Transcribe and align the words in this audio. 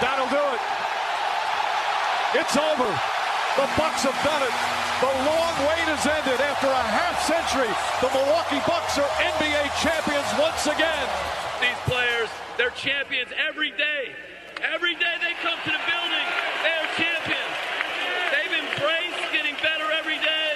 That'll 0.00 0.30
do 0.30 0.38
it. 0.54 0.62
It's 2.38 2.54
over. 2.54 2.86
The 3.58 3.66
Bucks 3.74 4.06
have 4.06 4.14
done 4.22 4.42
it. 4.46 4.54
The 5.02 5.10
long 5.26 5.54
wait 5.66 5.86
has 5.90 6.06
ended. 6.06 6.38
After 6.38 6.70
a 6.70 6.84
half 6.86 7.18
century, 7.26 7.70
the 7.98 8.10
Milwaukee 8.14 8.62
Bucks 8.62 8.94
are 8.98 9.10
NBA 9.18 9.66
champions 9.82 10.26
once 10.38 10.70
again. 10.70 11.06
These 11.58 11.78
players, 11.90 12.30
they're 12.54 12.74
champions 12.78 13.34
every 13.34 13.74
day. 13.74 14.14
Every 14.62 14.94
day 14.94 15.14
they 15.18 15.34
come 15.42 15.58
to 15.66 15.70
the 15.70 15.82
building, 15.86 16.26
they're 16.62 16.90
champions. 16.94 17.54
They've 18.30 18.54
embraced 18.54 19.22
getting 19.34 19.54
better 19.62 19.90
every 19.98 20.18
day. 20.22 20.54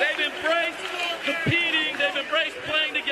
They've 0.00 0.28
embraced 0.28 0.84
competing. 1.24 1.96
They've 1.96 2.20
embraced 2.24 2.60
playing 2.68 2.92
together. 2.92 3.11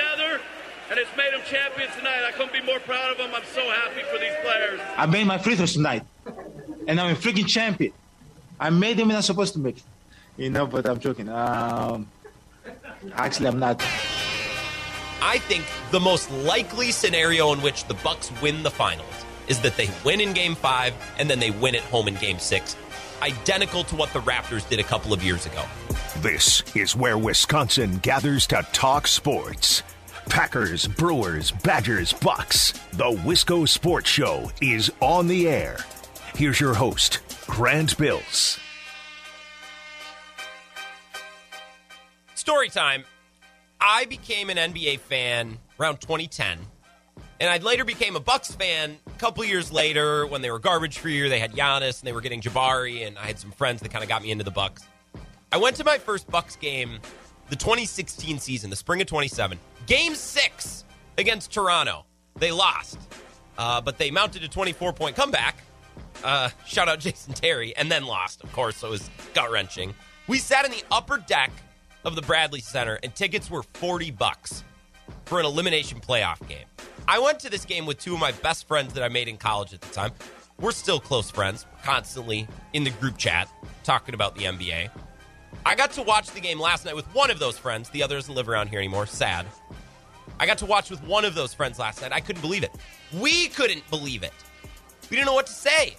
And 0.91 0.98
it's 0.98 1.16
made 1.16 1.32
them 1.32 1.43
champions 1.46 1.95
tonight. 1.96 2.25
I 2.27 2.32
couldn't 2.32 2.52
be 2.52 2.61
more 2.62 2.80
proud 2.80 3.12
of 3.12 3.18
them. 3.18 3.30
I'm 3.32 3.45
so 3.45 3.61
happy 3.70 4.02
for 4.12 4.18
these 4.18 4.34
players. 4.43 4.80
I 4.96 5.06
made 5.06 5.24
my 5.24 5.38
free 5.38 5.55
throws 5.55 5.74
tonight, 5.74 6.02
and 6.88 7.00
I'm 7.00 7.12
a 7.12 7.18
freaking 7.18 7.46
champion. 7.46 7.92
I 8.59 8.70
made 8.70 8.96
them 8.96 9.06
when 9.06 9.16
I'm 9.16 9.23
supposed 9.23 9.52
to 9.52 9.60
make 9.60 9.77
it. 9.77 9.82
You 10.37 10.51
know, 10.51 10.66
but 10.66 10.88
I'm 10.88 10.98
joking. 10.98 11.29
Um, 11.29 12.09
actually, 13.15 13.46
I'm 13.46 13.60
not. 13.60 13.80
I 15.23 15.38
think 15.38 15.65
the 15.92 16.01
most 16.01 16.30
likely 16.32 16.91
scenario 16.91 17.52
in 17.52 17.62
which 17.62 17.84
the 17.84 17.95
Bucks 17.95 18.32
win 18.43 18.62
the 18.62 18.70
finals 18.70 19.07
is 19.48 19.60
that 19.60 19.77
they 19.77 19.88
win 20.04 20.20
in 20.20 20.32
game 20.32 20.54
5 20.54 20.95
and 21.18 21.29
then 21.29 21.38
they 21.38 21.51
win 21.51 21.74
at 21.74 21.82
home 21.82 22.09
in 22.09 22.15
game 22.15 22.38
6, 22.38 22.77
identical 23.20 23.84
to 23.84 23.96
what 23.96 24.12
the 24.12 24.20
Raptors 24.20 24.68
did 24.68 24.79
a 24.79 24.84
couple 24.84 25.12
of 25.12 25.23
years 25.23 25.46
ago. 25.46 25.62
This 26.18 26.62
is 26.74 26.96
where 26.96 27.18
Wisconsin 27.18 27.98
gathers 27.98 28.46
to 28.48 28.66
talk 28.73 29.07
sports. 29.07 29.82
Packers, 30.30 30.87
Brewers, 30.87 31.51
Badgers, 31.51 32.12
Bucks. 32.12 32.73
The 32.93 33.11
Wisco 33.11 33.69
Sports 33.69 34.09
Show 34.09 34.51
is 34.62 34.91
on 35.01 35.27
the 35.27 35.48
air. 35.48 35.79
Here's 36.37 36.61
your 36.61 36.73
host, 36.73 37.19
Grant 37.48 37.98
Bills. 37.98 38.59
Story 42.35 42.69
time. 42.69 43.04
I 43.80 44.04
became 44.04 44.51
an 44.51 44.57
NBA 44.57 45.01
fan 45.01 45.59
around 45.80 46.01
2010, 46.01 46.59
and 47.41 47.51
I 47.51 47.59
later 47.59 47.85
became 47.85 48.15
a 48.15 48.21
Bucks 48.21 48.54
fan 48.54 48.99
a 49.09 49.19
couple 49.19 49.45
years 49.45 49.73
later 49.73 50.26
when 50.26 50.43
they 50.43 50.51
were 50.52 50.60
garbage 50.60 50.99
free. 50.99 51.29
They 51.29 51.41
had 51.41 51.52
Giannis 51.52 52.01
and 52.01 52.07
they 52.07 52.13
were 52.13 52.21
getting 52.21 52.41
Jabari, 52.41 53.04
and 53.04 53.19
I 53.19 53.26
had 53.26 53.38
some 53.38 53.51
friends 53.51 53.80
that 53.82 53.91
kind 53.91 54.04
of 54.04 54.09
got 54.09 54.23
me 54.23 54.30
into 54.30 54.45
the 54.45 54.51
Bucks. 54.52 54.85
I 55.51 55.57
went 55.57 55.74
to 55.76 55.85
my 55.85 55.99
first 55.99 56.30
Bucks 56.30 56.54
game, 56.54 57.01
the 57.51 57.56
2016 57.56 58.38
season, 58.38 58.70
the 58.70 58.76
spring 58.76 59.01
of 59.01 59.06
27, 59.09 59.59
game 59.87 60.15
six 60.15 60.84
against 61.18 61.52
Toronto. 61.52 62.07
They 62.37 62.52
lost, 62.52 62.98
uh, 63.59 63.80
but 63.80 63.98
they 63.98 64.10
mounted 64.10 64.44
a 64.44 64.48
24 64.48 64.92
point 64.92 65.16
comeback. 65.16 65.56
Uh, 66.22 66.50
shout 66.66 66.88
out 66.88 67.00
Jason 67.00 67.34
Terry, 67.34 67.76
and 67.76 67.91
then 67.91 68.04
lost, 68.04 68.42
of 68.42 68.53
course, 68.53 68.76
so 68.76 68.88
it 68.88 68.91
was 68.92 69.10
gut 69.34 69.50
wrenching. 69.50 69.94
We 70.28 70.38
sat 70.38 70.65
in 70.65 70.70
the 70.70 70.84
upper 70.91 71.19
deck 71.19 71.50
of 72.04 72.15
the 72.15 72.22
Bradley 72.22 72.60
Center, 72.60 72.98
and 73.03 73.15
tickets 73.15 73.50
were 73.50 73.62
40 73.75 74.12
bucks 74.12 74.64
for 75.25 75.41
an 75.41 75.47
elimination 75.47 76.00
playoff 76.00 76.47
game. 76.48 76.66
I 77.09 77.19
went 77.19 77.41
to 77.41 77.50
this 77.50 77.64
game 77.64 77.87
with 77.87 77.98
two 77.98 78.14
of 78.14 78.20
my 78.20 78.32
best 78.32 78.69
friends 78.69 78.94
that 78.94 79.03
I 79.03 79.09
made 79.09 79.28
in 79.28 79.37
college 79.37 79.75
at 79.75 79.81
the 79.81 79.92
time. 79.92 80.12
We're 80.60 80.72
still 80.72 81.00
close 81.00 81.31
friends, 81.31 81.66
constantly 81.82 82.47
in 82.75 82.84
the 82.84 82.91
group 82.91 83.16
chat 83.16 83.48
talking 83.82 84.14
about 84.14 84.37
the 84.37 84.44
NBA. 84.44 84.91
I 85.65 85.75
got 85.75 85.93
to 85.93 86.03
watch 86.03 86.31
the 86.31 86.41
game 86.41 86.59
last 86.59 86.84
night 86.84 86.97
with 86.97 87.06
one 87.15 87.31
of 87.31 87.39
those 87.39 87.59
friends. 87.59 87.91
The 87.91 88.03
other 88.03 88.16
doesn't 88.16 88.34
live 88.34 88.49
around 88.49 88.69
here 88.69 88.78
anymore. 88.78 89.06
Sad. 89.06 89.47
I 90.39 90.47
got 90.47 90.59
to 90.59 90.66
watch 90.66 90.91
with 90.91 91.03
one 91.05 91.25
of 91.25 91.34
those 91.34 91.53
friends 91.53 91.78
last 91.78 92.00
night. 92.00 92.12
I 92.12 92.21
couldn't 92.21 92.41
believe 92.41 92.62
it. 92.62 92.72
We 93.12 93.49
couldn't 93.49 93.88
believe 93.91 94.22
it. 94.22 94.33
We 95.11 95.16
didn't 95.16 95.27
know 95.27 95.34
what 95.34 95.47
to 95.49 95.53
say. 95.53 95.97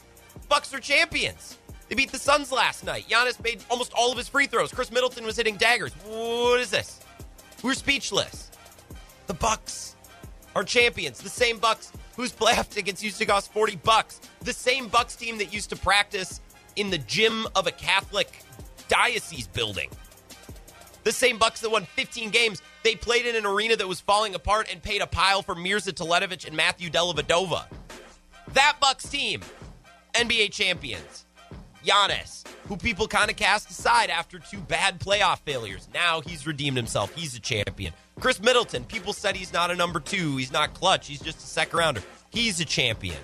Bucks 0.50 0.74
are 0.74 0.80
champions. 0.80 1.58
They 1.90 1.96
beat 1.96 2.12
the 2.12 2.18
Suns 2.18 2.52
last 2.52 2.86
night. 2.86 3.06
Giannis 3.10 3.42
made 3.44 3.64
almost 3.70 3.94
all 3.94 4.12
of 4.12 4.18
his 4.18 4.28
free 4.28 4.48
throws. 4.48 4.72
Khris 4.72 4.92
Middleton 4.92 5.26
was 5.26 5.36
hitting 5.36 5.58
daggers. 5.58 5.94
What 6.06 6.60
is 6.60 6.72
this? 6.72 7.02
We're 7.62 7.74
speechless. 7.74 8.50
The 9.28 9.34
Bucks 9.34 9.96
are 10.56 10.64
champions. 10.64 11.20
The 11.20 11.30
same 11.30 11.60
Bucks 11.60 11.92
whose 12.16 12.32
playoff 12.32 12.70
tickets 12.70 13.04
used 13.04 13.18
to 13.20 13.26
cost 13.26 13.52
40 13.52 13.76
bucks. 13.78 14.22
The 14.42 14.54
same 14.54 14.88
Bucks 14.88 15.16
team 15.16 15.38
that 15.38 15.54
used 15.54 15.70
to 15.70 15.76
practice 15.76 16.42
in 16.76 16.90
the 16.90 16.98
gym 16.98 17.46
of 17.56 17.68
a 17.68 17.72
Catholic 17.72 18.42
diocese 18.92 19.48
building. 19.48 19.90
The 21.04 21.14
same 21.14 21.38
Bucks 21.38 21.62
that 21.62 21.72
won 21.72 21.86
15 21.86 22.30
games. 22.30 22.62
They 22.84 22.96
played 22.96 23.26
in 23.26 23.36
an 23.36 23.46
arena 23.46 23.76
that 23.78 23.88
was 23.88 24.02
falling 24.02 24.36
apart 24.36 24.68
and 24.70 24.84
paid 24.84 25.02
a 25.02 25.08
pile 25.08 25.42
for 25.42 25.56
Mirza 25.56 25.94
Teletovic 25.94 26.46
and 26.46 26.56
Matthew 26.56 26.90
Dellavedova. 26.90 27.66
That 28.54 28.78
Bucks 28.82 29.08
team, 29.08 29.42
NBA 30.14 30.52
champions. 30.52 31.26
Giannis, 31.86 32.46
who 32.68 32.78
people 32.78 33.08
kind 33.08 33.32
of 33.32 33.38
cast 33.38 33.72
aside 33.72 34.12
after 34.12 34.38
two 34.38 34.60
bad 34.60 35.00
playoff 35.00 35.40
failures. 35.40 35.88
Now 35.94 36.22
he's 36.22 36.46
redeemed 36.46 36.78
himself. 36.78 37.16
He's 37.16 37.34
a 37.34 37.40
champion. 37.40 37.94
Khris 38.20 38.40
Middleton, 38.40 38.84
people 38.84 39.14
said 39.14 39.36
he's 39.36 39.54
not 39.54 39.72
a 39.72 39.76
number 39.76 40.00
two. 40.00 40.38
He's 40.38 40.52
not 40.52 40.76
clutch. 40.76 41.08
He's 41.08 41.22
just 41.22 41.40
a 41.40 41.48
second 41.48 41.80
rounder. 41.80 42.04
He's 42.30 42.60
a 42.60 42.66
champion. 42.66 43.18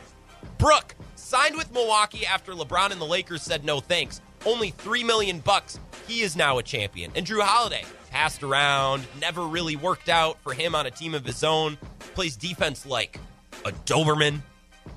Brook 0.57 0.95
signed 1.16 1.55
with 1.55 1.72
Milwaukee 1.72 2.25
after 2.25 2.53
LeBron 2.53 2.91
and 2.91 3.01
the 3.01 3.05
Lakers 3.05 3.44
said 3.44 3.63
no 3.63 3.79
thanks. 3.79 4.22
Only 4.46 4.72
three 4.72 5.03
million 5.03 5.40
bucks. 5.40 5.80
He 6.08 6.22
is 6.22 6.36
now 6.36 6.58
a 6.58 6.64
champion. 6.64 7.12
And 7.16 7.25
Jrue 7.25 7.42
Holiday 7.42 7.84
passed 8.09 8.44
around, 8.44 9.06
never 9.20 9.44
really 9.44 9.75
worked 9.75 10.09
out 10.09 10.40
for 10.42 10.53
him 10.53 10.75
on 10.75 10.86
a 10.86 10.92
team 10.92 11.14
of 11.14 11.25
his 11.25 11.44
own. 11.44 11.78
Plays 12.14 12.38
defense 12.38 12.86
like 12.86 13.20
a 13.66 13.72
Doberman. 13.72 14.42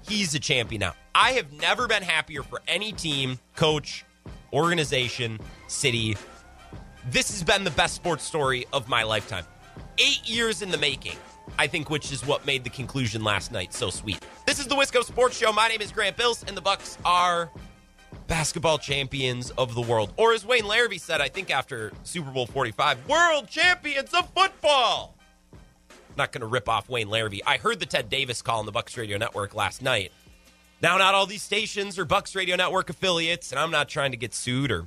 He's 0.08 0.34
a 0.34 0.38
champion 0.38 0.80
now. 0.80 0.94
I 1.14 1.32
have 1.32 1.52
never 1.52 1.88
been 1.88 2.02
happier 2.02 2.42
for 2.42 2.62
any 2.68 2.92
team, 2.92 3.38
coach, 3.56 4.04
organization, 4.52 5.40
city. 5.68 6.16
This 7.10 7.30
has 7.30 7.42
been 7.42 7.64
the 7.64 7.70
best 7.72 7.94
sports 7.94 8.24
story 8.24 8.66
of 8.72 8.88
my 8.88 9.02
lifetime. 9.02 9.44
Eight 9.98 10.28
years 10.28 10.62
in 10.62 10.70
the 10.70 10.78
making, 10.78 11.16
I 11.58 11.66
think, 11.66 11.90
which 11.90 12.12
is 12.12 12.24
what 12.24 12.46
made 12.46 12.64
the 12.64 12.70
conclusion 12.70 13.24
last 13.24 13.52
night 13.52 13.74
so 13.74 13.90
sweet. 13.90 14.24
This 14.46 14.60
is 14.60 14.66
the 14.66 14.76
Wisco 14.76 15.02
Sports 15.02 15.36
Show. 15.36 15.52
My 15.52 15.68
name 15.68 15.80
is 15.80 15.92
Grant 15.92 16.16
Bills, 16.16 16.44
and 16.46 16.56
the 16.56 16.60
Bucks 16.60 16.96
are 17.04 17.50
basketball 18.30 18.78
champions 18.78 19.50
of 19.58 19.74
the 19.74 19.80
world. 19.80 20.12
Or 20.16 20.32
as 20.32 20.46
Wayne 20.46 20.62
Larrivee 20.62 21.00
said, 21.00 21.20
I 21.20 21.28
think 21.28 21.50
after 21.50 21.92
Super 22.04 22.30
Bowl 22.30 22.46
45, 22.46 23.08
world 23.08 23.48
champions 23.48 24.14
of 24.14 24.30
football. 24.30 25.16
Not 26.16 26.30
going 26.30 26.40
to 26.40 26.46
rip 26.46 26.68
off 26.68 26.88
Wayne 26.88 27.08
Larrivee. 27.08 27.40
I 27.44 27.56
heard 27.56 27.80
the 27.80 27.86
Ted 27.86 28.08
Davis 28.08 28.40
call 28.40 28.60
on 28.60 28.66
the 28.66 28.72
Bucks 28.72 28.96
Radio 28.96 29.18
Network 29.18 29.56
last 29.56 29.82
night. 29.82 30.12
Now, 30.80 30.96
not 30.96 31.12
all 31.12 31.26
these 31.26 31.42
stations 31.42 31.98
are 31.98 32.04
Bucks 32.04 32.36
Radio 32.36 32.54
Network 32.54 32.88
affiliates, 32.88 33.50
and 33.50 33.58
I'm 33.58 33.72
not 33.72 33.88
trying 33.88 34.12
to 34.12 34.16
get 34.16 34.32
sued 34.32 34.70
or 34.70 34.86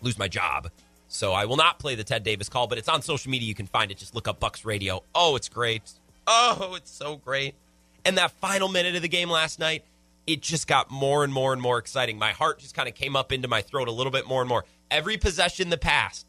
lose 0.00 0.16
my 0.16 0.28
job. 0.28 0.70
So 1.08 1.32
I 1.32 1.46
will 1.46 1.56
not 1.56 1.80
play 1.80 1.96
the 1.96 2.04
Ted 2.04 2.22
Davis 2.22 2.48
call, 2.48 2.68
but 2.68 2.78
it's 2.78 2.88
on 2.88 3.02
social 3.02 3.32
media. 3.32 3.48
You 3.48 3.54
can 3.56 3.66
find 3.66 3.90
it. 3.90 3.98
Just 3.98 4.14
look 4.14 4.28
up 4.28 4.38
Bucks 4.38 4.64
Radio. 4.64 5.02
Oh, 5.12 5.34
it's 5.34 5.48
great. 5.48 5.82
Oh, 6.28 6.74
it's 6.76 6.90
so 6.90 7.16
great. 7.16 7.56
And 8.04 8.16
that 8.16 8.30
final 8.30 8.68
minute 8.68 8.94
of 8.94 9.02
the 9.02 9.08
game 9.08 9.28
last 9.28 9.58
night, 9.58 9.82
it 10.26 10.40
just 10.40 10.66
got 10.66 10.90
more 10.90 11.24
and 11.24 11.32
more 11.32 11.52
and 11.52 11.60
more 11.60 11.78
exciting. 11.78 12.18
My 12.18 12.32
heart 12.32 12.58
just 12.58 12.74
kind 12.74 12.88
of 12.88 12.94
came 12.94 13.16
up 13.16 13.32
into 13.32 13.48
my 13.48 13.62
throat 13.62 13.88
a 13.88 13.92
little 13.92 14.12
bit 14.12 14.26
more 14.26 14.40
and 14.40 14.48
more. 14.48 14.64
Every 14.90 15.16
possession 15.16 15.66
in 15.66 15.70
the 15.70 15.78
past 15.78 16.26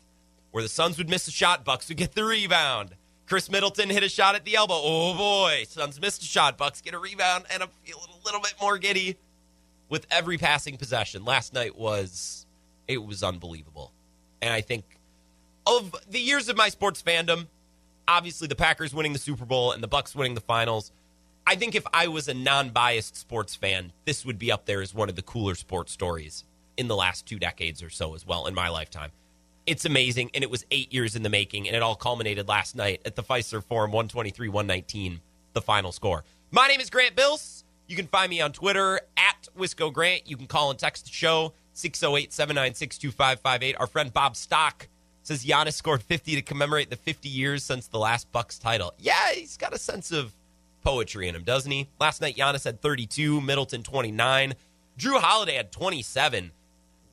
where 0.51 0.63
the 0.63 0.69
Suns 0.69 0.97
would 0.97 1.09
miss 1.09 1.28
a 1.28 1.31
shot, 1.31 1.66
Bucks 1.66 1.89
would 1.89 1.97
get 1.97 2.13
the 2.13 2.23
rebound. 2.23 2.95
Khris 3.28 3.50
Middleton 3.50 3.89
hit 3.89 4.03
a 4.03 4.09
shot 4.09 4.35
at 4.35 4.45
the 4.45 4.56
elbow. 4.56 4.75
Oh 4.78 5.16
boy, 5.16 5.63
Suns 5.67 6.00
missed 6.00 6.22
a 6.22 6.25
shot. 6.25 6.57
Bucks 6.57 6.81
get 6.81 6.94
a 6.94 7.00
rebound, 7.00 7.45
and 7.51 7.63
I'm 7.63 7.69
feeling 7.83 8.09
a 8.09 8.25
little 8.25 8.39
bit 8.39 8.53
more 8.61 8.78
giddy 8.78 9.17
with 9.89 10.06
every 10.12 10.38
passing 10.38 10.77
possession. 10.77 11.25
Last 11.25 11.53
night 11.53 11.75
was 11.75 12.45
it 12.88 13.03
was 13.03 13.23
unbelievable, 13.23 13.91
and 14.41 14.53
I 14.53 14.62
think 14.62 14.85
of 15.66 15.95
the 16.09 16.19
years 16.19 16.50
of 16.50 16.57
my 16.57 16.69
sports 16.69 17.01
fandom, 17.01 17.47
obviously 18.07 18.47
the 18.47 18.56
Packers 18.56 18.94
winning 18.94 19.13
the 19.13 19.19
Super 19.19 19.45
Bowl 19.45 19.72
and 19.72 19.81
the 19.81 19.88
Bucks 19.88 20.13
winning 20.16 20.35
the 20.35 20.41
finals. 20.41 20.91
I 21.47 21.56
think 21.56 21.75
if 21.75 21.85
I 21.94 22.07
was 22.07 22.28
a 22.28 22.33
non-biased 22.33 23.16
sports 23.16 23.56
fan, 23.56 23.91
this 24.06 24.25
would 24.25 24.39
be 24.39 24.51
up 24.51 24.66
there 24.66 24.81
as 24.81 24.95
one 24.95 25.09
of 25.09 25.15
the 25.15 25.21
cooler 25.21 25.53
sports 25.53 25.92
stories 25.92 26.44
in 26.75 26.88
the 26.88 26.95
last 26.95 27.27
two 27.27 27.38
decades 27.38 27.83
or 27.83 27.89
so 27.92 28.15
as 28.15 28.25
well 28.25 28.47
in 28.47 28.56
my 28.56 28.69
lifetime. 28.69 29.12
It's 29.68 29.86
amazing, 29.86 30.31
and 30.33 30.44
it 30.44 30.50
was 30.50 30.65
eight 30.71 30.92
years 30.92 31.15
in 31.15 31.21
the 31.21 31.30
making, 31.30 31.68
and 31.68 31.75
it 31.75 31.83
all 31.83 31.95
culminated 31.95 32.47
last 32.47 32.75
night 32.75 33.01
at 33.06 33.15
the 33.15 33.24
Fiserv 33.24 33.63
Forum, 33.63 33.92
123 33.92 34.50
119, 34.50 35.21
the 35.53 35.62
final 35.62 35.92
score. 35.92 36.24
My 36.50 36.68
name 36.68 36.80
is 36.80 36.89
Grant 36.89 37.15
Bills. 37.15 37.63
You 37.88 37.95
can 37.95 38.07
find 38.07 38.30
me 38.31 38.42
on 38.42 38.51
Twitter 38.51 39.00
at 39.15 39.47
Wisco 39.57 39.94
Grant. 39.94 40.27
You 40.27 40.38
can 40.38 40.47
call 40.47 40.71
and 40.71 40.80
text 40.80 41.06
the 41.06 41.12
show, 41.12 41.53
608 41.74 42.33
796 42.33 42.97
2558. 42.97 43.75
Our 43.80 43.88
friend 43.88 44.12
Bob 44.12 44.36
Stock 44.36 44.88
says 45.21 45.45
Giannis 45.45 45.74
scored 45.74 46.01
50 46.01 46.36
to 46.36 46.42
commemorate 46.42 46.89
the 46.89 46.95
50 46.95 47.30
years 47.30 47.63
since 47.63 47.88
the 47.88 48.00
last 48.00 48.31
Bucks 48.31 48.57
title. 48.57 48.94
Yeah, 48.97 49.31
he's 49.33 49.57
got 49.57 49.74
a 49.74 49.80
sense 49.80 50.12
of 50.12 50.33
poetry 50.85 51.27
in 51.27 51.35
him, 51.35 51.43
doesn't 51.43 51.71
he? 51.71 51.89
Last 51.99 52.21
night, 52.21 52.37
Giannis 52.37 52.63
had 52.63 52.81
32, 52.81 53.41
Middleton 53.41 53.83
29, 53.83 54.53
Jrue 54.97 55.19
Holiday 55.19 55.55
had 55.55 55.71
27 55.73 56.51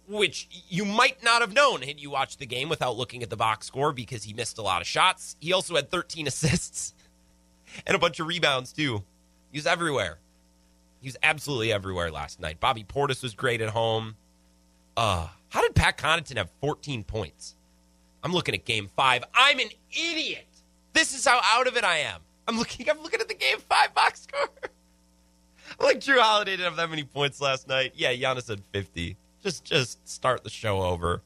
which 0.09 0.49
you 0.69 0.85
might 0.85 1.23
not 1.23 1.41
have 1.41 1.55
known 1.55 1.83
had 1.83 2.01
you 2.01 2.11
watched 2.11 2.39
the 2.39 2.47
game 2.47 2.69
without 2.69 2.97
looking 2.97 3.23
at 3.23 3.31
the 3.31 3.37
box 3.37 3.67
score 3.67 3.93
because 3.93 4.25
he 4.25 4.33
missed 4.33 4.59
a 4.59 4.63
lot 4.63 4.81
of 4.81 4.87
shots. 4.87 5.37
He 5.41 5.53
also 5.53 5.75
had 5.77 5.91
13 5.91 6.27
assists 6.29 6.95
and 7.87 7.97
a 7.97 7.99
bunch 7.99 8.21
of 8.21 8.27
rebounds, 8.27 8.73
too. 8.73 9.03
He 9.51 9.59
was 9.59 9.67
everywhere. 9.67 10.19
He 11.01 11.09
was 11.09 11.17
absolutely 11.23 11.73
everywhere 11.73 12.11
last 12.11 12.41
night. 12.41 12.61
Bobby 12.61 12.85
Portis 12.85 13.23
was 13.23 13.35
great 13.35 13.61
at 13.61 13.71
home. 13.71 14.17
Uh, 14.97 15.29
how 15.49 15.63
did 15.63 15.75
Pat 15.75 15.99
Connaughton 15.99 16.37
have 16.37 16.51
14 16.61 17.05
points? 17.05 17.55
I'm 18.23 18.33
looking 18.33 18.55
at 18.55 18.65
game 18.65 18.89
five. 18.95 19.25
I'm 19.35 19.59
an 19.59 19.69
idiot. 19.91 20.47
This 20.93 21.15
is 21.15 21.27
how 21.27 21.41
out 21.43 21.67
of 21.67 21.77
it 21.77 21.85
I 21.85 21.99
am. 21.99 22.21
I'm 22.49 22.59
looking. 22.59 22.89
I'm 22.91 23.03
looking 23.03 23.21
at 23.21 23.29
the 23.29 23.35
game 23.35 23.59
five 23.69 23.95
box 23.95 24.23
score. 24.23 24.49
I'm 25.79 25.87
like 25.87 26.01
Jrue 26.01 26.19
Holiday 26.19 26.53
didn't 26.53 26.65
have 26.65 26.77
that 26.77 26.91
many 26.91 27.05
points 27.05 27.41
last 27.41 27.69
night. 27.69 27.93
Yeah, 27.95 28.13
Giannis 28.13 28.49
had 28.49 28.63
50. 28.73 29.17
Just, 29.43 29.65
just 29.65 30.09
start 30.09 30.45
the 30.45 30.51
show 30.51 30.83
over. 30.83 31.23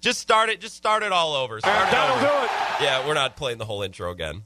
Just 0.00 0.20
start 0.20 0.48
it. 0.48 0.60
Just 0.60 0.76
start 0.76 1.02
it 1.02 1.12
all 1.12 1.34
over. 1.34 1.58
Start 1.60 1.90
That'll 1.90 2.20
do 2.20 2.44
it. 2.44 2.50
Yeah, 2.80 3.06
we're 3.06 3.14
not 3.14 3.36
playing 3.36 3.58
the 3.58 3.64
whole 3.64 3.82
intro 3.82 4.10
again. 4.10 4.42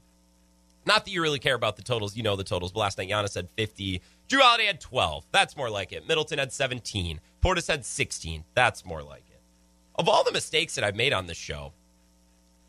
Not 0.86 1.04
that 1.04 1.10
you 1.10 1.20
really 1.20 1.38
care 1.38 1.54
about 1.54 1.76
the 1.76 1.82
totals. 1.82 2.16
You 2.16 2.22
know 2.22 2.36
the 2.36 2.44
totals. 2.44 2.72
But 2.72 2.80
last 2.80 2.98
night, 2.98 3.10
Giannis 3.10 3.34
had 3.34 3.48
50. 3.56 4.00
Jrue 4.28 4.40
Holiday 4.40 4.66
had 4.66 4.80
12. 4.80 5.26
That's 5.32 5.56
more 5.56 5.68
like 5.68 5.92
it. 5.92 6.06
Middleton 6.08 6.38
had 6.38 6.52
17. 6.52 7.20
Portis 7.42 7.68
had 7.68 7.84
16. 7.84 8.44
That's 8.54 8.84
more 8.84 9.02
like 9.02 9.24
it. 9.30 9.40
Of 9.96 10.08
all 10.08 10.24
the 10.24 10.32
mistakes 10.32 10.76
that 10.76 10.84
I've 10.84 10.96
made 10.96 11.12
on 11.12 11.26
this 11.26 11.36
show, 11.36 11.72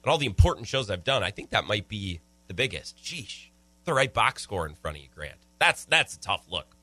and 0.03 0.12
all 0.12 0.18
the 0.18 0.25
important 0.25 0.68
shows 0.68 0.89
I've 0.89 1.03
done, 1.03 1.24
I 1.24 1.31
think 1.31 1.51
that 1.51 1.65
might 1.65 1.88
be 1.88 2.19
the 2.51 2.56
biggest. 2.56 2.98
Sheesh. 2.98 3.48
The 3.86 3.94
right 3.94 4.13
box 4.13 4.44
score 4.44 4.68
in 4.68 4.75
front 4.75 4.98
of 4.98 5.03
you, 5.03 5.09
Grant. 5.15 5.38
That's 5.57 5.86
that's 5.86 6.15
a 6.15 6.19
tough 6.19 6.44
look. 6.50 6.75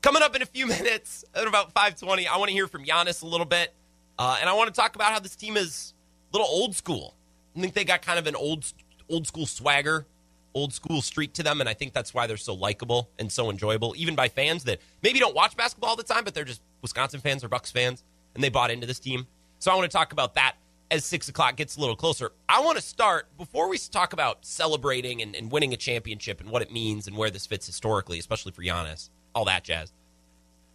Coming 0.00 0.20
up 0.20 0.34
in 0.34 0.42
a 0.42 0.46
few 0.46 0.66
minutes 0.78 1.24
at 1.32 1.46
about 1.46 1.66
520, 1.72 2.26
I 2.26 2.36
want 2.38 2.48
to 2.48 2.52
hear 2.52 2.66
from 2.66 2.84
Giannis 2.84 3.22
a 3.22 3.26
little 3.26 3.46
bit. 3.46 3.72
Uh, 4.18 4.38
and 4.40 4.50
I 4.50 4.52
want 4.52 4.74
to 4.74 4.78
talk 4.78 4.96
about 4.96 5.12
how 5.12 5.20
this 5.20 5.36
team 5.36 5.56
is 5.56 5.94
a 6.32 6.36
little 6.36 6.50
old 6.50 6.74
school. 6.74 7.14
I 7.56 7.60
think 7.60 7.72
they 7.72 7.84
got 7.84 8.02
kind 8.02 8.18
of 8.18 8.26
an 8.26 8.34
old 8.34 8.64
old 9.08 9.28
school 9.28 9.46
swagger, 9.46 10.06
old 10.54 10.72
school 10.72 11.00
streak 11.00 11.32
to 11.34 11.44
them, 11.44 11.60
and 11.60 11.68
I 11.68 11.74
think 11.74 11.92
that's 11.92 12.12
why 12.12 12.26
they're 12.26 12.36
so 12.36 12.54
likable 12.54 13.08
and 13.20 13.30
so 13.30 13.48
enjoyable, 13.48 13.94
even 13.96 14.16
by 14.16 14.28
fans 14.28 14.64
that 14.64 14.80
maybe 15.02 15.20
don't 15.20 15.36
watch 15.36 15.56
basketball 15.56 15.90
all 15.90 15.96
the 15.96 16.02
time, 16.02 16.24
but 16.24 16.34
they're 16.34 16.44
just 16.44 16.62
Wisconsin 16.82 17.20
fans 17.20 17.44
or 17.44 17.48
Bucks 17.48 17.70
fans, 17.70 18.02
and 18.34 18.42
they 18.42 18.48
bought 18.48 18.72
into 18.72 18.88
this 18.88 18.98
team. 18.98 19.28
So 19.60 19.70
I 19.70 19.76
want 19.76 19.88
to 19.88 19.96
talk 19.96 20.12
about 20.12 20.34
that 20.34 20.56
as 20.90 21.04
six 21.04 21.28
o'clock 21.28 21.56
gets 21.56 21.76
a 21.76 21.80
little 21.80 21.96
closer. 21.96 22.32
I 22.48 22.60
want 22.60 22.76
to 22.76 22.82
start 22.82 23.36
before 23.38 23.68
we 23.68 23.78
talk 23.78 24.12
about 24.12 24.44
celebrating 24.44 25.22
and, 25.22 25.34
and 25.34 25.50
winning 25.50 25.72
a 25.72 25.76
championship 25.76 26.40
and 26.40 26.50
what 26.50 26.62
it 26.62 26.70
means 26.70 27.06
and 27.06 27.16
where 27.16 27.30
this 27.30 27.46
fits 27.46 27.66
historically, 27.66 28.18
especially 28.18 28.52
for 28.52 28.62
Giannis, 28.62 29.10
all 29.34 29.44
that 29.46 29.64
jazz. 29.64 29.92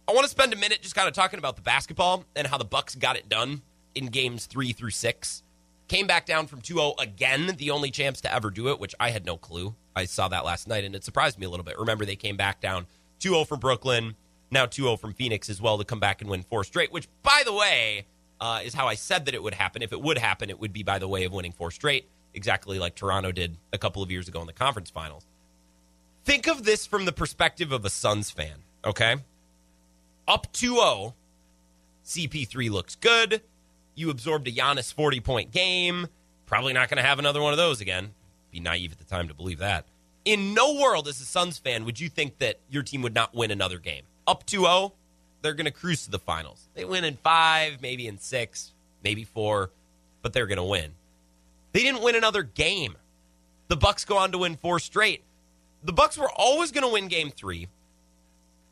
I 0.08 0.12
want 0.12 0.24
to 0.24 0.30
spend 0.30 0.52
a 0.52 0.56
minute 0.56 0.80
just 0.82 0.94
kind 0.94 1.06
of 1.06 1.14
talking 1.14 1.38
about 1.38 1.56
the 1.56 1.62
basketball 1.62 2.24
and 2.34 2.46
how 2.46 2.56
the 2.56 2.64
Bucks 2.64 2.94
got 2.94 3.16
it 3.16 3.28
done 3.28 3.62
in 3.94 4.06
games 4.06 4.46
three 4.46 4.72
through 4.72 4.90
six. 4.90 5.42
Came 5.86 6.06
back 6.06 6.26
down 6.26 6.46
from 6.46 6.60
2-0 6.60 7.00
again, 7.00 7.54
the 7.56 7.70
only 7.70 7.90
champs 7.90 8.20
to 8.22 8.34
ever 8.34 8.50
do 8.50 8.68
it, 8.68 8.80
which 8.80 8.94
I 8.98 9.10
had 9.10 9.24
no 9.24 9.36
clue. 9.36 9.74
I 9.94 10.04
saw 10.04 10.28
that 10.28 10.44
last 10.44 10.66
night 10.68 10.84
and 10.84 10.94
it 10.94 11.04
surprised 11.04 11.38
me 11.38 11.46
a 11.46 11.50
little 11.50 11.64
bit. 11.64 11.78
Remember, 11.78 12.04
they 12.04 12.16
came 12.16 12.36
back 12.36 12.60
down 12.60 12.86
2-0 13.20 13.46
from 13.46 13.60
Brooklyn, 13.60 14.16
now 14.50 14.66
2-0 14.66 14.98
from 14.98 15.12
Phoenix 15.12 15.48
as 15.50 15.60
well 15.60 15.78
to 15.78 15.84
come 15.84 16.00
back 16.00 16.20
and 16.20 16.30
win 16.30 16.42
four 16.42 16.64
straight, 16.64 16.92
which, 16.92 17.08
by 17.22 17.42
the 17.44 17.52
way, 17.52 18.06
uh, 18.40 18.60
is 18.64 18.74
how 18.74 18.86
I 18.86 18.94
said 18.94 19.26
that 19.26 19.34
it 19.34 19.42
would 19.42 19.54
happen. 19.54 19.82
If 19.82 19.92
it 19.92 20.00
would 20.00 20.18
happen, 20.18 20.50
it 20.50 20.58
would 20.58 20.72
be 20.72 20.82
by 20.82 20.98
the 20.98 21.08
way 21.08 21.24
of 21.24 21.32
winning 21.32 21.52
four 21.52 21.70
straight, 21.70 22.08
exactly 22.34 22.78
like 22.78 22.94
Toronto 22.94 23.32
did 23.32 23.56
a 23.72 23.78
couple 23.78 24.02
of 24.02 24.10
years 24.10 24.28
ago 24.28 24.40
in 24.40 24.46
the 24.46 24.52
conference 24.52 24.90
finals. 24.90 25.24
Think 26.24 26.46
of 26.46 26.64
this 26.64 26.86
from 26.86 27.04
the 27.04 27.12
perspective 27.12 27.72
of 27.72 27.84
a 27.84 27.90
Suns 27.90 28.30
fan, 28.30 28.62
okay? 28.84 29.16
Up 30.26 30.52
2 30.52 30.74
0, 30.74 31.14
CP3 32.04 32.70
looks 32.70 32.94
good. 32.96 33.42
You 33.94 34.10
absorbed 34.10 34.46
a 34.46 34.52
Giannis 34.52 34.92
40 34.92 35.20
point 35.20 35.50
game. 35.50 36.08
Probably 36.46 36.72
not 36.72 36.88
going 36.88 36.98
to 36.98 37.02
have 37.02 37.18
another 37.18 37.42
one 37.42 37.52
of 37.52 37.56
those 37.56 37.80
again. 37.80 38.12
Be 38.50 38.60
naive 38.60 38.92
at 38.92 38.98
the 38.98 39.04
time 39.04 39.28
to 39.28 39.34
believe 39.34 39.58
that. 39.58 39.86
In 40.24 40.54
no 40.54 40.74
world, 40.74 41.08
as 41.08 41.20
a 41.20 41.24
Suns 41.24 41.58
fan, 41.58 41.84
would 41.84 41.98
you 41.98 42.08
think 42.08 42.38
that 42.38 42.60
your 42.70 42.82
team 42.82 43.02
would 43.02 43.14
not 43.14 43.34
win 43.34 43.50
another 43.50 43.78
game. 43.78 44.04
Up 44.26 44.44
2 44.44 44.60
0, 44.60 44.92
they're 45.42 45.54
going 45.54 45.66
to 45.66 45.70
cruise 45.70 46.04
to 46.04 46.10
the 46.10 46.18
finals. 46.18 46.68
They 46.74 46.84
win 46.84 47.04
in 47.04 47.16
five, 47.16 47.80
maybe 47.80 48.06
in 48.06 48.18
six, 48.18 48.72
maybe 49.02 49.24
four, 49.24 49.70
but 50.22 50.32
they're 50.32 50.46
going 50.46 50.58
to 50.58 50.64
win. 50.64 50.92
They 51.72 51.80
didn't 51.80 52.02
win 52.02 52.16
another 52.16 52.42
game. 52.42 52.96
The 53.68 53.76
Bucks 53.76 54.04
go 54.04 54.16
on 54.16 54.32
to 54.32 54.38
win 54.38 54.56
four 54.56 54.78
straight. 54.78 55.22
The 55.82 55.92
Bucks 55.92 56.18
were 56.18 56.30
always 56.30 56.72
going 56.72 56.82
to 56.82 56.92
win 56.92 57.08
game 57.08 57.30
3 57.30 57.68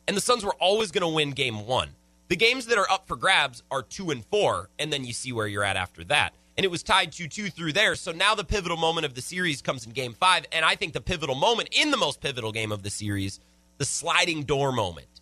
and 0.08 0.16
the 0.16 0.20
Suns 0.20 0.44
were 0.44 0.54
always 0.54 0.90
going 0.90 1.02
to 1.02 1.14
win 1.14 1.30
game 1.30 1.66
1. 1.66 1.88
The 2.28 2.36
games 2.36 2.66
that 2.66 2.78
are 2.78 2.90
up 2.90 3.06
for 3.06 3.16
grabs 3.16 3.62
are 3.70 3.82
2 3.82 4.10
and 4.10 4.24
4 4.24 4.70
and 4.78 4.92
then 4.92 5.04
you 5.04 5.12
see 5.12 5.32
where 5.32 5.46
you're 5.46 5.62
at 5.62 5.76
after 5.76 6.02
that. 6.04 6.34
And 6.56 6.64
it 6.64 6.70
was 6.70 6.82
tied 6.82 7.12
2-2 7.12 7.52
through 7.52 7.74
there. 7.74 7.94
So 7.94 8.12
now 8.12 8.34
the 8.34 8.44
pivotal 8.44 8.76
moment 8.76 9.04
of 9.04 9.14
the 9.14 9.22
series 9.22 9.62
comes 9.62 9.86
in 9.86 9.92
game 9.92 10.14
5 10.14 10.46
and 10.50 10.64
I 10.64 10.74
think 10.74 10.94
the 10.94 11.00
pivotal 11.00 11.36
moment 11.36 11.68
in 11.70 11.90
the 11.90 11.96
most 11.96 12.20
pivotal 12.20 12.50
game 12.50 12.72
of 12.72 12.82
the 12.82 12.90
series, 12.90 13.38
the 13.78 13.84
sliding 13.84 14.42
door 14.42 14.72
moment 14.72 15.15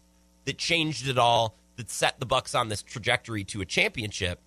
that 0.45 0.59
changed 0.59 1.09
it 1.09 1.19
all, 1.19 1.55
that 1.77 1.91
set 1.91 2.21
the 2.21 2.27
Bucks 2.27 2.55
on 2.55 2.69
this 2.69 2.83
trajectory 2.83 3.45
to 3.45 3.61
a 3.61 3.65
championship. 3.65 4.41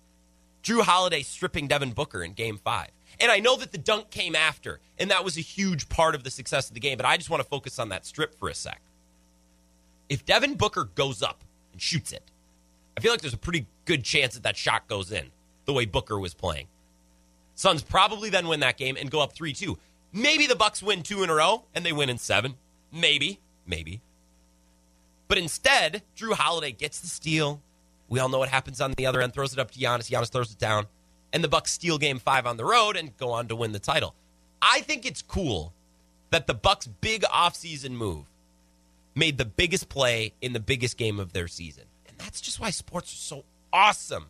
Jrue 0.62 0.82
Holiday 0.82 1.22
stripping 1.22 1.68
Devin 1.68 1.92
Booker 1.92 2.22
in 2.22 2.32
game 2.32 2.58
5. 2.58 2.88
And 3.20 3.30
I 3.30 3.40
know 3.40 3.56
that 3.56 3.72
the 3.72 3.78
dunk 3.78 4.10
came 4.10 4.36
after, 4.36 4.80
and 4.98 5.10
that 5.10 5.24
was 5.24 5.36
a 5.36 5.40
huge 5.40 5.88
part 5.88 6.14
of 6.14 6.24
the 6.24 6.30
success 6.30 6.68
of 6.68 6.74
the 6.74 6.80
game, 6.80 6.96
but 6.96 7.06
I 7.06 7.16
just 7.16 7.30
want 7.30 7.42
to 7.42 7.48
focus 7.48 7.78
on 7.78 7.88
that 7.88 8.06
strip 8.06 8.34
for 8.34 8.48
a 8.48 8.54
sec. 8.54 8.80
If 10.08 10.24
Devin 10.24 10.54
Booker 10.54 10.84
goes 10.84 11.22
up 11.22 11.42
and 11.72 11.80
shoots 11.80 12.12
it, 12.12 12.22
I 12.96 13.00
feel 13.00 13.12
like 13.12 13.20
there's 13.20 13.34
a 13.34 13.38
pretty 13.38 13.66
good 13.84 14.04
chance 14.04 14.34
that 14.34 14.42
that 14.42 14.56
shot 14.56 14.88
goes 14.88 15.12
in 15.12 15.30
the 15.64 15.72
way 15.72 15.84
Booker 15.84 16.18
was 16.18 16.34
playing. 16.34 16.66
Suns 17.54 17.82
probably 17.82 18.30
then 18.30 18.48
win 18.48 18.60
that 18.60 18.76
game 18.76 18.96
and 18.98 19.10
go 19.10 19.20
up 19.20 19.32
3 19.32 19.52
2. 19.52 19.78
Maybe 20.12 20.46
the 20.46 20.56
Bucks 20.56 20.82
win 20.82 21.02
two 21.02 21.22
in 21.22 21.30
a 21.30 21.34
row 21.34 21.64
and 21.74 21.84
they 21.84 21.92
win 21.92 22.08
in 22.08 22.18
seven. 22.18 22.54
Maybe. 22.92 23.40
Maybe. 23.66 24.00
But 25.28 25.38
instead, 25.38 26.02
Jrue 26.16 26.32
Holiday 26.32 26.72
gets 26.72 27.00
the 27.00 27.06
steal. 27.06 27.60
We 28.08 28.18
all 28.18 28.30
know 28.30 28.38
what 28.38 28.48
happens 28.48 28.80
on 28.80 28.92
the 28.96 29.06
other 29.06 29.20
end. 29.20 29.34
Throws 29.34 29.52
it 29.52 29.58
up 29.58 29.70
to 29.72 29.78
Giannis. 29.78 30.10
Giannis 30.10 30.30
throws 30.30 30.50
it 30.50 30.58
down. 30.58 30.86
And 31.32 31.44
the 31.44 31.48
Bucks 31.48 31.70
steal 31.70 31.98
game 31.98 32.18
five 32.18 32.46
on 32.46 32.56
the 32.56 32.64
road 32.64 32.96
and 32.96 33.14
go 33.18 33.30
on 33.32 33.48
to 33.48 33.56
win 33.56 33.72
the 33.72 33.78
title. 33.78 34.14
I 34.62 34.80
think 34.80 35.04
it's 35.04 35.20
cool 35.20 35.74
that 36.30 36.46
the 36.46 36.54
Bucks' 36.54 36.86
big 36.86 37.22
offseason 37.22 37.90
move 37.90 38.24
made 39.14 39.36
the 39.36 39.44
biggest 39.44 39.88
play 39.88 40.32
in 40.40 40.54
the 40.54 40.60
biggest 40.60 40.96
game 40.96 41.20
of 41.20 41.32
their 41.32 41.48
season. 41.48 41.84
And 42.08 42.16
that's 42.16 42.40
just 42.40 42.58
why 42.58 42.70
sports 42.70 43.12
are 43.12 43.16
so 43.16 43.44
awesome. 43.72 44.26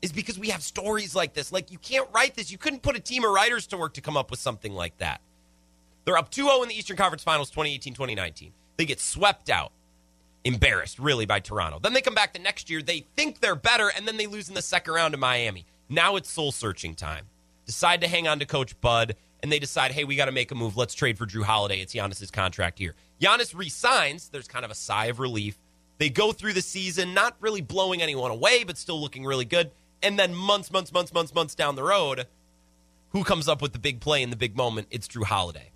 Is 0.00 0.12
because 0.12 0.38
we 0.38 0.48
have 0.50 0.62
stories 0.62 1.14
like 1.14 1.34
this. 1.34 1.52
Like 1.52 1.70
you 1.70 1.78
can't 1.78 2.08
write 2.14 2.34
this. 2.34 2.50
You 2.50 2.58
couldn't 2.58 2.82
put 2.82 2.96
a 2.96 3.00
team 3.00 3.24
of 3.24 3.30
writers 3.30 3.66
to 3.68 3.76
work 3.76 3.94
to 3.94 4.00
come 4.00 4.16
up 4.16 4.30
with 4.30 4.40
something 4.40 4.72
like 4.72 4.96
that. 4.98 5.20
They're 6.04 6.16
up 6.18 6.30
2-0 6.30 6.62
in 6.62 6.68
the 6.68 6.74
Eastern 6.74 6.96
Conference 6.96 7.22
Finals 7.22 7.50
2018-2019. 7.50 8.50
They 8.76 8.84
get 8.84 9.00
swept 9.00 9.48
out. 9.48 9.72
Embarrassed, 10.44 10.98
really, 10.98 11.24
by 11.24 11.40
Toronto. 11.40 11.78
Then 11.78 11.94
they 11.94 12.02
come 12.02 12.14
back 12.14 12.34
the 12.34 12.38
next 12.38 12.68
year. 12.68 12.82
They 12.82 13.06
think 13.16 13.40
they're 13.40 13.54
better, 13.54 13.90
and 13.96 14.06
then 14.06 14.18
they 14.18 14.26
lose 14.26 14.48
in 14.48 14.54
the 14.54 14.62
second 14.62 14.92
round 14.92 15.12
to 15.12 15.18
Miami. 15.18 15.64
Now 15.88 16.16
it's 16.16 16.30
soul 16.30 16.52
searching 16.52 16.94
time. 16.94 17.26
Decide 17.64 18.02
to 18.02 18.08
hang 18.08 18.28
on 18.28 18.40
to 18.40 18.46
Coach 18.46 18.78
Bud, 18.80 19.16
and 19.42 19.50
they 19.50 19.58
decide, 19.58 19.92
hey, 19.92 20.04
we 20.04 20.16
got 20.16 20.26
to 20.26 20.32
make 20.32 20.50
a 20.50 20.54
move. 20.54 20.76
Let's 20.76 20.94
trade 20.94 21.16
for 21.16 21.26
Jrue 21.26 21.44
Holiday. 21.44 21.80
It's 21.80 21.94
Giannis' 21.94 22.30
contract 22.30 22.78
here. 22.78 22.94
Giannis 23.20 23.56
resigns. 23.56 24.28
There's 24.28 24.48
kind 24.48 24.64
of 24.66 24.70
a 24.70 24.74
sigh 24.74 25.06
of 25.06 25.18
relief. 25.18 25.58
They 25.96 26.10
go 26.10 26.32
through 26.32 26.52
the 26.54 26.60
season, 26.60 27.14
not 27.14 27.36
really 27.40 27.60
blowing 27.62 28.02
anyone 28.02 28.30
away, 28.30 28.64
but 28.64 28.76
still 28.76 29.00
looking 29.00 29.24
really 29.24 29.44
good. 29.46 29.70
And 30.02 30.18
then 30.18 30.34
months, 30.34 30.70
months, 30.70 30.92
months, 30.92 31.14
months, 31.14 31.34
months 31.34 31.54
down 31.54 31.76
the 31.76 31.82
road, 31.82 32.26
who 33.10 33.24
comes 33.24 33.48
up 33.48 33.62
with 33.62 33.72
the 33.72 33.78
big 33.78 34.00
play 34.00 34.22
in 34.22 34.28
the 34.28 34.36
big 34.36 34.56
moment? 34.56 34.88
It's 34.90 35.08
Jrue 35.08 35.24
Holiday, 35.24 35.70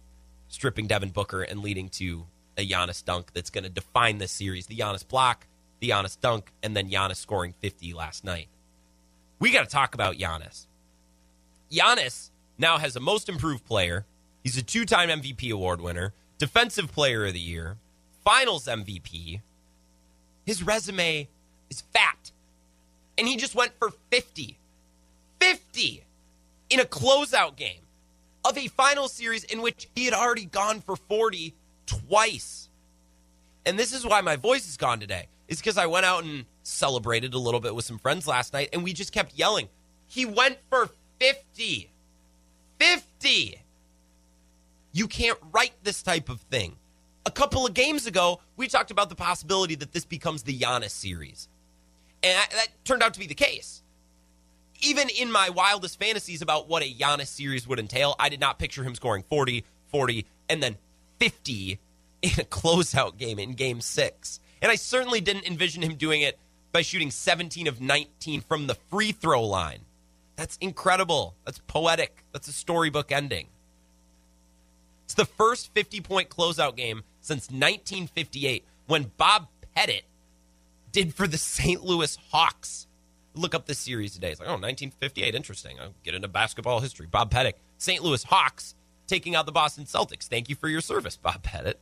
stripping 0.49 0.89
Devin 0.89 1.11
Booker 1.11 1.43
and 1.43 1.61
leading 1.61 1.89
to 1.91 2.27
a 2.59 2.69
Giannis 2.69 3.05
dunk 3.05 3.33
that's 3.33 3.51
going 3.51 3.65
to 3.65 3.71
define 3.71 4.19
this 4.19 4.33
series. 4.33 4.67
The 4.67 4.77
Giannis 4.77 5.07
block, 5.07 5.47
the 5.81 5.91
Giannis 5.91 6.21
dunk, 6.21 6.53
and 6.63 6.77
then 6.77 6.91
Giannis 6.91 7.17
scoring 7.17 7.55
50 7.61 7.95
last 7.95 8.25
night. 8.25 8.49
We 9.39 9.53
got 9.53 9.63
to 9.65 9.71
talk 9.71 9.95
about 9.95 10.17
Giannis. 10.17 10.67
Giannis 11.71 12.31
now 12.59 12.79
has 12.79 12.97
a 12.97 13.01
most 13.01 13.29
improved 13.29 13.65
player. 13.65 14.05
He's 14.43 14.57
a 14.57 14.63
two 14.63 14.85
time 14.85 15.09
MVP 15.09 15.51
award 15.53 15.81
winner, 15.81 16.13
defensive 16.39 16.91
player 16.93 17.25
of 17.27 17.35
the 17.35 17.41
year, 17.41 17.77
finals 18.25 18.67
MVP. 18.67 19.41
His 20.45 20.63
resume 20.63 21.29
is 21.71 21.83
fat. 21.93 22.33
And 23.17 23.29
he 23.29 23.37
just 23.37 23.55
went 23.55 23.73
for 23.79 23.91
50. 24.11 24.59
50 25.41 26.05
in 26.71 26.81
a 26.81 26.85
closeout 26.85 27.57
game 27.57 27.81
of 28.45 28.57
a 28.57 28.69
final 28.69 29.09
series 29.09 29.45
in 29.45 29.63
which 29.63 29.89
he 29.95 30.05
had 30.05 30.15
already 30.15 30.45
gone 30.45 30.81
for 30.81 30.97
40 30.97 31.55
twice. 31.89 32.69
And 33.67 33.79
this 33.79 33.93
is 33.93 34.07
why 34.07 34.21
my 34.21 34.37
voice 34.37 34.69
is 34.69 34.77
gone 34.77 35.01
today. 35.01 35.27
It's 35.49 35.61
because 35.61 35.79
I 35.79 35.87
went 35.87 36.07
out 36.07 36.25
and 36.25 36.45
celebrated 36.63 37.35
a 37.35 37.39
little 37.39 37.61
bit 37.61 37.75
with 37.75 37.85
some 37.85 37.99
friends 37.99 38.27
last 38.27 38.53
night 38.53 38.69
and 38.73 38.85
we 38.85 38.93
just 38.93 39.13
kept 39.13 39.35
yelling. 39.35 39.69
He 40.07 40.25
went 40.25 40.59
for 40.69 40.91
50. 41.19 41.91
50. 42.79 43.63
You 44.93 45.09
can't 45.09 45.39
write 45.53 45.73
this 45.83 46.03
type 46.03 46.29
of 46.29 46.41
thing. 46.43 46.77
A 47.27 47.31
couple 47.31 47.67
of 47.67 47.75
games 47.75 48.07
ago, 48.07 48.41
we 48.57 48.69
talked 48.69 48.91
about 48.91 49.09
the 49.09 49.15
possibility 49.15 49.75
that 49.75 49.93
this 49.93 50.05
becomes 50.05 50.43
the 50.43 50.59
Giannis 50.59 50.91
series. 50.91 51.49
And 52.23 52.39
that 52.53 52.69
turned 52.85 53.03
out 53.03 53.15
to 53.15 53.21
be 53.21 53.27
the 53.27 53.35
case. 53.35 53.83
Even 54.81 55.09
in 55.09 55.31
my 55.31 55.51
wildest 55.51 55.99
fantasies 55.99 56.41
about 56.41 56.69
what 56.69 56.83
a 56.83 56.93
Giannis 56.93 57.27
series 57.27 57.67
would 57.67 57.79
entail, 57.79 58.15
I 58.19 58.29
did 58.29 58.41
not 58.41 58.59
picture 58.59 58.85
him 58.85 58.95
scoring 58.95 59.25
40, 59.29 59.65
40, 59.89 60.25
and 60.49 60.63
then 60.63 60.77
50 61.19 61.79
in 62.23 62.31
a 62.31 62.45
closeout 62.45 63.17
game 63.17 63.39
in 63.39 63.53
game 63.53 63.81
six. 63.81 64.41
And 64.61 64.73
I 64.73 64.75
certainly 64.75 65.21
didn't 65.21 65.47
envision 65.47 65.83
him 65.83 65.95
doing 65.95 66.23
it 66.23 66.39
by 66.73 66.83
shooting 66.83 67.11
17 67.11 67.67
of 67.67 67.81
19 67.81 68.41
from 68.43 68.67
the 68.67 68.75
free 68.75 69.13
throw 69.13 69.45
line. 69.45 69.81
That's 70.37 70.57
incredible. 70.61 71.35
That's 71.45 71.59
poetic. 71.67 72.25
That's 72.33 72.49
a 72.49 72.53
storybook 72.53 73.11
ending. 73.11 73.49
It's 75.05 75.15
the 75.15 75.25
first 75.25 75.73
50 75.75 76.01
point 76.01 76.29
closeout 76.29 76.77
game 76.77 77.03
since 77.21 77.45
1958 77.51 78.65
when 78.87 79.11
Bob 79.17 79.49
Pettit 79.75 80.05
did 80.93 81.15
for 81.15 81.27
the 81.27 81.39
St. 81.39 81.83
Louis 81.83 82.17
Hawks. 82.31 82.87
Look 83.35 83.55
up 83.55 83.67
this 83.67 83.79
series 83.79 84.15
today. 84.15 84.31
It's 84.31 84.41
like, 84.41 84.49
oh, 84.49 84.53
1958. 84.53 85.35
Interesting. 85.35 85.79
I'll 85.81 85.95
get 86.05 86.15
into 86.15 86.29
basketball 86.29 86.81
history. 86.81 87.07
Bob 87.07 87.31
Pettit, 87.31 87.59
St. 87.79 88.03
Louis 88.03 88.23
Hawks 88.25 88.75
taking 89.09 89.35
out 89.35 89.47
the 89.47 89.53
Boston 89.53 89.85
Celtics. 89.85 90.29
Thank 90.29 90.49
you 90.49 90.55
for 90.55 90.69
your 90.69 90.81
service, 90.81 91.17
Bob 91.17 91.43
Pettit. 91.43 91.81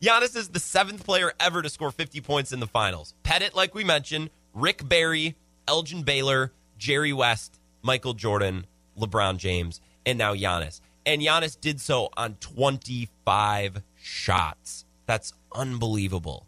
Giannis 0.00 0.36
is 0.36 0.48
the 0.48 0.60
seventh 0.60 1.04
player 1.04 1.32
ever 1.38 1.62
to 1.62 1.68
score 1.68 1.90
50 1.90 2.20
points 2.20 2.52
in 2.52 2.60
the 2.60 2.66
finals. 2.66 3.14
Pettit, 3.22 3.54
like 3.54 3.74
we 3.74 3.84
mentioned, 3.84 4.30
Rick 4.52 4.88
Barry, 4.88 5.36
Elgin 5.68 6.02
Baylor, 6.02 6.52
Jerry 6.76 7.12
West, 7.12 7.58
Michael 7.82 8.14
Jordan, 8.14 8.66
LeBron 8.98 9.38
James, 9.38 9.80
and 10.04 10.18
now 10.18 10.34
Giannis. 10.34 10.80
And 11.06 11.22
Giannis 11.22 11.58
did 11.60 11.80
so 11.80 12.10
on 12.16 12.34
25 12.40 13.82
shots. 13.96 14.84
That's 15.06 15.32
unbelievable. 15.54 16.46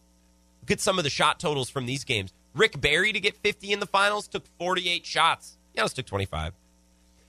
Look 0.62 0.72
at 0.72 0.80
some 0.80 0.98
of 0.98 1.04
the 1.04 1.10
shot 1.10 1.38
totals 1.38 1.70
from 1.70 1.86
these 1.86 2.04
games. 2.04 2.32
Rick 2.54 2.80
Barry 2.80 3.12
to 3.12 3.20
get 3.20 3.36
50 3.36 3.72
in 3.72 3.80
the 3.80 3.86
finals 3.86 4.28
took 4.28 4.46
48 4.58 5.04
shots. 5.06 5.56
Giannis 5.76 5.94
took 5.94 6.06
25. 6.06 6.54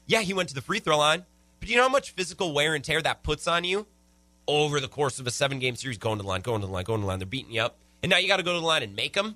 Yeah, 0.08 0.22
he 0.22 0.34
went 0.34 0.50
to 0.50 0.56
the 0.56 0.62
free 0.62 0.80
throw 0.80 0.98
line, 0.98 1.25
but 1.66 1.72
you 1.72 1.78
know 1.78 1.82
how 1.82 1.90
much 1.90 2.12
physical 2.12 2.54
wear 2.54 2.76
and 2.76 2.84
tear 2.84 3.02
that 3.02 3.24
puts 3.24 3.48
on 3.48 3.64
you 3.64 3.88
over 4.48 4.80
the 4.80 4.88
course 4.88 5.18
of 5.18 5.26
a 5.26 5.32
seven 5.32 5.58
game 5.58 5.76
series? 5.76 5.98
Going 5.98 6.20
to 6.20 6.22
the 6.22 6.30
line, 6.30 6.42
going 6.42 6.62
to 6.62 6.68
the 6.68 6.72
line, 6.72 6.84
going 6.84 7.00
to 7.00 7.02
the 7.02 7.08
line. 7.08 7.18
They're 7.18 7.26
beating 7.26 7.54
you 7.54 7.62
up, 7.62 7.76
and 8.04 8.12
now 8.12 8.18
you 8.18 8.28
got 8.28 8.38
to 8.38 8.44
go 8.44 8.54
to 8.54 8.60
the 8.60 8.66
line 8.66 8.84
and 8.84 8.96
make 8.96 9.14
them. 9.14 9.36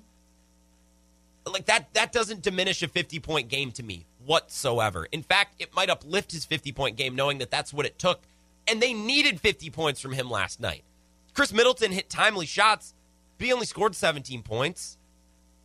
Like 1.44 1.64
that, 1.64 1.92
that 1.94 2.12
doesn't 2.12 2.42
diminish 2.42 2.84
a 2.84 2.88
50 2.88 3.18
point 3.18 3.48
game 3.48 3.72
to 3.72 3.82
me 3.82 4.06
whatsoever. 4.24 5.08
In 5.10 5.24
fact, 5.24 5.56
it 5.58 5.74
might 5.74 5.90
uplift 5.90 6.30
his 6.30 6.44
50 6.44 6.70
point 6.70 6.96
game 6.96 7.16
knowing 7.16 7.38
that 7.38 7.50
that's 7.50 7.72
what 7.72 7.84
it 7.84 7.98
took. 7.98 8.20
And 8.68 8.80
they 8.80 8.94
needed 8.94 9.40
50 9.40 9.68
points 9.70 10.00
from 10.00 10.12
him 10.12 10.30
last 10.30 10.60
night. 10.60 10.84
Khris 11.34 11.52
Middleton 11.52 11.90
hit 11.90 12.08
timely 12.08 12.46
shots, 12.46 12.94
but 13.38 13.48
he 13.48 13.52
only 13.52 13.66
scored 13.66 13.96
17 13.96 14.44
points. 14.44 14.98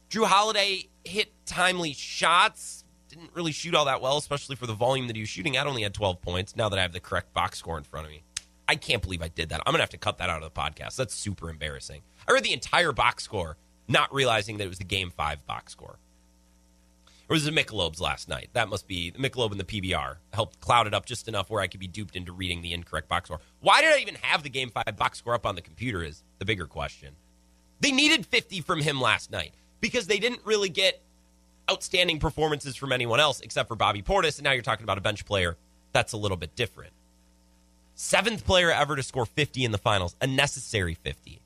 Jrue 0.09 0.25
Holiday 0.25 0.87
hit 1.03 1.31
timely 1.45 1.93
shots, 1.93 2.84
didn't 3.15 3.31
really 3.33 3.51
shoot 3.51 3.73
all 3.73 3.85
that 3.85 4.01
well, 4.01 4.17
especially 4.17 4.55
for 4.55 4.67
the 4.67 4.73
volume 4.73 5.07
that 5.07 5.15
he 5.15 5.21
was 5.21 5.29
shooting 5.29 5.57
at. 5.57 5.67
Only 5.67 5.83
had 5.83 5.93
12 5.93 6.21
points. 6.21 6.55
Now 6.55 6.69
that 6.69 6.79
I 6.79 6.81
have 6.81 6.93
the 6.93 6.99
correct 6.99 7.33
box 7.33 7.57
score 7.57 7.77
in 7.77 7.83
front 7.83 8.05
of 8.05 8.11
me, 8.11 8.23
I 8.67 8.75
can't 8.75 9.01
believe 9.01 9.21
I 9.21 9.27
did 9.27 9.49
that. 9.49 9.61
I'm 9.65 9.71
gonna 9.71 9.83
have 9.83 9.89
to 9.91 9.97
cut 9.97 10.17
that 10.17 10.29
out 10.29 10.41
of 10.41 10.53
the 10.53 10.59
podcast. 10.59 10.95
That's 10.95 11.13
super 11.13 11.49
embarrassing. 11.49 12.01
I 12.27 12.31
read 12.31 12.43
the 12.43 12.53
entire 12.53 12.91
box 12.91 13.23
score, 13.23 13.57
not 13.87 14.13
realizing 14.13 14.57
that 14.57 14.65
it 14.65 14.69
was 14.69 14.79
the 14.79 14.83
Game 14.83 15.11
Five 15.11 15.45
box 15.45 15.71
score. 15.71 15.99
Or 17.27 17.33
was 17.33 17.47
it 17.47 17.55
Michelob's 17.55 17.99
last 17.99 18.29
night? 18.29 18.49
That 18.53 18.69
must 18.69 18.87
be 18.87 19.09
the 19.09 19.17
Michelob 19.17 19.51
and 19.51 19.59
the 19.59 19.63
PBR 19.63 20.17
helped 20.31 20.59
cloud 20.59 20.85
it 20.85 20.93
up 20.93 21.05
just 21.07 21.27
enough 21.27 21.49
where 21.49 21.61
I 21.61 21.67
could 21.67 21.79
be 21.79 21.87
duped 21.87 22.15
into 22.15 22.31
reading 22.31 22.61
the 22.61 22.73
incorrect 22.73 23.07
box 23.07 23.29
score. 23.29 23.39
Why 23.61 23.81
did 23.81 23.93
I 23.93 23.99
even 23.99 24.15
have 24.21 24.43
the 24.43 24.49
Game 24.49 24.69
Five 24.69 24.95
box 24.97 25.19
score 25.19 25.33
up 25.33 25.45
on 25.45 25.55
the 25.55 25.61
computer? 25.61 26.03
Is 26.03 26.23
the 26.39 26.45
bigger 26.45 26.67
question. 26.67 27.15
They 27.79 27.91
needed 27.91 28.25
50 28.25 28.61
from 28.61 28.81
him 28.81 29.01
last 29.01 29.31
night 29.31 29.53
because 29.81 30.07
they 30.07 30.19
didn't 30.19 30.41
really 30.45 30.69
get 30.69 31.01
outstanding 31.69 32.19
performances 32.19 32.75
from 32.75 32.91
anyone 32.91 33.19
else 33.19 33.41
except 33.41 33.67
for 33.67 33.75
Bobby 33.75 34.01
Portis. 34.01 34.37
And 34.37 34.43
now 34.43 34.51
you're 34.51 34.61
talking 34.61 34.83
about 34.83 34.97
a 34.97 35.01
bench 35.01 35.25
player 35.25 35.57
that's 35.93 36.13
a 36.13 36.17
little 36.17 36.37
bit 36.37 36.55
different. 36.55 36.93
Seventh 37.95 38.45
player 38.45 38.71
ever 38.71 38.95
to 38.95 39.03
score 39.03 39.25
50 39.25 39.63
in 39.63 39.71
the 39.71 39.77
finals, 39.77 40.15
a 40.21 40.27
necessary 40.27 40.95
50. 40.95 41.39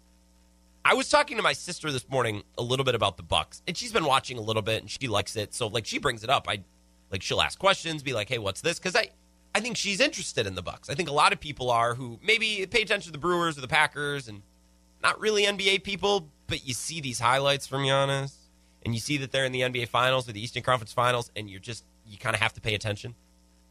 I 0.84 0.96
was 0.96 1.08
talking 1.10 1.38
to 1.38 1.44
my 1.44 1.54
sister 1.54 1.92
this 1.92 2.10
morning 2.10 2.42
a 2.58 2.64
little 2.64 2.84
bit 2.84 2.96
about 2.96 3.18
the 3.18 3.24
Bucks, 3.24 3.62
and 3.68 3.78
she's 3.78 3.92
been 3.92 4.06
watching 4.06 4.38
a 4.38 4.42
little 4.42 4.64
bit 4.64 4.82
and 4.82 4.90
she 4.90 5.08
likes 5.08 5.36
it. 5.36 5.54
So 5.54 5.68
like 5.68 5.86
she 5.86 6.00
brings 6.00 6.24
it 6.24 6.30
up. 6.30 6.48
I 6.50 6.62
like 7.12 7.22
she'll 7.22 7.42
ask 7.42 7.60
questions, 7.60 8.02
be 8.02 8.14
like, 8.14 8.30
"Hey, 8.30 8.40
what's 8.40 8.62
this?" 8.62 8.80
Because 8.80 8.96
I 8.96 9.10
I 9.54 9.60
think 9.60 9.78
she's 9.78 10.00
interested 10.00 10.48
in 10.48 10.56
the 10.56 10.62
Bucks. 10.64 10.90
I 10.90 10.96
think 10.96 11.10
a 11.10 11.14
lot 11.14 11.34
of 11.34 11.40
people 11.40 11.70
are 11.70 11.94
who 11.94 12.20
maybe 12.24 12.66
pay 12.66 12.82
attention 12.82 13.12
to 13.12 13.12
the 13.12 13.20
Brewers 13.20 13.58
or 13.58 13.62
the 13.62 13.68
Packers 13.68 14.28
and 14.28 14.42
not 15.04 15.20
really 15.20 15.44
NBA 15.44 15.84
people, 15.84 16.28
but 16.48 16.66
you 16.68 16.74
see 16.74 17.02
these 17.02 17.20
highlights 17.20 17.68
from 17.68 17.84
Giannis 17.84 18.39
and 18.84 18.94
you 18.94 19.00
see 19.00 19.18
that 19.18 19.32
they're 19.32 19.46
in 19.46 19.52
the 19.52 19.62
NBA 19.62 19.88
Finals 19.88 20.28
or 20.28 20.32
the 20.32 20.42
Eastern 20.42 20.64
Conference 20.64 20.94
Finals, 20.94 21.32
and 21.36 21.50
you're 21.50 21.60
just 21.60 21.84
you 22.08 22.18
kind 22.18 22.36
of 22.36 22.42
have 22.42 22.54
to 22.54 22.62
pay 22.62 22.76
attention. 22.76 23.16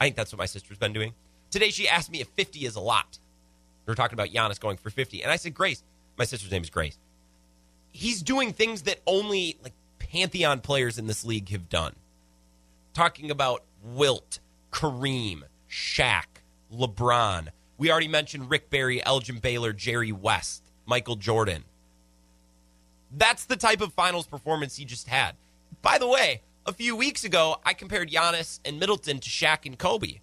I 0.01 0.05
think 0.05 0.17
that's 0.17 0.33
what 0.33 0.39
my 0.39 0.47
sister's 0.47 0.79
been 0.79 0.93
doing. 0.93 1.15
Today 1.51 1.71
she 1.71 1.89
asked 1.89 2.11
me 2.11 2.21
if 2.21 2.29
50 2.29 2.67
is 2.67 2.77
a 2.77 2.81
lot. 2.81 3.19
We 3.87 3.93
are 3.93 3.95
talking 3.95 4.15
about 4.15 4.29
Giannis 4.29 4.61
going 4.61 4.77
for 4.77 4.91
50, 4.91 5.23
and 5.23 5.33
I 5.33 5.37
said, 5.37 5.55
Grace, 5.55 5.83
my 6.19 6.25
sister's 6.25 6.51
name 6.51 6.63
is 6.63 6.71
Grace. 6.71 6.99
He's 7.91 8.23
doing 8.23 8.53
things 8.53 8.83
that 8.83 9.01
only 9.07 9.57
like 9.63 9.73
pantheon 9.99 10.61
players 10.61 10.99
in 10.99 11.07
this 11.07 11.25
league 11.25 11.49
have 11.51 11.69
done. 11.69 11.95
Talking 12.95 13.31
about 13.31 13.65
Wilt, 13.83 14.41
Kareem, 14.73 15.43
Shaq, 15.71 16.25
LeBron. 16.73 17.49
We 17.77 17.91
already 17.91 18.09
mentioned 18.09 18.51
Rick 18.51 18.71
Barry, 18.71 19.05
Elgin 19.05 19.39
Baylor, 19.39 19.73
Jerry 19.73 20.13
West, 20.13 20.65
Michael 20.85 21.17
Jordan. 21.17 21.65
That's 23.11 23.45
the 23.45 23.57
type 23.57 23.81
of 23.81 23.93
finals 23.93 24.27
performance 24.27 24.77
he 24.77 24.85
just 24.85 25.09
had. 25.09 25.35
By 25.83 25.99
the 25.99 26.09
way, 26.09 26.43
a 26.67 26.73
few 26.73 26.95
weeks 26.95 27.25
ago, 27.25 27.57
I 27.65 27.73
compared 27.73 28.11
Giannis 28.11 28.61
and 28.65 28.79
Middleton 28.79 29.19
to 29.21 29.29
Shaq 29.31 29.65
and 29.65 29.79
Kobe. 29.79 30.21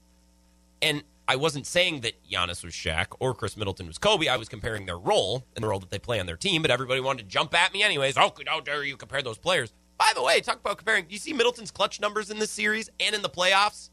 And 0.81 1.03
I 1.27 1.37
wasn't 1.37 1.65
saying 1.65 2.01
that 2.01 2.13
Giannis 2.29 2.63
was 2.63 2.73
Shaq 2.73 3.07
or 3.19 3.33
Khris 3.33 3.57
Middleton 3.57 3.87
was 3.87 3.97
Kobe. 3.97 4.27
I 4.27 4.37
was 4.37 4.47
comparing 4.47 4.85
their 4.85 4.97
role 4.97 5.43
and 5.55 5.63
the 5.63 5.67
role 5.67 5.79
that 5.79 5.89
they 5.89 5.97
play 5.97 6.19
on 6.19 6.27
their 6.27 6.37
team, 6.37 6.61
but 6.61 6.69
everybody 6.69 7.01
wanted 7.01 7.23
to 7.23 7.29
jump 7.29 7.55
at 7.55 7.73
me 7.73 7.81
anyways. 7.81 8.15
Oh, 8.17 8.31
how 8.45 8.59
dare 8.59 8.83
you 8.83 8.95
compare 8.95 9.23
those 9.23 9.39
players? 9.39 9.73
By 9.97 10.11
the 10.13 10.21
way, 10.21 10.39
talk 10.41 10.59
about 10.59 10.77
comparing. 10.77 11.05
You 11.09 11.17
see 11.17 11.33
Middleton's 11.33 11.71
clutch 11.71 11.99
numbers 11.99 12.29
in 12.29 12.37
this 12.37 12.51
series 12.51 12.89
and 12.99 13.15
in 13.15 13.23
the 13.23 13.29
playoffs? 13.29 13.89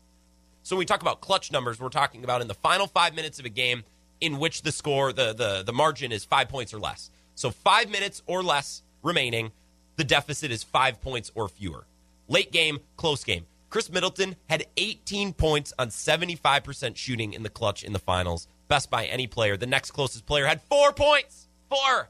So 0.63 0.77
when 0.77 0.81
we 0.81 0.87
talk 0.87 1.01
about 1.01 1.21
clutch 1.21 1.51
numbers, 1.51 1.81
we're 1.81 1.89
talking 1.89 2.23
about 2.23 2.43
in 2.43 2.49
the 2.49 2.55
final 2.55 2.87
five 2.87 3.15
minutes 3.15 3.39
of 3.39 3.47
a 3.47 3.51
game 3.51 3.85
in 4.21 4.39
which 4.39 4.63
the 4.63 4.73
score, 4.73 5.13
the 5.13 5.33
the 5.33 5.63
the 5.65 5.73
margin 5.73 6.13
is 6.13 6.25
five 6.25 6.49
points 6.49 6.75
or 6.75 6.79
less. 6.79 7.11
So 7.35 7.51
five 7.51 7.91
minutes 7.91 8.23
or 8.27 8.43
less 8.43 8.83
remaining. 9.03 9.53
The 9.97 10.05
deficit 10.05 10.51
is 10.51 10.63
five 10.63 11.01
points 11.01 11.31
or 11.35 11.49
fewer. 11.49 11.87
Late 12.29 12.51
game, 12.51 12.81
close 12.97 13.25
game. 13.25 13.47
Khris 13.69 13.91
Middleton 13.91 14.37
had 14.49 14.67
18 14.77 15.33
points 15.33 15.73
on 15.79 15.89
75% 15.89 16.97
shooting 16.97 17.33
in 17.33 17.43
the 17.43 17.49
clutch 17.49 17.85
in 17.85 17.93
the 17.93 17.99
finals. 17.99 18.47
Best 18.69 18.91
by 18.91 19.07
any 19.07 19.27
player. 19.27 19.57
The 19.57 19.67
next 19.67 19.93
closest 19.93 20.27
player 20.27 20.47
had 20.47 20.63
four 20.63 20.93
points. 20.93 21.49
Four. 21.69 22.09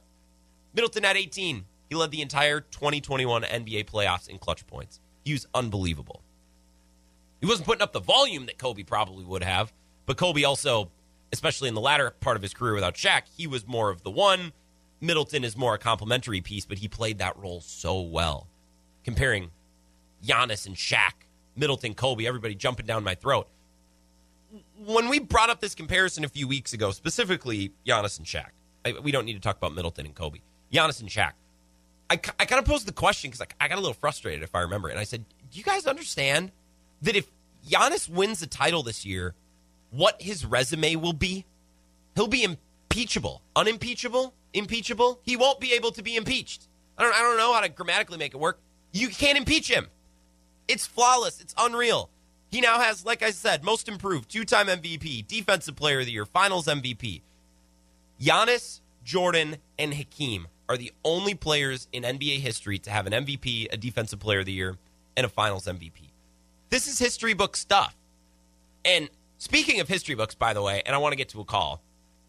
Middleton 0.74 1.04
had 1.04 1.16
18. 1.16 1.64
He 1.88 1.94
led 1.94 2.10
the 2.10 2.22
entire 2.22 2.60
2021 2.60 3.42
NBA 3.42 3.84
playoffs 3.86 4.28
in 4.28 4.38
clutch 4.38 4.66
points. 4.66 5.00
He 5.24 5.32
was 5.32 5.46
unbelievable. 5.54 6.22
He 7.40 7.46
wasn't 7.46 7.66
putting 7.66 7.82
up 7.82 7.92
the 7.92 8.00
volume 8.00 8.46
that 8.46 8.58
Kobe 8.58 8.82
probably 8.82 9.24
would 9.24 9.42
have, 9.42 9.72
but 10.06 10.16
Kobe 10.16 10.44
also, 10.44 10.90
especially 11.32 11.68
in 11.68 11.74
the 11.74 11.80
latter 11.80 12.10
part 12.20 12.36
of 12.36 12.42
his 12.42 12.54
career 12.54 12.74
without 12.74 12.94
Shaq, 12.94 13.22
he 13.36 13.46
was 13.46 13.66
more 13.66 13.90
of 13.90 14.02
the 14.02 14.10
one 14.10 14.52
Middleton 15.02 15.42
is 15.42 15.56
more 15.56 15.74
a 15.74 15.78
complementary 15.78 16.40
piece, 16.40 16.64
but 16.64 16.78
he 16.78 16.86
played 16.86 17.18
that 17.18 17.36
role 17.36 17.60
so 17.60 18.00
well. 18.00 18.46
Comparing 19.04 19.50
Giannis 20.24 20.64
and 20.64 20.76
Shaq, 20.76 21.12
Middleton, 21.56 21.94
Kobe, 21.94 22.24
everybody 22.24 22.54
jumping 22.54 22.86
down 22.86 23.02
my 23.02 23.16
throat. 23.16 23.48
When 24.78 25.08
we 25.08 25.18
brought 25.18 25.50
up 25.50 25.60
this 25.60 25.74
comparison 25.74 26.24
a 26.24 26.28
few 26.28 26.46
weeks 26.46 26.72
ago, 26.72 26.92
specifically 26.92 27.72
Giannis 27.84 28.18
and 28.18 28.26
Shaq, 28.26 28.50
I, 28.84 28.92
we 29.02 29.10
don't 29.10 29.24
need 29.24 29.34
to 29.34 29.40
talk 29.40 29.56
about 29.56 29.74
Middleton 29.74 30.06
and 30.06 30.14
Kobe. 30.14 30.38
Giannis 30.72 31.00
and 31.00 31.08
Shaq. 31.08 31.32
I, 32.08 32.14
I 32.38 32.44
kind 32.44 32.60
of 32.60 32.64
posed 32.64 32.86
the 32.86 32.92
question 32.92 33.30
because 33.30 33.40
I, 33.40 33.64
I 33.64 33.68
got 33.68 33.78
a 33.78 33.80
little 33.80 33.94
frustrated 33.94 34.44
if 34.44 34.54
I 34.54 34.60
remember. 34.60 34.88
And 34.88 35.00
I 35.00 35.04
said, 35.04 35.24
Do 35.50 35.58
you 35.58 35.64
guys 35.64 35.86
understand 35.88 36.52
that 37.02 37.16
if 37.16 37.28
Giannis 37.68 38.08
wins 38.08 38.38
the 38.38 38.46
title 38.46 38.84
this 38.84 39.04
year, 39.04 39.34
what 39.90 40.22
his 40.22 40.46
resume 40.46 40.94
will 40.94 41.12
be? 41.12 41.44
He'll 42.14 42.28
be 42.28 42.44
impeachable, 42.44 43.42
unimpeachable, 43.56 44.34
impeachable. 44.54 45.20
He 45.22 45.36
won't 45.36 45.60
be 45.60 45.72
able 45.72 45.92
to 45.92 46.02
be 46.02 46.16
impeached. 46.16 46.68
I 46.98 47.02
don't, 47.02 47.14
I 47.14 47.20
don't 47.20 47.36
know 47.36 47.52
how 47.52 47.60
to 47.60 47.68
grammatically 47.68 48.18
make 48.18 48.34
it 48.34 48.38
work. 48.38 48.58
You 48.92 49.08
can't 49.08 49.38
impeach 49.38 49.70
him. 49.70 49.88
It's 50.68 50.86
flawless. 50.86 51.40
It's 51.40 51.54
unreal. 51.58 52.10
He 52.50 52.60
now 52.60 52.78
has, 52.80 53.04
like 53.04 53.22
I 53.22 53.30
said, 53.30 53.64
most 53.64 53.88
improved, 53.88 54.30
two 54.30 54.44
time 54.44 54.66
MVP, 54.66 55.26
defensive 55.26 55.74
player 55.74 56.00
of 56.00 56.06
the 56.06 56.12
year, 56.12 56.26
finals 56.26 56.66
MVP. 56.66 57.22
Giannis, 58.20 58.80
Jordan, 59.04 59.56
and 59.78 59.94
Hakeem 59.94 60.48
are 60.68 60.76
the 60.76 60.92
only 61.04 61.34
players 61.34 61.88
in 61.92 62.02
NBA 62.02 62.38
history 62.38 62.78
to 62.80 62.90
have 62.90 63.06
an 63.06 63.12
MVP, 63.12 63.72
a 63.72 63.76
defensive 63.76 64.20
player 64.20 64.40
of 64.40 64.46
the 64.46 64.52
year, 64.52 64.76
and 65.16 65.26
a 65.26 65.28
finals 65.28 65.66
MVP. 65.66 66.10
This 66.70 66.86
is 66.86 66.98
history 66.98 67.34
book 67.34 67.56
stuff. 67.56 67.96
And 68.84 69.08
speaking 69.38 69.80
of 69.80 69.88
history 69.88 70.14
books, 70.14 70.34
by 70.34 70.52
the 70.52 70.62
way, 70.62 70.82
and 70.86 70.94
I 70.94 70.98
want 70.98 71.12
to 71.12 71.16
get 71.16 71.30
to 71.30 71.40
a 71.40 71.44
call 71.44 71.82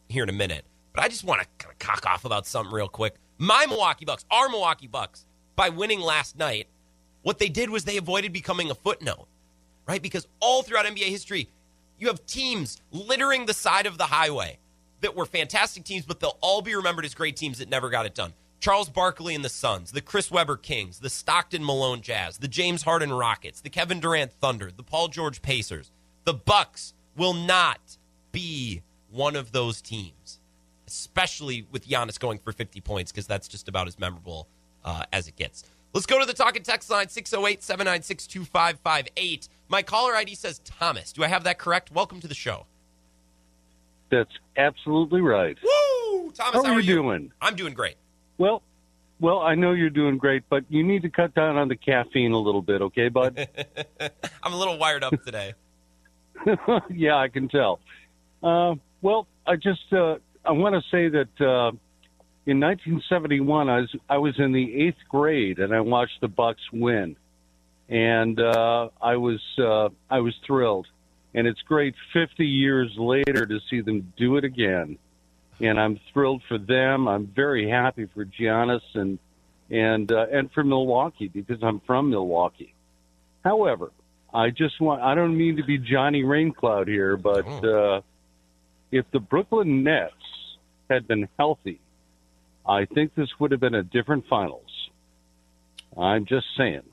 here 0.10 0.24
in 0.24 0.30
a 0.30 0.34
minute. 0.34 0.66
But 0.94 1.04
I 1.04 1.08
just 1.08 1.24
want 1.24 1.42
to 1.42 1.48
kind 1.58 1.72
of 1.74 1.80
cock 1.80 2.06
off 2.06 2.26
about 2.26 2.46
something 2.46 2.74
real 2.74 2.88
quick. 2.88 3.16
My 3.38 3.66
Milwaukee 3.66 4.06
Bucks, 4.06 4.26
our 4.30 4.48
Milwaukee 4.50 4.88
Bucks, 4.88 5.26
by 5.56 5.70
winning 5.70 6.00
last 6.00 6.38
night, 6.38 6.68
what 7.24 7.40
they 7.40 7.50
did 7.50 7.70
was 7.70 7.84
they 7.84 7.98
avoided 7.98 8.34
becoming 8.34 8.70
a 8.70 8.76
footnote, 8.76 9.28
right? 9.88 10.02
Because 10.02 10.28
all 10.40 10.62
throughout 10.62 10.86
NBA 10.86 11.10
history, 11.10 11.50
you 11.98 12.08
have 12.08 12.26
teams 12.26 12.82
littering 12.92 13.46
the 13.46 13.54
side 13.54 13.86
of 13.86 13.98
the 13.98 14.06
highway 14.06 14.60
that 15.02 15.16
were 15.16 15.26
fantastic 15.26 15.84
teams, 15.84 16.06
but 16.06 16.20
they'll 16.20 16.38
all 16.42 16.62
be 16.62 16.76
remembered 16.76 17.06
as 17.06 17.14
great 17.14 17.36
teams 17.36 17.58
that 17.58 17.70
never 17.70 17.90
got 17.90 18.06
it 18.06 18.16
done. 18.16 18.34
Charles 18.60 18.90
Barkley 18.90 19.36
and 19.36 19.44
the 19.44 19.50
Suns, 19.50 19.92
the 19.92 20.00
Chris 20.00 20.32
Webber 20.32 20.56
Kings, 20.56 21.00
the 21.00 21.10
Stockton 21.10 21.66
Malone 21.66 22.02
Jazz, 22.02 22.38
the 22.38 22.48
James 22.48 22.84
Harden 22.84 23.12
Rockets, 23.12 23.60
the 23.60 23.70
Kevin 23.70 24.00
Durant 24.00 24.32
Thunder, 24.32 24.72
the 24.72 24.84
Paul 24.84 25.10
George 25.10 25.42
Pacers, 25.42 25.92
the 26.24 26.34
Bucks 26.34 26.94
will 27.18 27.34
not 27.34 27.98
be 28.32 28.82
one 29.12 29.36
of 29.36 29.52
those 29.52 29.82
teams, 29.82 30.40
especially 30.94 31.66
with 31.72 31.88
Giannis 31.88 32.20
going 32.20 32.38
for 32.38 32.52
50 32.52 32.80
points 32.82 33.12
because 33.12 33.26
that's 33.26 33.48
just 33.48 33.68
about 33.68 33.88
as 33.88 33.98
memorable 33.98 34.48
uh, 34.86 35.04
as 35.12 35.28
it 35.28 35.36
gets. 35.36 35.64
Let's 35.94 36.06
go 36.06 36.20
to 36.20 36.26
the 36.26 36.34
talking 36.34 36.64
text 36.64 36.90
line 36.90 37.10
608 37.10 37.64
796 37.64 38.28
2558. 38.28 39.50
My 39.70 39.82
caller 39.82 40.16
ID 40.16 40.36
says 40.36 40.60
Thomas. 40.60 41.12
Do 41.12 41.24
I 41.24 41.28
have 41.28 41.44
that 41.46 41.58
correct? 41.58 41.92
Welcome 41.92 42.20
to 42.22 42.28
the 42.28 42.36
show. 42.36 42.66
That's 44.10 44.32
absolutely 44.58 45.22
right. 45.22 45.58
Woo! 45.64 46.32
Thomas, 46.32 46.54
How 46.54 46.64
how, 46.64 46.74
are 46.74 46.80
you 46.80 46.96
doing? 46.96 47.32
I'm 47.42 47.56
doing 47.56 47.74
great. 47.74 47.96
Well, 48.38 48.62
well, 49.20 49.40
I 49.40 49.56
know 49.56 49.72
you're 49.72 49.90
doing 49.90 50.18
great, 50.18 50.44
but 50.50 50.64
you 50.70 50.84
need 50.84 51.04
to 51.04 51.10
cut 51.10 51.34
down 51.34 51.58
on 51.58 51.68
the 51.68 51.76
caffeine 51.76 52.32
a 52.32 52.38
little 52.38 52.62
bit, 52.62 52.82
okay, 52.82 53.10
bud? 53.10 53.48
I'm 54.44 54.54
a 54.54 54.58
little 54.58 54.78
wired 54.78 55.04
up 55.04 55.24
today. 55.24 55.54
yeah, 56.90 57.18
I 57.18 57.30
can 57.30 57.48
tell. 57.48 57.80
Uh, 58.42 58.76
well, 59.02 59.28
I 59.48 59.56
just 59.56 59.92
uh, 59.94 60.18
I 60.46 60.52
want 60.52 60.76
to 60.76 60.82
say 60.90 61.10
that 61.10 61.42
uh, 61.42 61.72
in 62.46 62.60
1971, 62.60 63.70
I 63.70 63.80
was 63.80 63.96
I 64.10 64.18
was 64.18 64.36
in 64.38 64.52
the 64.52 64.84
eighth 64.84 64.98
grade 65.10 65.60
and 65.60 65.74
I 65.74 65.80
watched 65.80 66.20
the 66.22 66.28
Bucks 66.28 66.62
win, 66.72 67.16
and 67.90 68.40
uh, 68.40 68.90
I 69.02 69.16
was 69.16 69.42
uh, 69.58 69.90
I 70.10 70.20
was 70.20 70.36
thrilled. 70.46 70.88
And 71.36 71.48
it's 71.48 71.62
great 71.62 71.96
50 72.14 72.46
years 72.46 72.92
later 72.96 73.48
to 73.48 73.60
see 73.68 73.82
them 73.82 74.14
do 74.18 74.38
it 74.38 74.44
again, 74.44 75.00
and 75.60 75.80
I'm 75.80 76.00
thrilled 76.12 76.44
for 76.48 76.60
them. 76.60 77.08
I'm 77.08 77.26
very 77.26 77.68
happy 77.68 78.08
for 78.14 78.24
Giannis 78.24 78.82
and 78.94 79.18
and 79.72 80.12
uh, 80.12 80.28
and 80.32 80.52
for 80.52 80.64
Milwaukee 80.64 81.30
because 81.30 81.64
I'm 81.64 81.80
from 81.88 82.10
Milwaukee. 82.10 82.74
However, 83.44 83.92
I 84.34 84.50
just 84.50 84.80
want 84.80 85.02
I 85.02 85.16
don't 85.16 85.38
mean 85.38 85.58
to 85.58 85.64
be 85.64 85.78
Johnny 85.78 86.24
Raincloud 86.24 86.88
here, 86.88 87.18
but 87.18 87.48
uh, 87.64 88.02
if 88.94 89.10
the 89.12 89.20
Brooklyn 89.20 89.84
Nets 89.84 90.14
had 90.90 91.08
been 91.08 91.28
healthy, 91.40 91.80
I 92.66 92.86
think 92.86 93.16
this 93.16 93.28
would 93.40 93.52
have 93.52 93.60
been 93.60 93.74
a 93.74 93.84
different 93.84 94.26
finals. 94.30 94.70
I'm 95.98 96.26
just 96.26 96.46
saying. 96.56 96.84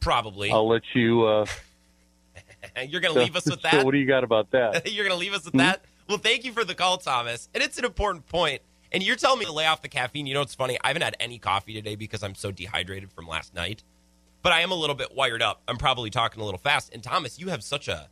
Probably. 0.00 0.50
I'll 0.50 0.68
let 0.68 0.82
you. 0.94 1.24
Uh, 1.24 1.46
You're 2.88 3.00
going 3.00 3.14
to 3.14 3.20
leave 3.20 3.36
us 3.36 3.48
with 3.48 3.62
that. 3.62 3.72
so 3.72 3.84
what 3.84 3.92
do 3.92 3.98
you 3.98 4.06
got 4.06 4.24
about 4.24 4.50
that? 4.50 4.92
You're 4.92 5.04
going 5.04 5.16
to 5.16 5.20
leave 5.20 5.34
us 5.34 5.44
with 5.44 5.54
that? 5.54 5.84
Well, 6.08 6.18
thank 6.18 6.44
you 6.44 6.52
for 6.52 6.64
the 6.64 6.74
call, 6.74 6.98
Thomas. 6.98 7.48
And 7.54 7.62
it's 7.62 7.78
an 7.78 7.84
important 7.84 8.26
point. 8.26 8.60
And 8.92 9.02
you're 9.02 9.16
telling 9.16 9.40
me 9.40 9.44
to 9.46 9.52
lay 9.52 9.66
off 9.66 9.82
the 9.82 9.88
caffeine. 9.88 10.26
You 10.26 10.34
know 10.34 10.40
what's 10.40 10.54
funny? 10.54 10.78
I 10.82 10.88
haven't 10.88 11.02
had 11.02 11.16
any 11.18 11.38
coffee 11.38 11.74
today 11.74 11.96
because 11.96 12.22
I'm 12.22 12.36
so 12.36 12.52
dehydrated 12.52 13.10
from 13.12 13.26
last 13.26 13.52
night. 13.54 13.82
But 14.42 14.52
I 14.52 14.60
am 14.60 14.70
a 14.70 14.76
little 14.76 14.94
bit 14.94 15.14
wired 15.14 15.42
up. 15.42 15.60
I'm 15.66 15.76
probably 15.76 16.08
talking 16.08 16.40
a 16.40 16.44
little 16.44 16.58
fast. 16.58 16.94
And 16.94 17.02
Thomas, 17.02 17.38
you 17.40 17.48
have 17.48 17.64
such 17.64 17.88
a 17.88 18.08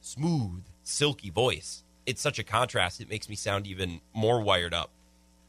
smooth, 0.00 0.62
silky 0.82 1.28
voice. 1.28 1.83
It's 2.06 2.20
such 2.20 2.38
a 2.38 2.44
contrast. 2.44 3.00
It 3.00 3.08
makes 3.08 3.28
me 3.28 3.34
sound 3.34 3.66
even 3.66 4.00
more 4.12 4.40
wired 4.40 4.74
up. 4.74 4.90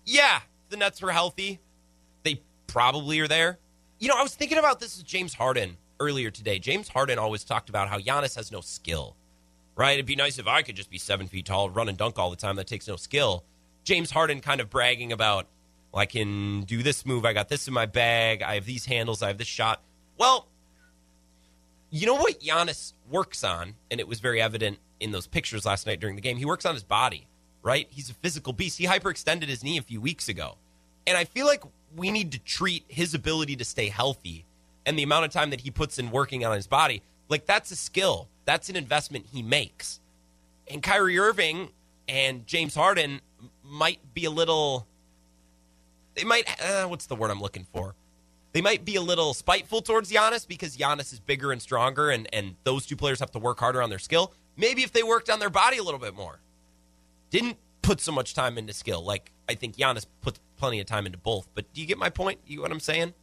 Yeah, 0.05 0.39
the 0.69 0.77
Nets 0.77 1.01
were 1.01 1.11
healthy. 1.11 1.59
They 2.23 2.41
probably 2.67 3.19
are 3.19 3.27
there. 3.27 3.59
You 3.99 4.09
know, 4.09 4.15
I 4.17 4.23
was 4.23 4.35
thinking 4.35 4.57
about 4.57 4.79
this 4.79 4.97
with 4.97 5.05
James 5.05 5.33
Harden 5.33 5.77
earlier 5.99 6.29
today. 6.31 6.59
James 6.59 6.87
Harden 6.89 7.17
always 7.17 7.43
talked 7.43 7.69
about 7.69 7.89
how 7.89 7.99
Giannis 7.99 8.35
has 8.35 8.51
no 8.51 8.61
skill, 8.61 9.15
right? 9.75 9.93
It'd 9.93 10.05
be 10.05 10.15
nice 10.15 10.37
if 10.37 10.47
I 10.47 10.61
could 10.61 10.75
just 10.75 10.89
be 10.89 10.97
seven 10.97 11.27
feet 11.27 11.45
tall, 11.45 11.69
run 11.69 11.89
and 11.89 11.97
dunk 11.97 12.19
all 12.19 12.29
the 12.29 12.35
time. 12.35 12.55
That 12.57 12.67
takes 12.67 12.87
no 12.87 12.95
skill. 12.95 13.43
James 13.83 14.11
Harden 14.11 14.41
kind 14.41 14.61
of 14.61 14.69
bragging 14.69 15.11
about, 15.11 15.47
well, 15.91 16.01
I 16.01 16.05
can 16.05 16.63
do 16.63 16.83
this 16.83 17.05
move. 17.05 17.25
I 17.25 17.33
got 17.33 17.49
this 17.49 17.67
in 17.67 17.73
my 17.73 17.85
bag. 17.85 18.41
I 18.41 18.55
have 18.55 18.65
these 18.65 18.85
handles. 18.85 19.21
I 19.21 19.27
have 19.27 19.37
this 19.37 19.47
shot. 19.47 19.81
Well, 20.17 20.47
you 21.89 22.05
know 22.05 22.15
what 22.15 22.41
Giannis 22.41 22.93
works 23.09 23.43
on, 23.43 23.75
and 23.89 23.99
it 23.99 24.07
was 24.07 24.19
very 24.19 24.41
evident 24.41 24.79
in 24.99 25.11
those 25.11 25.27
pictures 25.27 25.65
last 25.65 25.85
night 25.87 25.99
during 25.99 26.15
the 26.15 26.21
game. 26.21 26.37
He 26.37 26.45
works 26.45 26.65
on 26.65 26.73
his 26.73 26.83
body, 26.83 27.27
right? 27.61 27.87
He's 27.89 28.09
a 28.09 28.13
physical 28.13 28.53
beast. 28.53 28.77
He 28.77 28.85
hyperextended 28.85 29.47
his 29.47 29.63
knee 29.63 29.77
a 29.77 29.81
few 29.81 30.01
weeks 30.01 30.27
ago. 30.29 30.57
And 31.07 31.17
I 31.17 31.25
feel 31.25 31.45
like 31.45 31.63
we 31.95 32.11
need 32.11 32.31
to 32.31 32.39
treat 32.39 32.83
his 32.87 33.13
ability 33.13 33.55
to 33.57 33.65
stay 33.65 33.89
healthy 33.89 34.45
and 34.85 34.97
the 34.97 35.03
amount 35.03 35.25
of 35.25 35.31
time 35.31 35.49
that 35.51 35.61
he 35.61 35.71
puts 35.71 35.99
in 35.99 36.11
working 36.11 36.45
on 36.45 36.55
his 36.55 36.67
body 36.67 37.01
like 37.29 37.45
that's 37.45 37.71
a 37.71 37.75
skill. 37.75 38.27
That's 38.45 38.69
an 38.69 38.75
investment 38.75 39.25
he 39.31 39.41
makes. 39.41 39.99
And 40.69 40.81
Kyrie 40.81 41.17
Irving 41.17 41.69
and 42.07 42.45
James 42.45 42.75
Harden 42.75 43.21
might 43.63 43.99
be 44.13 44.25
a 44.25 44.31
little. 44.31 44.87
They 46.15 46.23
might. 46.23 46.47
Uh, 46.61 46.85
what's 46.85 47.07
the 47.07 47.15
word 47.15 47.31
I'm 47.31 47.41
looking 47.41 47.65
for? 47.73 47.95
They 48.53 48.61
might 48.61 48.85
be 48.85 48.95
a 48.95 49.01
little 49.01 49.33
spiteful 49.33 49.81
towards 49.81 50.09
Giannis 50.09 50.47
because 50.47 50.77
Giannis 50.77 51.11
is 51.11 51.19
bigger 51.19 51.51
and 51.51 51.61
stronger, 51.61 52.09
and, 52.09 52.27
and 52.31 52.55
those 52.63 52.85
two 52.85 52.95
players 52.95 53.19
have 53.19 53.31
to 53.31 53.39
work 53.39 53.59
harder 53.59 53.81
on 53.81 53.89
their 53.89 53.99
skill. 53.99 54.31
Maybe 54.57 54.83
if 54.83 54.91
they 54.91 55.03
worked 55.03 55.29
on 55.29 55.39
their 55.39 55.49
body 55.49 55.77
a 55.77 55.83
little 55.83 55.99
bit 55.99 56.15
more, 56.15 56.39
didn't 57.29 57.57
put 57.81 58.01
so 58.01 58.11
much 58.11 58.33
time 58.33 58.57
into 58.57 58.73
skill. 58.73 59.03
Like 59.03 59.31
I 59.47 59.55
think 59.55 59.75
Giannis 59.75 60.05
puts 60.21 60.39
plenty 60.57 60.79
of 60.79 60.87
time 60.87 61.05
into 61.05 61.17
both. 61.17 61.47
But 61.53 61.71
do 61.73 61.81
you 61.81 61.87
get 61.87 61.97
my 61.97 62.09
point? 62.09 62.39
You 62.45 62.57
get 62.57 62.61
what 62.63 62.71
I'm 62.71 62.79
saying? 62.79 63.13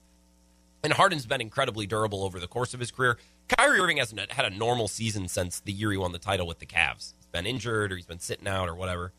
And 0.85 0.92
Harden's 0.92 1.27
been 1.27 1.40
incredibly 1.40 1.87
durable 1.87 2.25
over 2.25 2.40
the 2.40 2.49
course 2.49 2.75
of 2.75 2.81
his 2.81 2.90
career. 2.90 3.16
Kyrie 3.49 3.79
Irving 3.79 3.99
hasn't 3.99 4.33
had 4.33 4.45
a 4.45 4.51
normal 4.51 4.88
season 4.88 5.29
since 5.29 5.61
the 5.61 5.73
year 5.73 5.92
he 5.92 5.97
won 5.97 6.12
the 6.12 6.18
title 6.18 6.47
with 6.47 6.59
the 6.59 6.66
Cavs. 6.66 7.14
He's 7.18 7.27
been 7.31 7.47
injured 7.47 7.92
or 7.92 7.97
he's 7.97 8.07
been 8.07 8.18
sitting 8.18 8.49
out 8.49 8.68
or 8.68 8.75
whatever. 8.75 9.12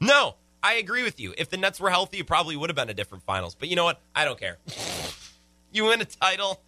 No, 0.00 0.36
I 0.62 0.74
agree 0.74 1.02
with 1.02 1.18
you. 1.18 1.34
If 1.36 1.50
the 1.50 1.56
Nets 1.56 1.80
were 1.80 1.90
healthy, 1.90 2.18
it 2.18 2.26
probably 2.26 2.56
would 2.56 2.70
have 2.70 2.76
been 2.76 2.88
a 2.88 2.94
different 2.94 3.24
finals. 3.24 3.56
But 3.56 3.68
you 3.68 3.76
know 3.76 3.84
what? 3.84 4.00
I 4.14 4.24
don't 4.24 4.38
care. 4.38 4.58
you 5.72 5.84
win 5.84 6.00
a 6.00 6.04
title, 6.04 6.60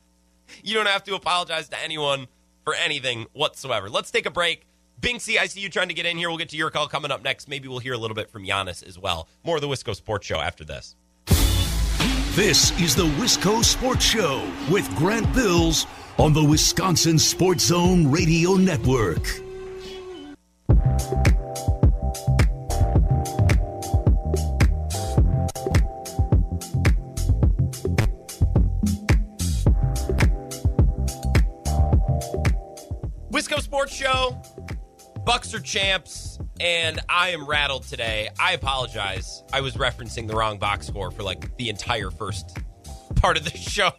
you 0.63 0.75
don't 0.75 0.89
have 0.89 1.05
to 1.05 1.15
apologize 1.15 1.69
to 1.69 1.83
anyone 1.83 2.27
for 2.65 2.75
anything 2.75 3.27
whatsoever. 3.33 3.89
Let's 3.89 4.11
take 4.11 4.27
a 4.27 4.31
break. 4.31 4.67
Binksy, 5.01 5.39
I 5.39 5.47
see 5.47 5.61
you 5.61 5.71
trying 5.71 5.89
to 5.89 5.95
get 5.95 6.05
in 6.05 6.19
here. 6.19 6.29
We'll 6.29 6.37
get 6.37 6.51
to 6.51 6.57
your 6.57 6.71
call 6.71 6.87
coming 6.87 7.11
up 7.11 7.25
next. 7.25 7.49
Maybe 7.49 7.69
we'll 7.69 7.79
hear 7.79 7.95
a 7.95 7.99
little 7.99 8.15
bit 8.15 8.31
from 8.31 8.45
Giannis 8.45 8.87
as 8.87 8.99
well. 8.99 9.29
More 9.45 9.57
of 9.57 9.63
the 9.63 9.69
Wisco 9.69 9.95
Sports 9.97 10.27
Show 10.27 10.41
after 10.41 10.65
this. 10.65 10.95
This 12.35 12.79
is 12.81 12.95
the 12.95 13.07
Wisco 13.07 13.65
Sports 13.65 14.05
Show 14.05 14.47
with 14.71 14.89
Grant 14.97 15.33
Bills 15.35 15.87
on 16.19 16.35
the 16.35 16.45
Wisconsin 16.45 17.19
Sports 17.19 17.65
Zone 17.65 18.11
Radio 18.11 18.55
Network. 18.55 19.25
Wisco 33.33 33.61
Sports 33.63 33.95
Show. 33.95 34.41
Bucks 35.31 35.55
are 35.55 35.61
champs, 35.61 36.41
and 36.59 36.99
I 37.09 37.29
am 37.29 37.47
rattled 37.47 37.85
today. 37.85 38.31
I 38.41 38.55
apologize. 38.55 39.45
I 39.53 39.61
was 39.61 39.75
referencing 39.75 40.27
the 40.27 40.35
wrong 40.35 40.59
box 40.59 40.89
score 40.89 41.13
for 41.13 41.23
like 41.23 41.57
the 41.57 41.69
entire 41.69 42.11
first 42.11 42.59
part 43.15 43.37
of 43.37 43.45
the 43.45 43.51
show. 43.57 43.93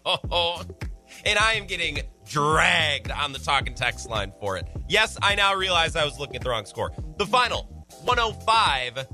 And 1.23 1.39
I 1.39 1.53
am 1.53 1.67
getting 1.67 2.01
dragged 2.27 3.11
on 3.11 3.31
the 3.31 3.39
talking 3.39 3.73
text 3.75 4.09
line 4.09 4.33
for 4.41 4.57
it. 4.57 4.67
Yes, 4.89 5.17
I 5.21 5.35
now 5.35 5.55
realize 5.55 5.95
I 5.95 6.03
was 6.03 6.19
looking 6.19 6.35
at 6.35 6.41
the 6.41 6.49
wrong 6.49 6.65
score. 6.65 6.91
The 7.17 7.25
final 7.25 7.85
105 8.03 9.07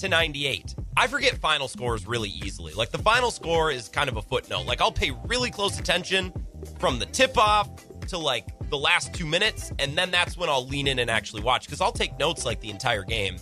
to 0.00 0.08
98. 0.08 0.74
I 0.96 1.06
forget 1.06 1.38
final 1.38 1.68
scores 1.68 2.04
really 2.04 2.30
easily. 2.30 2.72
Like 2.72 2.90
the 2.90 2.98
final 2.98 3.30
score 3.30 3.70
is 3.70 3.88
kind 3.88 4.08
of 4.08 4.16
a 4.16 4.22
footnote. 4.22 4.66
Like 4.66 4.80
I'll 4.80 4.90
pay 4.90 5.12
really 5.26 5.52
close 5.52 5.78
attention 5.78 6.32
from 6.80 6.98
the 6.98 7.06
tip 7.06 7.38
off 7.38 7.70
to 8.08 8.18
like 8.18 8.48
the 8.70 8.78
last 8.78 9.12
two 9.12 9.26
minutes, 9.26 9.72
and 9.78 9.96
then 9.96 10.10
that's 10.10 10.36
when 10.36 10.48
I'll 10.48 10.66
lean 10.66 10.86
in 10.86 10.98
and 10.98 11.10
actually 11.10 11.42
watch 11.42 11.66
because 11.66 11.80
I'll 11.80 11.92
take 11.92 12.18
notes 12.18 12.44
like 12.44 12.60
the 12.60 12.70
entire 12.70 13.02
game. 13.02 13.36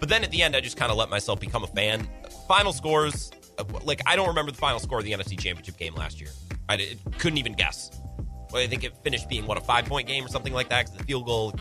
But 0.00 0.08
then 0.08 0.22
at 0.22 0.30
the 0.30 0.42
end, 0.42 0.54
I 0.54 0.60
just 0.60 0.76
kind 0.76 0.90
of 0.92 0.98
let 0.98 1.08
myself 1.08 1.40
become 1.40 1.64
a 1.64 1.68
fan. 1.68 2.08
Final 2.46 2.72
scores, 2.72 3.30
uh, 3.58 3.64
like 3.84 4.02
I 4.06 4.16
don't 4.16 4.28
remember 4.28 4.52
the 4.52 4.58
final 4.58 4.78
score 4.78 4.98
of 4.98 5.04
the 5.04 5.12
NFC 5.12 5.38
Championship 5.38 5.76
game 5.76 5.94
last 5.94 6.20
year. 6.20 6.30
I 6.68 6.96
couldn't 7.18 7.38
even 7.38 7.54
guess. 7.54 7.90
Well, 8.52 8.62
I 8.62 8.66
think 8.66 8.84
it 8.84 8.96
finished 9.02 9.28
being 9.28 9.46
what 9.46 9.58
a 9.58 9.60
five 9.60 9.86
point 9.86 10.06
game 10.06 10.24
or 10.24 10.28
something 10.28 10.52
like 10.52 10.68
that 10.68 10.86
because 10.86 10.98
the 10.98 11.04
field 11.04 11.26
goal 11.26 11.54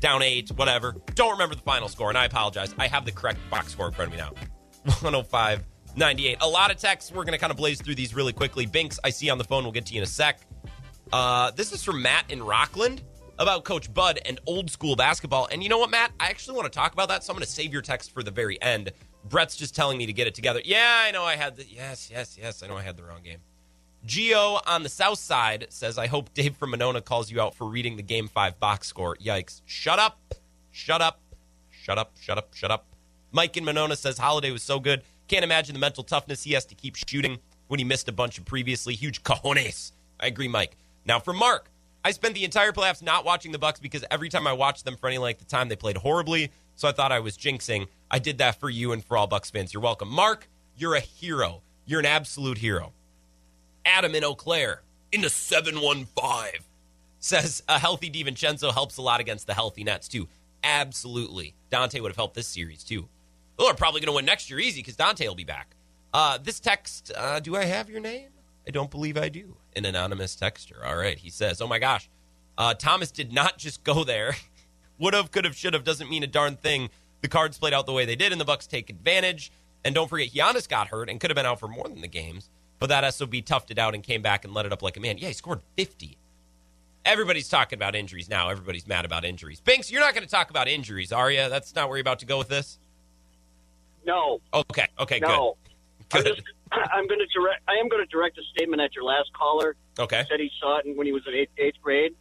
down 0.00 0.22
eight, 0.22 0.50
whatever. 0.50 0.94
Don't 1.14 1.32
remember 1.32 1.54
the 1.54 1.62
final 1.62 1.88
score, 1.88 2.10
and 2.10 2.18
I 2.18 2.26
apologize. 2.26 2.74
I 2.78 2.86
have 2.86 3.04
the 3.04 3.12
correct 3.12 3.40
box 3.50 3.72
score 3.72 3.88
in 3.88 3.92
front 3.92 4.12
of 4.12 4.18
me 4.18 4.22
now 4.22 4.32
105 4.84 5.64
98. 5.96 6.38
A 6.40 6.48
lot 6.48 6.70
of 6.70 6.76
texts. 6.76 7.10
We're 7.10 7.24
going 7.24 7.32
to 7.32 7.38
kind 7.38 7.50
of 7.50 7.56
blaze 7.56 7.80
through 7.82 7.96
these 7.96 8.14
really 8.14 8.32
quickly. 8.32 8.66
Binks, 8.66 8.98
I 9.02 9.10
see 9.10 9.30
on 9.30 9.38
the 9.38 9.44
phone. 9.44 9.64
We'll 9.64 9.72
get 9.72 9.86
to 9.86 9.94
you 9.94 9.98
in 9.98 10.04
a 10.04 10.06
sec. 10.06 10.40
Uh, 11.12 11.50
this 11.52 11.72
is 11.72 11.82
from 11.82 12.02
Matt 12.02 12.26
in 12.30 12.42
Rockland 12.42 13.02
about 13.38 13.64
Coach 13.64 13.92
Bud 13.92 14.18
and 14.26 14.40
old 14.46 14.70
school 14.70 14.96
basketball. 14.96 15.48
And 15.50 15.62
you 15.62 15.68
know 15.68 15.78
what, 15.78 15.90
Matt? 15.90 16.12
I 16.20 16.26
actually 16.26 16.56
want 16.56 16.70
to 16.72 16.76
talk 16.76 16.92
about 16.92 17.08
that, 17.08 17.24
so 17.24 17.32
I'm 17.32 17.36
going 17.36 17.46
to 17.46 17.50
save 17.50 17.72
your 17.72 17.82
text 17.82 18.12
for 18.12 18.22
the 18.22 18.30
very 18.30 18.60
end. 18.60 18.92
Brett's 19.28 19.56
just 19.56 19.74
telling 19.74 19.98
me 19.98 20.06
to 20.06 20.12
get 20.12 20.26
it 20.26 20.34
together. 20.34 20.60
Yeah, 20.64 21.02
I 21.06 21.10
know 21.10 21.24
I 21.24 21.36
had 21.36 21.56
the. 21.56 21.66
Yes, 21.66 22.10
yes, 22.10 22.36
yes. 22.40 22.62
I 22.62 22.66
know 22.66 22.76
I 22.76 22.82
had 22.82 22.96
the 22.96 23.04
wrong 23.04 23.22
game. 23.22 23.38
Geo 24.06 24.60
on 24.66 24.82
the 24.82 24.88
south 24.88 25.18
side 25.18 25.66
says, 25.70 25.98
I 25.98 26.06
hope 26.06 26.32
Dave 26.34 26.56
from 26.56 26.70
Monona 26.70 27.00
calls 27.00 27.30
you 27.30 27.40
out 27.40 27.54
for 27.54 27.66
reading 27.66 27.96
the 27.96 28.02
game 28.02 28.28
five 28.28 28.58
box 28.60 28.86
score. 28.86 29.16
Yikes. 29.16 29.62
Shut 29.66 29.98
up. 29.98 30.18
Shut 30.70 31.02
up. 31.02 31.20
Shut 31.70 31.98
up. 31.98 32.12
Shut 32.20 32.38
up. 32.38 32.54
Shut 32.54 32.70
up. 32.70 32.86
Mike 33.32 33.56
in 33.56 33.64
Monona 33.64 33.96
says, 33.96 34.18
Holiday 34.18 34.50
was 34.50 34.62
so 34.62 34.80
good. 34.80 35.02
Can't 35.26 35.44
imagine 35.44 35.74
the 35.74 35.80
mental 35.80 36.04
toughness 36.04 36.42
he 36.42 36.52
has 36.52 36.64
to 36.66 36.74
keep 36.74 36.96
shooting. 36.96 37.38
when 37.68 37.78
he 37.78 37.84
missed 37.84 38.08
a 38.08 38.12
bunch 38.12 38.38
of 38.38 38.44
previously. 38.44 38.94
Huge 38.94 39.22
cojones. 39.22 39.92
I 40.18 40.26
agree, 40.26 40.48
Mike. 40.48 40.76
Now 41.08 41.18
for 41.18 41.32
Mark, 41.32 41.70
I 42.04 42.10
spent 42.10 42.34
the 42.34 42.44
entire 42.44 42.70
playoffs 42.70 43.02
not 43.02 43.24
watching 43.24 43.50
the 43.50 43.58
Bucks 43.58 43.80
because 43.80 44.04
every 44.10 44.28
time 44.28 44.46
I 44.46 44.52
watched 44.52 44.84
them 44.84 44.94
for 44.94 45.08
any 45.08 45.16
length 45.16 45.40
of 45.40 45.48
time, 45.48 45.70
they 45.70 45.74
played 45.74 45.96
horribly. 45.96 46.52
So 46.76 46.86
I 46.86 46.92
thought 46.92 47.10
I 47.10 47.20
was 47.20 47.36
jinxing. 47.38 47.88
I 48.10 48.18
did 48.18 48.38
that 48.38 48.60
for 48.60 48.68
you 48.68 48.92
and 48.92 49.02
for 49.02 49.16
all 49.16 49.26
Bucks 49.26 49.50
fans. 49.50 49.72
You're 49.72 49.82
welcome. 49.82 50.10
Mark, 50.10 50.48
you're 50.76 50.94
a 50.94 51.00
hero. 51.00 51.62
You're 51.86 52.00
an 52.00 52.06
absolute 52.06 52.58
hero. 52.58 52.92
Adam 53.86 54.14
in 54.14 54.22
Eau 54.22 54.34
Claire 54.34 54.82
in 55.10 55.22
the 55.22 55.30
715 55.30 56.60
says 57.20 57.62
a 57.68 57.78
healthy 57.78 58.10
DiVincenzo 58.10 58.70
helps 58.72 58.98
a 58.98 59.02
lot 59.02 59.20
against 59.20 59.46
the 59.46 59.54
healthy 59.54 59.84
Nets, 59.84 60.08
too. 60.08 60.28
Absolutely. 60.62 61.54
Dante 61.70 62.00
would 62.00 62.10
have 62.10 62.16
helped 62.16 62.34
this 62.34 62.46
series, 62.46 62.84
too. 62.84 63.08
Well, 63.58 63.68
they're 63.68 63.74
probably 63.74 64.02
going 64.02 64.12
to 64.12 64.16
win 64.16 64.26
next 64.26 64.50
year 64.50 64.60
easy 64.60 64.80
because 64.82 64.96
Dante 64.96 65.26
will 65.26 65.34
be 65.34 65.44
back. 65.44 65.74
Uh, 66.12 66.36
this 66.36 66.60
text, 66.60 67.10
uh, 67.16 67.40
do 67.40 67.56
I 67.56 67.64
have 67.64 67.88
your 67.88 68.00
name? 68.00 68.28
I 68.68 68.70
don't 68.70 68.90
believe 68.90 69.16
I 69.16 69.30
do. 69.30 69.56
An 69.74 69.86
anonymous 69.86 70.36
texter. 70.36 70.84
All 70.86 70.96
right. 70.96 71.18
He 71.18 71.30
says, 71.30 71.62
oh 71.62 71.66
my 71.66 71.78
gosh. 71.78 72.08
Uh, 72.58 72.74
Thomas 72.74 73.10
did 73.10 73.32
not 73.32 73.56
just 73.56 73.82
go 73.82 74.04
there. 74.04 74.36
Would 74.98 75.14
have, 75.14 75.30
could 75.30 75.44
have, 75.46 75.56
should 75.56 75.72
have 75.72 75.84
doesn't 75.84 76.10
mean 76.10 76.22
a 76.22 76.26
darn 76.26 76.56
thing. 76.56 76.90
The 77.22 77.28
cards 77.28 77.56
played 77.56 77.72
out 77.72 77.86
the 77.86 77.92
way 77.92 78.04
they 78.04 78.16
did, 78.16 78.32
and 78.32 78.40
the 78.40 78.44
Bucks 78.44 78.66
take 78.66 78.90
advantage. 78.90 79.50
And 79.84 79.94
don't 79.94 80.08
forget, 80.08 80.30
Giannis 80.30 80.68
got 80.68 80.88
hurt 80.88 81.08
and 81.08 81.18
could 81.20 81.30
have 81.30 81.36
been 81.36 81.46
out 81.46 81.60
for 81.60 81.68
more 81.68 81.88
than 81.88 82.00
the 82.00 82.08
games. 82.08 82.50
But 82.78 82.88
that 82.90 83.08
SOB 83.14 83.32
toughed 83.34 83.70
it 83.70 83.78
out 83.78 83.94
and 83.94 84.02
came 84.02 84.22
back 84.22 84.44
and 84.44 84.52
let 84.52 84.66
it 84.66 84.72
up 84.72 84.82
like 84.82 84.96
a 84.96 85.00
man. 85.00 85.18
Yeah, 85.18 85.28
he 85.28 85.34
scored 85.34 85.60
50. 85.76 86.16
Everybody's 87.04 87.48
talking 87.48 87.78
about 87.78 87.94
injuries 87.94 88.28
now. 88.28 88.50
Everybody's 88.50 88.86
mad 88.86 89.04
about 89.04 89.24
injuries. 89.24 89.60
Binks, 89.60 89.90
you're 89.90 90.00
not 90.00 90.14
going 90.14 90.24
to 90.24 90.30
talk 90.30 90.50
about 90.50 90.68
injuries, 90.68 91.12
are 91.12 91.30
you? 91.30 91.48
That's 91.48 91.74
not 91.74 91.88
where 91.88 91.96
you're 91.96 92.02
about 92.02 92.18
to 92.20 92.26
go 92.26 92.38
with 92.38 92.48
this? 92.48 92.78
No. 94.04 94.40
Okay, 94.52 94.86
okay, 94.98 95.20
no. 95.20 95.56
good. 95.64 95.67
Good. 96.10 96.26
I'm, 96.28 96.34
just, 96.34 96.42
I'm 96.72 97.06
going 97.06 97.20
to 97.20 97.26
direct. 97.26 97.62
I 97.68 97.74
am 97.80 97.88
going 97.88 98.02
to 98.02 98.10
direct 98.10 98.38
a 98.38 98.42
statement 98.54 98.82
at 98.82 98.94
your 98.94 99.04
last 99.04 99.32
caller. 99.32 99.76
Okay. 99.98 100.22
He 100.22 100.28
Said 100.28 100.40
he 100.40 100.50
saw 100.60 100.78
it 100.78 100.96
when 100.96 101.06
he 101.06 101.12
was 101.12 101.22
in 101.26 101.34
eighth, 101.34 101.50
eighth 101.58 101.80
grade, 101.82 102.14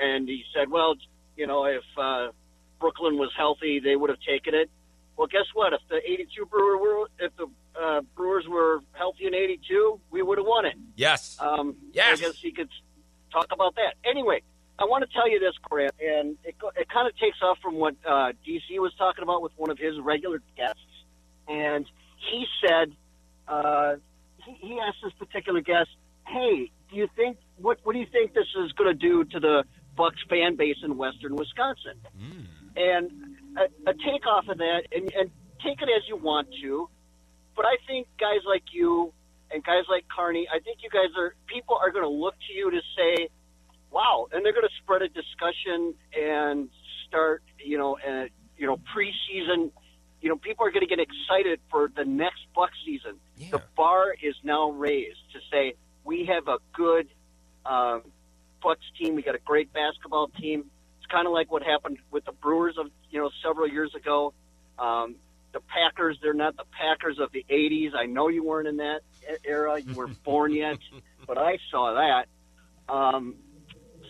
and 0.00 0.28
he 0.28 0.44
said, 0.54 0.70
"Well, 0.70 0.94
you 1.36 1.46
know, 1.46 1.64
if 1.64 1.82
uh, 1.96 2.28
Brooklyn 2.80 3.16
was 3.18 3.30
healthy, 3.36 3.80
they 3.80 3.96
would 3.96 4.10
have 4.10 4.20
taken 4.20 4.54
it." 4.54 4.70
Well, 5.16 5.26
guess 5.26 5.46
what? 5.54 5.72
If 5.72 5.80
the 5.88 5.96
'82 5.96 6.46
Brewer 6.46 6.78
were, 6.78 7.08
if 7.18 7.32
the 7.36 7.46
uh, 7.80 8.00
Brewers 8.16 8.46
were 8.48 8.80
healthy 8.92 9.26
in 9.26 9.34
'82, 9.34 10.00
we 10.10 10.22
would 10.22 10.38
have 10.38 10.46
won 10.46 10.64
it. 10.66 10.74
Yes. 10.96 11.36
Um, 11.38 11.76
Yes. 11.92 12.18
I 12.18 12.22
guess 12.26 12.38
he 12.38 12.52
could 12.52 12.68
talk 13.32 13.48
about 13.52 13.74
that. 13.76 13.94
Anyway, 14.08 14.42
I 14.78 14.84
want 14.84 15.04
to 15.08 15.14
tell 15.14 15.28
you 15.30 15.38
this, 15.38 15.54
Grant, 15.62 15.94
and 16.00 16.36
it, 16.44 16.54
it 16.76 16.88
kind 16.88 17.06
of 17.08 17.16
takes 17.18 17.38
off 17.42 17.58
from 17.62 17.76
what 17.76 17.94
uh, 18.06 18.32
DC 18.46 18.78
was 18.78 18.92
talking 18.98 19.22
about 19.22 19.42
with 19.42 19.52
one 19.56 19.70
of 19.70 19.78
his 19.78 19.98
regular 20.00 20.40
guests. 20.56 20.80
And 21.48 21.86
he 22.30 22.46
said, 22.66 22.92
uh, 23.48 23.94
he, 24.44 24.52
he 24.60 24.80
asked 24.80 24.98
this 25.02 25.12
particular 25.18 25.60
guest, 25.60 25.90
"Hey, 26.26 26.70
do 26.90 26.96
you 26.96 27.08
think 27.16 27.38
what 27.56 27.78
what 27.84 27.92
do 27.92 27.98
you 27.98 28.06
think 28.10 28.34
this 28.34 28.46
is 28.64 28.72
going 28.72 28.88
to 28.88 28.98
do 28.98 29.24
to 29.24 29.40
the 29.40 29.64
Bucks 29.96 30.22
fan 30.28 30.56
base 30.56 30.76
in 30.82 30.96
Western 30.96 31.36
Wisconsin?" 31.36 31.98
And 32.76 33.10
a, 33.58 33.90
a 33.90 33.94
takeoff 33.94 34.48
of 34.48 34.58
that, 34.58 34.82
and, 34.92 35.12
and 35.12 35.30
take 35.62 35.80
it 35.82 35.88
as 35.94 36.02
you 36.08 36.16
want 36.16 36.48
to, 36.62 36.88
but 37.54 37.64
I 37.66 37.76
think 37.86 38.06
guys 38.18 38.40
like 38.46 38.64
you 38.72 39.12
and 39.50 39.62
guys 39.62 39.84
like 39.88 40.04
Carney, 40.14 40.48
I 40.52 40.58
think 40.60 40.78
you 40.82 40.90
guys 40.90 41.10
are 41.18 41.34
people 41.46 41.76
are 41.80 41.90
going 41.90 42.04
to 42.04 42.08
look 42.10 42.34
to 42.48 42.52
you 42.54 42.70
to 42.70 42.80
say, 42.96 43.28
"Wow," 43.90 44.28
and 44.32 44.44
they're 44.44 44.54
going 44.54 44.66
to 44.66 44.74
spread 44.82 45.02
a 45.02 45.08
discussion 45.08 45.94
and 46.18 46.70
start, 47.06 47.42
you 47.62 47.78
know, 47.78 47.98
uh, 47.98 48.26
you 48.56 48.66
know, 48.66 48.78
preseason. 48.96 49.70
You 50.20 50.28
know, 50.28 50.36
people 50.36 50.64
are 50.66 50.70
going 50.70 50.86
to 50.86 50.94
get 50.94 51.00
excited 51.00 51.60
for 51.70 51.90
the 51.94 52.04
next 52.04 52.46
Buck 52.54 52.70
season. 52.86 53.18
Yeah. 53.42 53.50
The 53.52 53.62
bar 53.76 54.14
is 54.22 54.34
now 54.42 54.70
raised 54.70 55.18
to 55.32 55.40
say 55.50 55.74
we 56.04 56.26
have 56.26 56.48
a 56.48 56.58
good 56.72 57.08
um, 57.66 58.02
Bucks 58.62 58.84
team. 58.98 59.14
We 59.14 59.22
got 59.22 59.34
a 59.34 59.40
great 59.44 59.72
basketball 59.72 60.28
team. 60.28 60.64
It's 60.98 61.10
kind 61.10 61.26
of 61.26 61.32
like 61.32 61.50
what 61.50 61.62
happened 61.62 61.98
with 62.10 62.24
the 62.24 62.32
Brewers 62.32 62.76
of 62.78 62.86
you 63.10 63.20
know 63.20 63.30
several 63.44 63.68
years 63.68 63.94
ago. 63.94 64.32
Um, 64.78 65.16
the 65.52 65.60
Packers, 65.60 66.18
they're 66.22 66.32
not 66.32 66.56
the 66.56 66.64
Packers 66.70 67.18
of 67.18 67.32
the 67.32 67.44
'80s. 67.50 67.94
I 67.94 68.06
know 68.06 68.28
you 68.28 68.44
weren't 68.44 68.68
in 68.68 68.78
that 68.78 69.00
era. 69.44 69.80
You 69.80 69.94
weren't 69.94 70.22
born 70.24 70.54
yet, 70.54 70.78
but 71.26 71.38
I 71.38 71.58
saw 71.70 71.94
that. 71.94 72.92
Um, 72.92 73.36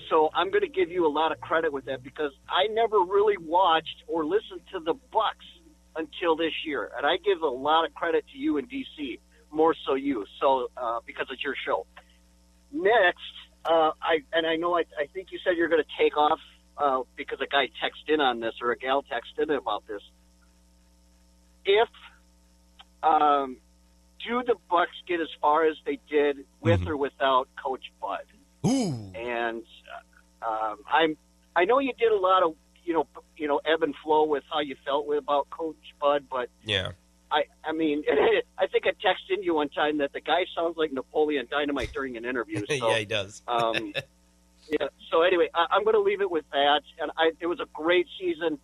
so 0.09 0.31
I'm 0.35 0.51
going 0.51 0.63
to 0.63 0.69
give 0.69 0.91
you 0.91 1.07
a 1.07 1.09
lot 1.09 1.33
of 1.33 1.41
credit 1.41 1.73
with 1.73 1.87
that 1.87 2.03
because 2.03 2.33
I 2.49 2.67
never 2.71 2.99
really 2.99 3.37
watched 3.39 4.05
or 4.07 4.25
listened 4.25 4.61
to 4.73 4.81
the 4.81 4.95
Bucks 5.11 5.47
until 5.97 6.37
this 6.37 6.53
year, 6.65 6.91
and 6.97 7.07
I 7.07 7.17
give 7.25 7.43
a 7.43 7.49
lot 7.49 7.85
of 7.87 7.95
credit 7.95 8.25
to 8.33 8.39
you 8.39 8.57
in 8.59 8.67
DC, 8.67 9.19
more 9.51 9.75
so 9.87 9.95
you, 9.95 10.25
so 10.41 10.69
uh, 10.77 11.01
because 11.07 11.27
it's 11.31 11.43
your 11.43 11.55
show. 11.67 11.87
Next, 12.73 13.19
uh, 13.65 13.91
I 14.01 14.21
and 14.33 14.47
I 14.47 14.57
know 14.57 14.77
I, 14.77 14.85
I 14.99 15.07
think 15.13 15.29
you 15.31 15.39
said 15.45 15.57
you're 15.57 15.69
going 15.69 15.83
to 15.83 16.03
take 16.03 16.17
off 16.17 16.39
uh, 16.79 17.03
because 17.17 17.39
a 17.41 17.47
guy 17.47 17.67
texted 17.83 18.15
in 18.15 18.21
on 18.21 18.41
this 18.41 18.55
or 18.63 18.73
a 18.73 18.77
gal 18.77 19.03
texted 19.03 19.45
in 19.45 19.51
about 19.51 19.87
this. 19.87 20.03
If 21.65 21.89
um, 23.03 23.59
do 24.27 24.43
the 24.47 24.55
Bucks 24.71 24.91
get 25.07 25.21
as 25.21 25.29
far 25.41 25.67
as 25.67 25.77
they 25.85 25.99
did 26.11 26.39
with 26.61 26.87
or 26.87 26.97
without 26.97 27.49
Coach 27.63 27.85
Bud? 28.01 28.25
Ooh. 28.65 29.11
and 29.15 29.65
uh, 30.43 30.47
um, 30.47 30.79
I'm 30.91 31.17
I 31.55 31.65
know 31.65 31.79
you 31.79 31.93
did 31.99 32.13
a 32.13 32.17
lot 32.17 32.43
of 32.43 32.55
you 32.85 32.93
know 32.95 33.07
you 33.37 33.49
know 33.49 33.61
ebb 33.65 33.83
and 33.83 33.95
flow 34.03 34.25
with 34.25 34.45
how 34.53 34.61
you 34.61 34.77
felt 34.85 35.07
with 35.07 35.19
about 35.19 35.49
Coach 35.51 35.77
Bud, 36.01 36.25
but 36.31 36.49
Yeah. 36.65 36.93
I 37.31 37.45
I 37.65 37.73
mean 37.73 38.05
I 38.59 38.67
think 38.67 38.85
I 38.87 38.91
texted 38.91 39.43
you 39.43 39.55
one 39.55 39.69
time 39.71 39.99
that 39.99 40.13
the 40.13 40.21
guy 40.21 40.45
sounds 40.55 40.77
like 40.77 40.93
Napoleon 40.93 41.47
Dynamite 41.51 41.93
during 41.93 42.17
an 42.17 42.25
interview. 42.25 42.65
So, 42.79 42.91
yeah, 42.91 42.99
he 42.99 43.05
does. 43.05 43.43
um, 43.49 43.93
yeah. 44.69 44.89
So 45.11 45.23
anyway, 45.23 45.49
I, 45.55 45.67
I'm 45.73 45.85
going 45.85 45.95
to 45.95 46.01
leave 46.01 46.21
it 46.21 46.31
with 46.31 46.45
that, 46.53 46.83
and 47.01 47.11
I 47.17 47.33
it 47.41 47.47
was 47.47 47.61
a 47.61 47.67
great 47.73 48.07
season. 48.19 48.59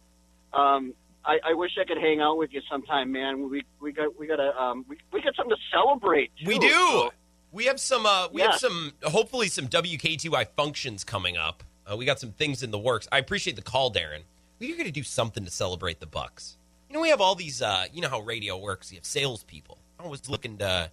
Um, 0.52 0.94
I, 1.24 1.38
I 1.50 1.54
wish 1.54 1.72
I 1.78 1.84
could 1.84 1.98
hang 1.98 2.20
out 2.20 2.38
with 2.38 2.52
you 2.52 2.60
sometime, 2.70 3.12
man. 3.12 3.50
We 3.50 3.64
we 3.80 3.92
got 3.92 4.18
we 4.18 4.26
got 4.26 4.36
to 4.36 4.56
um, 4.62 4.84
we, 4.88 4.96
we 5.12 5.20
got 5.20 5.34
something 5.36 5.54
to 5.56 5.62
celebrate. 5.76 6.30
We 6.46 6.58
do. 6.58 6.68
So- 6.70 7.10
We 7.52 7.64
have 7.64 7.80
some. 7.80 8.06
Uh, 8.06 8.28
we 8.32 8.40
Yeah. 8.42 8.50
have 8.52 8.60
some. 8.60 8.92
Hopefully, 9.02 9.48
some 9.48 9.66
WK2I 9.68 10.48
functions 10.56 11.02
coming 11.04 11.36
up. 11.36 11.62
Uh, 11.90 11.96
we 11.96 12.04
got 12.04 12.20
some 12.20 12.32
things 12.32 12.62
in 12.62 12.70
the 12.70 12.78
works. 12.78 13.08
I 13.10 13.18
appreciate 13.18 13.56
the 13.56 13.62
call, 13.62 13.92
Darren. 13.92 14.22
We're 14.58 14.74
going 14.74 14.86
to 14.86 14.92
do 14.92 15.02
something 15.02 15.44
to 15.44 15.50
celebrate 15.50 16.00
the 16.00 16.06
Bucks. 16.06 16.56
You 16.88 16.94
know, 16.94 17.00
we 17.00 17.10
have 17.10 17.20
all 17.20 17.34
these. 17.34 17.62
Uh, 17.62 17.86
you 17.92 18.00
know 18.00 18.08
how 18.08 18.20
radio 18.20 18.58
works. 18.58 18.90
You 18.90 18.98
have 18.98 19.04
salespeople. 19.04 19.78
Always 20.00 20.28
looking 20.28 20.58
to 20.58 20.90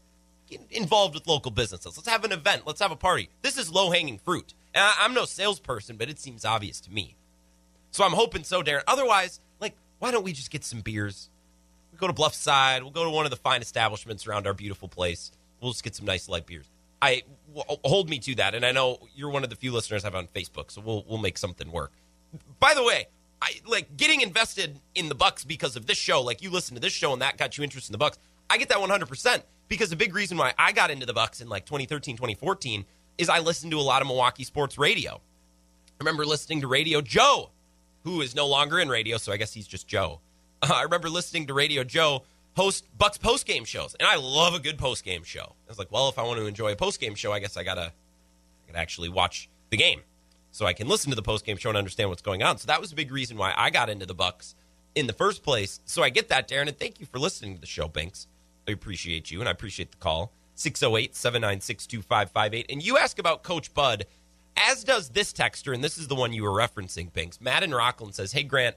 get 0.50 0.62
involved 0.72 1.16
with 1.16 1.28
local 1.28 1.52
businesses. 1.52 1.98
Let's 1.98 2.10
have 2.10 2.24
an 2.24 2.32
event. 2.32 2.64
Let's 2.66 2.82
have 2.82 2.92
a 2.92 2.96
party. 2.96 3.30
This 3.42 3.58
is 3.58 3.72
low 3.72 3.92
hanging 3.92 4.18
fruit. 4.18 4.54
And 4.74 4.84
I, 4.84 4.94
I'm 5.00 5.14
no 5.14 5.26
salesperson, 5.26 5.98
but 5.98 6.10
it 6.10 6.20
seems 6.20 6.46
obvious 6.46 6.80
to 6.82 6.92
me. 6.92 7.16
So 7.92 8.04
I'm 8.04 8.12
hoping 8.14 8.44
so, 8.44 8.62
Darren. 8.62 8.84
Otherwise, 8.88 9.40
like, 9.60 9.76
why 10.00 10.12
don't 10.12 10.24
we 10.24 10.34
just 10.34 10.52
get 10.52 10.64
some 10.64 10.82
beers? 10.82 11.30
We 11.92 11.98
go 11.98 12.08
to 12.08 12.14
Bluffside. 12.14 12.82
We'll 12.82 12.92
go 12.92 13.06
to 13.06 13.10
one 13.10 13.26
of 13.26 13.32
the 13.32 13.38
fine 13.38 13.62
establishments 13.62 14.28
around 14.28 14.48
our 14.48 14.54
beautiful 14.54 14.88
place. 14.88 15.32
We'll 15.62 15.72
just 15.72 15.84
get 15.84 15.96
some 15.96 16.06
nice 16.06 16.28
light 16.28 16.46
beers. 16.46 16.66
I 17.06 17.22
hold 17.86 18.10
me 18.10 18.18
to 18.20 18.36
that, 18.36 18.56
and 18.56 18.66
I 18.66 18.72
know 18.72 19.00
you're 19.16 19.30
one 19.30 19.44
of 19.44 19.50
the 19.50 19.56
few 19.56 19.72
listeners 19.72 20.04
I 20.04 20.08
have 20.08 20.16
on 20.16 20.28
Facebook, 20.28 20.72
so 20.72 20.82
we'll 20.82 21.06
we'll 21.08 21.20
make 21.20 21.38
something 21.38 21.72
work. 21.72 21.92
By 22.60 22.74
the 22.74 22.84
way, 22.84 23.08
I 23.42 23.54
like 23.68 23.96
getting 23.96 24.22
invested 24.22 24.80
in 24.96 25.08
the 25.08 25.16
Bucks 25.16 25.44
because 25.44 25.76
of 25.76 25.86
this 25.86 25.98
show. 25.98 26.22
Like 26.22 26.42
you 26.42 26.50
listen 26.50 26.74
to 26.76 26.82
this 26.82 26.94
show, 26.94 27.14
and 27.14 27.22
that 27.22 27.38
got 27.38 27.58
you 27.58 27.64
interested 27.64 27.92
in 27.92 27.94
the 27.94 28.00
Bucks. 28.00 28.18
I 28.50 28.58
get 28.58 28.70
that 28.70 28.80
100 28.80 29.06
percent 29.08 29.44
because 29.68 29.90
the 29.90 29.96
big 29.96 30.16
reason 30.16 30.38
why 30.38 30.54
I 30.58 30.72
got 30.72 30.90
into 30.90 31.06
the 31.06 31.14
Bucks 31.14 31.42
in 31.42 31.48
like 31.48 31.66
2013, 31.66 32.16
2014 32.16 32.86
is 33.18 33.30
I 33.30 33.40
listened 33.40 33.72
to 33.72 33.80
a 33.80 33.82
lot 33.82 34.02
of 34.02 34.08
Milwaukee 34.08 34.44
sports 34.44 34.78
radio. 34.78 35.14
I 35.14 36.04
remember 36.04 36.26
listening 36.26 36.62
to 36.62 36.68
Radio 36.68 37.02
Joe, 37.02 37.52
who 38.04 38.22
is 38.22 38.36
no 38.36 38.48
longer 38.48 38.80
in 38.80 38.90
radio, 38.90 39.18
so 39.18 39.32
I 39.32 39.38
guess 39.38 39.54
he's 39.54 39.68
just 39.68 39.88
Joe. 39.88 40.20
Uh, 40.62 40.72
I 40.74 40.84
remember 40.84 41.10
listening 41.10 41.46
to 41.48 41.54
Radio 41.54 41.84
Joe 41.84 42.24
host 42.56 42.86
Bucks 42.98 43.18
post 43.18 43.46
game 43.46 43.66
shows, 43.66 43.96
and 44.00 44.08
I 44.08 44.16
love 44.16 44.54
a 44.54 44.60
good 44.60 44.78
post 44.78 45.04
game 45.04 45.24
show. 45.24 45.56
I 45.68 45.70
was 45.70 45.80
like, 45.80 45.92
well, 45.92 46.10
if 46.10 46.18
I 46.18 46.24
want 46.24 46.40
to 46.40 46.46
enjoy 46.46 46.72
a 46.72 46.76
post 46.76 47.00
game 47.00 47.16
show, 47.16 47.32
I 47.32 47.40
guess 47.40 47.58
I 47.58 47.64
gotta, 47.64 47.92
I 47.92 48.68
gotta 48.68 48.80
actually 48.80 49.10
watch 49.10 49.50
the 49.70 49.78
game, 49.78 50.02
so 50.52 50.66
I 50.66 50.74
can 50.74 50.88
listen 50.88 51.10
to 51.10 51.16
the 51.16 51.22
post 51.22 51.46
game 51.46 51.58
show 51.58 51.70
and 51.70 51.78
understand 51.78 52.10
what's 52.10 52.22
going 52.22 52.44
on. 52.44 52.58
So 52.58 52.68
that 52.68 52.82
was 52.82 52.92
a 52.92 52.96
big 52.96 53.12
reason 53.12 53.38
why 53.38 53.54
I 53.56 53.70
got 53.70 53.90
into 53.90 54.06
the 54.06 54.14
Bucks 54.14 54.56
in 54.96 55.08
the 55.08 55.14
first 55.14 55.44
place. 55.44 55.82
So 55.86 56.02
I 56.02 56.10
get 56.10 56.30
that, 56.30 56.48
Darren, 56.48 56.68
and 56.68 56.80
thank 56.80 57.00
you 57.00 57.06
for 57.06 57.20
listening 57.20 57.56
to 57.56 57.62
the 57.62 57.68
show, 57.68 57.88
Banks. 57.88 58.28
I 58.68 58.72
appreciate 58.72 59.30
you, 59.30 59.40
and 59.42 59.50
I 59.50 59.52
appreciate 59.52 59.92
the 59.92 59.98
call. 59.98 60.32
608 60.56 61.16
796 61.16 61.86
2558. 61.86 62.66
And 62.70 62.84
you 62.84 62.98
ask 62.98 63.20
about 63.20 63.44
Coach 63.44 63.74
Bud, 63.74 64.06
as 64.56 64.84
does 64.84 65.10
this 65.10 65.34
texter, 65.34 65.74
and 65.74 65.84
this 65.84 65.98
is 65.98 66.08
the 66.08 66.16
one 66.16 66.32
you 66.32 66.44
were 66.44 66.58
referencing, 66.58 67.12
Binks. 67.12 67.42
Matt 67.42 67.62
in 67.62 67.74
Rockland 67.74 68.16
says, 68.16 68.32
Hey, 68.32 68.44
Grant, 68.44 68.76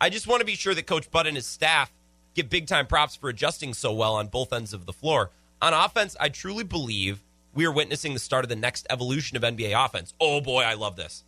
I 0.00 0.10
just 0.10 0.26
want 0.26 0.40
to 0.40 0.46
be 0.46 0.54
sure 0.54 0.74
that 0.74 0.86
Coach 0.86 1.10
Bud 1.10 1.26
and 1.26 1.36
his 1.36 1.46
staff 1.46 1.90
get 2.34 2.50
big 2.50 2.66
time 2.66 2.86
props 2.86 3.16
for 3.16 3.28
adjusting 3.28 3.74
so 3.74 3.92
well 3.92 4.14
on 4.16 4.28
both 4.28 4.52
ends 4.52 4.72
of 4.72 4.86
the 4.86 4.92
floor. 4.92 5.30
On 5.62 5.72
offense, 5.72 6.16
I 6.20 6.28
truly 6.28 6.64
believe 6.64 7.22
we 7.54 7.64
are 7.64 7.72
witnessing 7.72 8.12
the 8.12 8.20
start 8.20 8.44
of 8.44 8.48
the 8.48 8.56
next 8.56 8.86
evolution 8.90 9.36
of 9.36 9.42
NBA 9.42 9.72
offense. 9.84 10.12
Oh 10.20 10.40
boy, 10.40 10.62
I 10.62 10.74
love 10.74 10.96
this. 10.96 11.24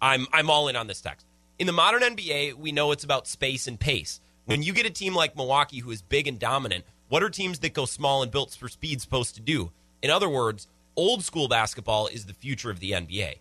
I'm 0.00 0.26
I'm 0.32 0.48
all 0.50 0.68
in 0.68 0.76
on 0.76 0.86
this 0.86 1.00
text. 1.00 1.26
In 1.58 1.66
the 1.66 1.72
modern 1.72 2.02
NBA, 2.02 2.54
we 2.54 2.70
know 2.72 2.92
it's 2.92 3.04
about 3.04 3.26
space 3.26 3.66
and 3.66 3.78
pace. 3.80 4.20
When 4.44 4.62
you 4.62 4.72
get 4.72 4.86
a 4.86 4.90
team 4.90 5.14
like 5.14 5.36
Milwaukee 5.36 5.80
who 5.80 5.90
is 5.90 6.00
big 6.02 6.28
and 6.28 6.38
dominant, 6.38 6.84
What 7.08 7.22
are 7.22 7.30
teams 7.30 7.58
that 7.60 7.72
go 7.72 7.86
small 7.86 8.22
and 8.22 8.30
built 8.30 8.54
for 8.54 8.68
speed 8.68 9.00
supposed 9.00 9.34
to 9.34 9.40
do? 9.40 9.72
In 10.02 10.10
other 10.10 10.28
words, 10.28 10.66
old 10.94 11.24
school 11.24 11.48
basketball 11.48 12.06
is 12.06 12.26
the 12.26 12.34
future 12.34 12.70
of 12.70 12.80
the 12.80 12.92
NBA. 12.92 13.38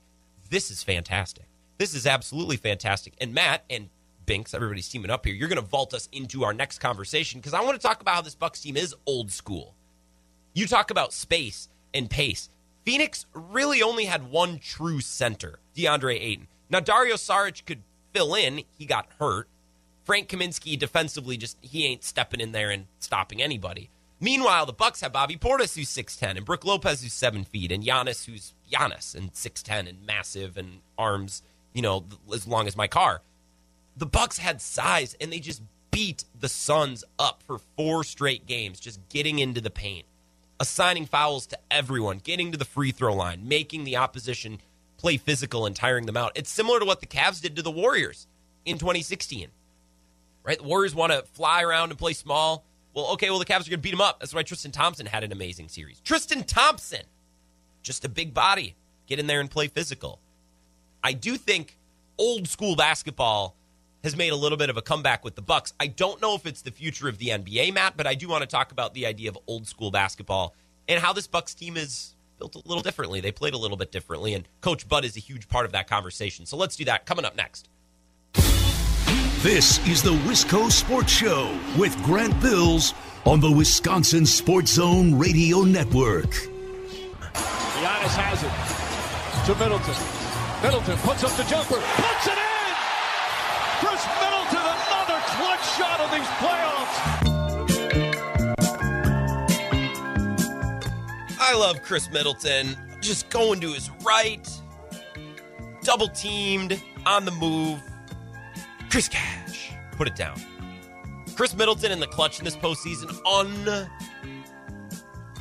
This 0.50 0.72
is 0.72 0.84
fantastic. 0.84 1.44
This 1.78 1.94
is 1.94 2.08
absolutely 2.08 2.58
fantastic. 2.58 3.14
And 3.20 3.34
Matt 3.34 3.64
and 3.70 3.90
Binks, 4.28 4.54
everybody's 4.54 4.88
teaming 4.90 5.10
up 5.10 5.26
here. 5.26 5.34
You're 5.34 5.48
going 5.48 5.56
to 5.56 5.68
vault 5.68 5.94
us 5.94 6.08
into 6.12 6.44
our 6.44 6.54
next 6.54 6.80
conversation 6.80 7.40
because 7.40 7.54
I 7.56 7.62
want 7.62 7.82
to 7.82 7.88
talk 7.88 8.02
about 8.02 8.16
how 8.16 8.22
this 8.22 8.36
Bucks 8.36 8.62
team 8.62 8.78
is 8.78 8.94
old 9.08 9.32
school. 9.32 9.74
You 10.54 10.68
talk 10.68 10.92
about 10.92 11.14
space 11.14 11.70
and 11.94 12.10
pace. 12.10 12.50
Phoenix 12.84 13.26
really 13.34 13.82
only 13.82 14.06
had 14.06 14.30
one 14.30 14.60
true 14.60 15.00
center, 15.00 15.60
DeAndre 15.76 16.22
Ayton. 16.22 16.48
Now 16.70 16.82
Dario 16.82 17.16
Saric 17.16 17.66
could 17.66 17.84
fill 18.14 18.36
in. 18.36 18.64
He 18.78 18.86
got 18.86 19.08
hurt. 19.18 19.48
Frank 20.04 20.28
Kaminsky 20.28 20.78
defensively 20.78 21.38
just 21.38 21.58
he 21.62 21.86
ain't 21.86 22.04
stepping 22.04 22.40
in 22.42 22.52
there 22.52 22.70
and 22.70 22.88
stopping 23.00 23.42
anybody. 23.42 23.90
Meanwhile, 24.20 24.66
the 24.66 24.74
Bucks 24.74 25.02
have 25.02 25.14
Bobby 25.14 25.38
Portis 25.38 25.76
who's 25.76 25.90
six 25.90 26.18
ten 26.18 26.36
and 26.38 26.46
Brook 26.46 26.66
Lopez 26.66 27.02
who's 27.02 27.14
seven 27.14 27.44
feet 27.46 27.72
and 27.72 27.84
Giannis 27.84 28.26
who's 28.26 28.54
Giannis 28.72 29.16
and 29.16 29.34
six 29.34 29.64
ten 29.64 29.88
and 29.88 30.06
massive 30.06 30.58
and 30.58 30.80
arms 30.98 31.44
you 31.74 31.82
know 31.82 32.06
as 32.34 32.46
long 32.46 32.68
as 32.68 32.76
my 32.76 32.88
car. 32.88 33.22
The 33.98 34.06
Bucks 34.06 34.38
had 34.38 34.62
size 34.62 35.16
and 35.20 35.32
they 35.32 35.40
just 35.40 35.62
beat 35.92 36.26
the 36.40 36.50
Suns 36.50 37.04
up 37.18 37.42
for 37.44 37.60
four 37.76 38.04
straight 38.04 38.46
games, 38.46 38.80
just 38.80 39.00
getting 39.10 39.40
into 39.40 39.60
the 39.62 39.70
paint, 39.70 40.06
assigning 40.60 41.06
fouls 41.06 41.48
to 41.48 41.60
everyone, 41.72 42.20
getting 42.20 42.52
to 42.52 42.58
the 42.58 42.66
free 42.66 42.92
throw 42.92 43.16
line, 43.16 43.48
making 43.48 43.84
the 43.84 43.98
opposition 43.98 44.60
play 44.98 45.18
physical 45.18 45.66
and 45.66 45.76
tiring 45.76 46.06
them 46.06 46.18
out. 46.18 46.32
It's 46.36 46.50
similar 46.50 46.80
to 46.80 46.86
what 46.86 47.00
the 47.00 47.08
Cavs 47.08 47.42
did 47.42 47.56
to 47.56 47.62
the 47.62 47.72
Warriors 47.72 48.28
in 48.66 48.78
2016 48.78 49.50
right? 50.48 50.58
The 50.58 50.64
Warriors 50.64 50.96
want 50.96 51.12
to 51.12 51.24
fly 51.34 51.62
around 51.62 51.90
and 51.92 52.00
play 52.00 52.14
small. 52.14 52.64
Well, 52.94 53.12
okay, 53.14 53.30
well, 53.30 53.38
the 53.38 53.46
Cavs 53.46 53.68
are 53.68 53.70
going 53.70 53.72
to 53.72 53.78
beat 53.80 53.92
them 53.92 54.02
up. 54.02 54.20
That's 54.20 54.34
why 54.34 54.44
Tristan 54.44 54.72
Thompson 54.72 55.06
had 55.06 55.24
an 55.24 55.32
amazing 55.32 55.68
series. 55.68 56.00
Tristan 56.00 56.44
Thompson, 56.44 57.04
just 57.84 58.06
a 58.06 58.10
big 58.10 58.34
body. 58.34 58.76
Get 59.06 59.20
in 59.20 59.28
there 59.28 59.42
and 59.42 59.52
play 59.52 59.68
physical. 59.68 60.20
I 61.04 61.14
do 61.14 61.38
think 61.38 61.78
old 62.18 62.48
school 62.48 62.76
basketball 62.76 63.56
has 64.08 64.16
made 64.16 64.32
a 64.32 64.38
little 64.38 64.58
bit 64.58 64.70
of 64.70 64.78
a 64.78 64.82
comeback 64.82 65.26
with 65.26 65.36
the 65.36 65.42
Bucks. 65.42 65.74
I 65.82 65.88
don't 65.88 66.22
know 66.22 66.34
if 66.34 66.46
it's 66.46 66.62
the 66.62 66.72
future 66.72 67.10
of 67.10 67.18
the 67.18 67.28
NBA, 67.28 67.74
Matt, 67.74 67.98
but 67.98 68.08
I 68.08 68.16
do 68.16 68.30
want 68.30 68.42
to 68.42 68.48
talk 68.48 68.72
about 68.72 68.94
the 68.94 69.06
idea 69.06 69.30
of 69.30 69.38
old 69.48 69.68
school 69.68 69.92
basketball 69.92 70.56
and 70.88 71.02
how 71.02 71.12
this 71.12 71.28
Bucks 71.28 71.54
team 71.54 71.76
is 71.76 72.16
built 72.40 72.56
a 72.56 72.62
little 72.66 72.82
differently. 72.82 73.20
They 73.20 73.34
played 73.34 73.54
a 73.54 73.58
little 73.58 73.76
bit 73.76 73.92
differently, 73.92 74.34
and 74.34 74.48
Coach 74.62 74.88
Bud 74.88 75.04
is 75.04 75.18
a 75.18 75.20
huge 75.20 75.50
part 75.50 75.66
of 75.66 75.74
that 75.74 75.90
conversation. 75.90 76.46
So 76.46 76.56
let's 76.56 76.78
do 76.78 76.86
that 76.86 77.06
coming 77.06 77.26
up 77.26 77.36
next. 77.36 77.68
This 79.42 79.86
is 79.86 80.02
the 80.02 80.14
Wisco 80.14 80.72
Sports 80.72 81.12
Show 81.12 81.54
with 81.78 82.02
Grant 82.04 82.40
Bills 82.42 82.94
on 83.26 83.42
the 83.42 83.52
Wisconsin 83.52 84.26
Sports 84.26 84.72
Zone 84.72 85.20
Radio 85.20 85.64
Network. 85.64 86.32
Giannis 87.34 88.16
has 88.16 88.42
it 88.42 89.52
to 89.52 89.60
Middleton. 89.60 90.64
Middleton 90.64 90.98
puts 91.00 91.26
up 91.26 91.32
the 91.32 91.44
jumper, 91.44 91.76
puts 91.76 92.28
it 92.28 92.38
in. 92.38 92.58
Khris 93.78 94.10
Middleton, 94.18 94.66
another 94.66 95.22
clutch 95.38 95.62
shot 95.78 96.02
of 96.02 96.07
these 96.18 96.28
playoffs. 96.28 96.98
I 101.40 101.54
love 101.56 101.82
Khris 101.84 102.12
Middleton 102.12 102.76
just 103.02 103.30
going 103.30 103.62
to 103.62 103.74
his 103.74 103.92
right, 104.04 104.50
double 105.84 106.10
teamed, 106.10 106.82
on 107.06 107.26
the 107.26 107.32
move. 107.32 107.82
Chris 108.90 109.08
Cash, 109.08 109.72
put 109.92 110.08
it 110.08 110.16
down. 110.16 110.42
Khris 111.36 111.56
Middleton 111.56 111.92
in 111.92 112.00
the 112.00 112.08
clutch 112.08 112.40
in 112.40 112.46
this 112.46 112.56
postseason, 112.56 113.10
un. 113.26 113.88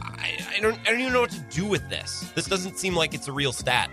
I, 0.02 0.36
I 0.56 0.60
don't, 0.60 0.78
I 0.80 0.90
don't 0.90 1.00
even 1.00 1.12
know 1.14 1.22
what 1.22 1.30
to 1.30 1.40
do 1.50 1.64
with 1.64 1.88
this. 1.88 2.30
This 2.34 2.46
doesn't 2.46 2.78
seem 2.78 2.94
like 2.94 3.14
it's 3.14 3.28
a 3.28 3.32
real 3.32 3.52
stat. 3.52 3.90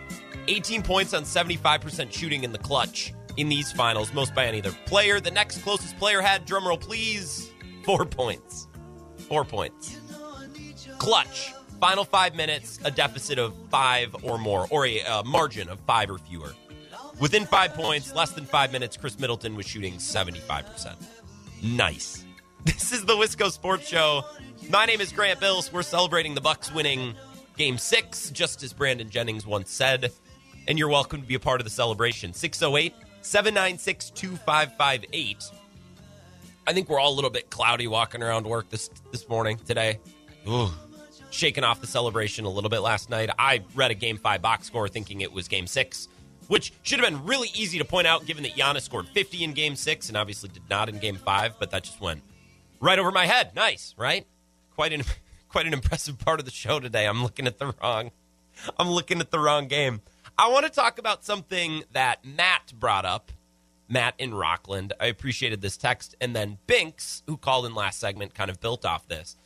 18 0.49 0.83
points 0.83 1.13
on 1.13 1.23
75% 1.23 2.11
shooting 2.11 2.43
in 2.43 2.51
the 2.51 2.57
clutch 2.57 3.13
in 3.37 3.49
these 3.49 3.71
finals, 3.71 4.13
most 4.13 4.35
by 4.35 4.45
any 4.45 4.59
other 4.59 4.75
player. 4.85 5.19
The 5.19 5.31
next 5.31 5.61
closest 5.63 5.97
player 5.97 6.21
had, 6.21 6.45
drumroll 6.45 6.79
please, 6.79 7.51
four 7.83 8.05
points. 8.05 8.67
Four 9.27 9.45
points. 9.45 9.99
Clutch. 10.97 11.53
Final 11.79 12.05
five 12.05 12.35
minutes, 12.35 12.79
a 12.85 12.91
deficit 12.91 13.37
of 13.37 13.53
five 13.69 14.15
or 14.23 14.37
more, 14.37 14.67
or 14.69 14.85
a 14.85 15.21
margin 15.25 15.67
of 15.67 15.79
five 15.81 16.09
or 16.09 16.17
fewer. 16.17 16.53
Within 17.19 17.45
five 17.45 17.73
points, 17.73 18.13
less 18.15 18.31
than 18.31 18.45
five 18.45 18.71
minutes, 18.71 18.95
Khris 18.97 19.19
Middleton 19.19 19.55
was 19.55 19.65
shooting 19.65 19.95
75%. 19.95 20.95
Nice. 21.63 22.25
This 22.65 22.93
is 22.93 23.03
the 23.03 23.13
Wisco 23.13 23.51
Sports 23.51 23.89
Show. 23.89 24.23
My 24.69 24.85
name 24.85 25.01
is 25.01 25.11
Grant 25.11 25.41
Bills. 25.41 25.73
We're 25.73 25.83
celebrating 25.83 26.33
the 26.33 26.39
Bucks 26.39 26.73
winning 26.73 27.13
game 27.57 27.77
six, 27.77 28.29
just 28.29 28.63
as 28.63 28.71
Brandon 28.71 29.09
Jennings 29.09 29.45
once 29.45 29.69
said. 29.69 30.13
And 30.69 30.79
you're 30.79 30.87
welcome 30.87 31.19
to 31.19 31.27
be 31.27 31.35
a 31.35 31.41
part 31.41 31.59
of 31.59 31.65
the 31.65 31.69
celebration. 31.69 32.31
608 32.31 32.93
796 33.23 34.11
2558. 34.11 35.51
I 36.65 36.73
think 36.73 36.89
we're 36.89 36.99
all 36.99 37.13
a 37.13 37.15
little 37.15 37.29
bit 37.29 37.49
cloudy 37.49 37.87
walking 37.87 38.23
around 38.23 38.45
work 38.45 38.69
this 38.69 38.89
this 39.11 39.27
morning, 39.27 39.57
today. 39.57 39.99
Ooh, 40.47 40.69
shaking 41.29 41.63
off 41.63 41.81
the 41.81 41.87
celebration 41.87 42.45
a 42.45 42.49
little 42.49 42.69
bit 42.69 42.79
last 42.79 43.09
night. 43.09 43.29
I 43.37 43.61
read 43.75 43.91
a 43.91 43.95
game 43.95 44.17
five 44.17 44.41
box 44.41 44.67
score 44.67 44.87
thinking 44.87 45.21
it 45.21 45.31
was 45.31 45.47
game 45.47 45.67
six 45.67 46.07
which 46.47 46.73
should 46.83 46.99
have 46.99 47.09
been 47.09 47.25
really 47.25 47.49
easy 47.55 47.77
to 47.77 47.85
point 47.85 48.07
out 48.07 48.25
given 48.25 48.43
that 48.43 48.53
Giannis 48.53 48.81
scored 48.81 49.07
50 49.07 49.43
in 49.43 49.53
game 49.53 49.75
six 49.75 50.09
and 50.09 50.17
obviously 50.17 50.49
did 50.49 50.69
not 50.69 50.89
in 50.89 50.99
game 50.99 51.15
five, 51.15 51.55
but 51.59 51.71
that 51.71 51.83
just 51.83 52.01
went 52.01 52.21
right 52.79 52.99
over 52.99 53.11
my 53.11 53.25
head. 53.25 53.55
Nice, 53.55 53.95
right? 53.97 54.25
Quite 54.75 54.93
an 54.93 55.03
quite 55.49 55.65
an 55.65 55.73
impressive 55.73 56.17
part 56.19 56.39
of 56.39 56.45
the 56.45 56.51
show 56.51 56.79
today. 56.79 57.07
I'm 57.07 57.23
looking 57.23 57.47
at 57.47 57.59
the 57.59 57.73
wrong 57.81 58.11
I'm 58.77 58.89
looking 58.89 59.19
at 59.19 59.31
the 59.31 59.39
wrong 59.39 59.67
game. 59.67 60.01
I 60.37 60.49
want 60.49 60.65
to 60.65 60.71
talk 60.71 60.97
about 60.99 61.23
something 61.23 61.83
that 61.91 62.25
Matt 62.25 62.73
brought 62.79 63.05
up. 63.05 63.31
Matt 63.89 64.15
in 64.17 64.33
Rockland. 64.33 64.93
I 64.99 65.07
appreciated 65.07 65.61
this 65.61 65.77
text. 65.77 66.15
And 66.19 66.35
then 66.35 66.57
Binks, 66.67 67.21
who 67.27 67.37
called 67.37 67.65
in 67.65 67.75
last 67.75 67.99
segment, 67.99 68.33
kind 68.33 68.49
of 68.49 68.59
built 68.59 68.85
off 68.85 69.07
this. 69.07 69.37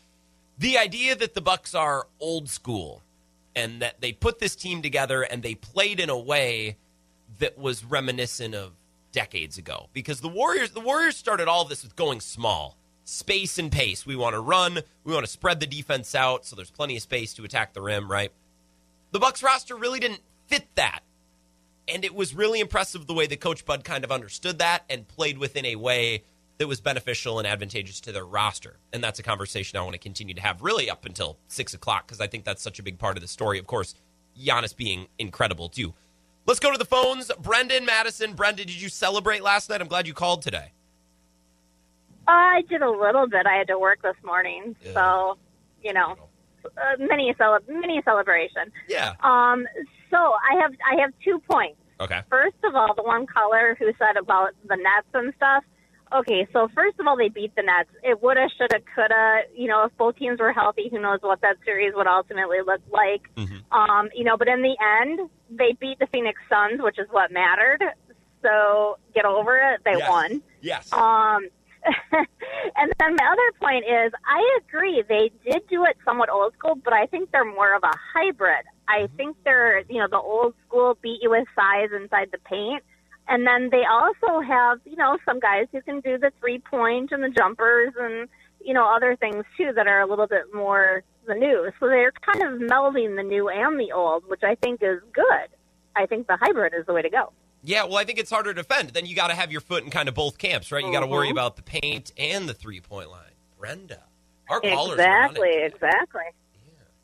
The 0.58 0.78
idea 0.78 1.16
that 1.16 1.34
the 1.34 1.42
Bucks 1.42 1.76
are 1.76 2.08
old 2.20 2.50
school 2.50 3.04
and 3.56 3.82
that 3.82 4.00
they 4.00 4.14
put 4.14 4.40
this 4.40 4.56
team 4.56 4.82
together 4.82 5.22
and 5.24 5.44
they 5.44 5.56
played 5.56 6.00
in 6.00 6.10
a 6.10 6.18
way 6.18 6.78
that 7.40 7.58
was 7.58 7.84
reminiscent 7.84 8.56
of 8.56 8.72
decades 9.12 9.58
ago 9.58 9.90
because 9.94 10.22
the 10.22 10.28
Warriors 10.28 10.72
the 10.72 10.80
Warriors 10.80 11.18
started 11.18 11.48
all 11.48 11.66
this 11.66 11.84
with 11.84 11.96
going 11.96 12.22
small. 12.22 12.78
Space 13.04 13.58
and 13.58 13.72
pace. 13.72 14.06
We 14.06 14.16
want 14.16 14.36
to 14.36 14.40
run, 14.42 14.80
we 15.04 15.14
want 15.14 15.26
to 15.26 15.32
spread 15.32 15.60
the 15.60 15.68
defense 15.68 16.14
out 16.14 16.46
so 16.46 16.56
there's 16.56 16.72
plenty 16.72 16.98
of 16.98 17.02
space 17.02 17.34
to 17.36 17.44
attack 17.44 17.74
the 17.74 17.82
rim, 17.82 18.12
right? 18.12 18.32
The 19.12 19.20
Bucks 19.20 19.42
roster 19.42 19.76
really 19.76 20.00
didn't 20.00 20.22
fit 20.48 20.68
that. 20.76 21.02
And 21.88 22.04
it 22.04 22.14
was 22.14 22.34
really 22.36 22.60
impressive 22.60 23.08
the 23.08 23.14
way 23.14 23.28
that 23.28 23.40
Coach 23.40 23.66
Bud 23.66 23.84
kind 23.84 24.04
of 24.04 24.12
understood 24.12 24.60
that 24.60 24.84
and 24.90 25.08
played 25.08 25.38
within 25.38 25.66
a 25.66 25.76
way 25.78 26.24
that 26.58 26.68
was 26.68 26.82
beneficial 26.82 27.38
and 27.40 27.48
advantageous 27.48 28.02
to 28.02 28.12
their 28.12 28.26
roster. 28.26 28.78
And 28.92 29.04
that's 29.04 29.20
a 29.20 29.24
conversation 29.24 29.78
I 29.78 29.82
want 29.84 29.94
to 29.94 30.00
continue 30.00 30.34
to 30.34 30.42
have 30.42 30.62
really 30.62 30.90
up 30.90 31.06
until 31.06 31.38
six 31.48 31.74
o'clock 31.74 32.08
because 32.08 32.20
I 32.20 32.28
think 32.28 32.44
that's 32.44 32.62
such 32.62 32.80
a 32.80 32.84
big 32.84 32.98
part 32.98 33.16
of 33.16 33.22
the 33.22 33.28
story. 33.28 33.60
Of 33.60 33.68
course, 33.68 33.96
Giannis 34.38 34.76
being 34.76 35.08
incredible 35.20 35.70
too. 35.70 35.94
Let's 36.46 36.60
go 36.60 36.72
to 36.72 36.78
the 36.78 36.86
phones. 36.86 37.32
Brendan 37.40 37.86
Madison. 37.86 38.34
Brendan, 38.34 38.68
did 38.68 38.82
you 38.82 38.90
celebrate 38.90 39.44
last 39.44 39.70
night? 39.70 39.82
I'm 39.82 39.88
glad 39.88 40.08
you 40.08 40.14
called 40.14 40.42
today. 40.42 40.72
I 42.28 42.64
did 42.70 42.82
a 42.82 42.90
little 42.90 43.28
bit. 43.28 43.46
I 43.46 43.56
had 43.56 43.68
to 43.68 43.80
work 43.80 44.02
this 44.02 44.16
morning, 44.26 44.76
Yeah. 44.84 44.94
so 44.94 45.38
you 45.84 45.94
know, 45.94 46.18
uh, 46.78 46.98
mini 47.00 47.34
cele- 47.38 47.60
mini 47.68 48.02
celebration. 48.04 48.72
Yeah. 48.88 49.14
Um, 49.24 49.66
so 50.12 50.18
I 50.18 50.60
have 50.62 50.72
I 50.92 51.02
have 51.02 51.12
two 51.24 51.40
points. 51.50 51.80
Okay. 52.00 52.22
First 52.30 52.58
of 52.64 52.76
all, 52.76 52.94
the 52.96 53.04
one 53.04 53.26
caller 53.26 53.76
who 53.80 53.92
said 53.98 54.18
about 54.18 54.52
the 54.68 54.76
Nets 54.76 55.08
and 55.14 55.34
stuff. 55.36 55.64
Okay, 56.14 56.48
so 56.54 56.70
first 56.74 56.98
of 57.02 57.08
all, 57.08 57.18
they 57.18 57.28
beat 57.28 57.54
the 57.56 57.64
Nets. 57.64 57.90
It 58.02 58.22
woulda, 58.22 58.48
shoulda, 58.58 58.80
coulda. 58.96 59.42
You 59.54 59.68
know, 59.68 59.84
if 59.84 59.98
both 59.98 60.16
teams 60.16 60.40
were 60.40 60.54
healthy, 60.54 60.88
who 60.90 61.00
knows 61.02 61.20
what 61.22 61.42
that 61.42 61.58
series 61.66 61.94
would 61.96 62.08
ultimately 62.08 62.60
look 62.66 62.80
like. 62.94 63.24
Mhm. 63.36 63.64
Um, 63.74 64.10
you 64.16 64.24
know, 64.24 64.38
but 64.38 64.48
in 64.48 64.62
the 64.62 64.76
end, 65.02 65.30
they 65.50 65.74
beat 65.74 66.00
the 66.00 66.08
Phoenix 66.08 66.40
Suns, 66.50 66.82
which 66.82 66.98
is 66.98 67.08
what 67.12 67.32
mattered. 67.32 67.84
So 68.42 68.98
get 69.14 69.26
over 69.26 69.58
it. 69.58 69.82
They 69.84 69.98
Yes. 69.98 70.10
won. 70.10 70.42
Yes. 70.62 70.94
Um, 70.94 71.50
and 72.76 72.94
then 73.00 73.16
my 73.16 73.32
other 73.32 73.52
point 73.60 73.86
is, 73.86 74.12
I 74.26 74.60
agree 74.60 75.04
they 75.08 75.32
did 75.50 75.68
do 75.70 75.86
it 75.86 75.98
somewhat 76.06 76.30
old 76.30 76.54
school, 76.58 76.76
but 76.76 76.94
I 76.94 77.06
think 77.06 77.32
they're 77.32 77.46
more 77.46 77.76
of 77.76 77.84
a 77.84 77.94
hybrid. 78.14 78.66
I 78.88 79.02
mm-hmm. 79.02 79.16
think 79.16 79.38
they're, 79.44 79.80
you 79.90 80.00
know, 80.00 80.08
the 80.10 80.20
old 80.20 80.54
school 80.68 80.98
beat 81.02 81.20
you 81.22 81.30
with 81.30 81.48
size 81.56 81.90
inside 81.96 82.30
the 82.32 82.40
paint, 82.40 82.84
and 83.28 83.46
then 83.46 83.70
they 83.72 83.84
also 83.90 84.42
have, 84.42 84.80
you 84.86 84.96
know, 84.96 85.18
some 85.26 85.40
guys 85.40 85.68
who 85.72 85.82
can 85.82 86.00
do 86.00 86.18
the 86.18 86.32
three 86.40 86.60
point 86.60 87.12
and 87.12 87.24
the 87.24 87.30
jumpers 87.30 87.94
and 88.00 88.30
you 88.64 88.74
know 88.74 88.86
other 88.86 89.16
things 89.16 89.46
too 89.56 89.72
that 89.76 89.88
are 89.88 90.02
a 90.02 90.08
little 90.08 90.28
bit 90.28 90.54
more 90.54 91.04
the 91.28 91.36
new. 91.36 91.70
So 91.80 91.88
they're 91.88 92.12
kind 92.12 92.42
of 92.42 92.70
melding 92.70 93.16
the 93.16 93.24
new 93.24 93.50
and 93.50 93.80
the 93.80 93.92
old, 93.92 94.24
which 94.28 94.44
I 94.44 94.56
think 94.56 94.82
is 94.82 95.00
good. 95.14 95.48
I 95.96 96.06
think 96.06 96.28
the 96.28 96.38
hybrid 96.38 96.74
is 96.78 96.86
the 96.86 96.94
way 96.94 97.02
to 97.02 97.10
go. 97.10 97.34
Yeah, 97.68 97.84
well, 97.84 97.98
I 97.98 98.06
think 98.06 98.18
it's 98.18 98.32
harder 98.32 98.54
to 98.54 98.64
defend. 98.64 98.92
Then 98.92 99.06
you 99.06 99.14
got 99.14 99.28
to 99.28 99.36
have 99.36 99.52
your 99.52 99.60
foot 99.60 99.84
in 99.84 99.90
kind 99.90 100.08
of 100.08 100.16
both 100.16 100.38
camps, 100.38 100.72
right? 100.72 100.84
You 100.86 100.90
got 100.92 101.02
to 101.02 101.06
worry 101.08 101.28
Mhm. 101.28 101.32
about 101.32 101.58
the 101.58 101.64
paint 101.64 102.14
and 102.18 102.48
the 102.48 102.54
three 102.54 102.80
point 102.80 103.10
line. 103.12 103.34
Brenda, 103.60 104.04
Our 104.50 104.62
callers 104.62 104.94
Exactly, 104.94 105.54
exactly. 105.64 106.22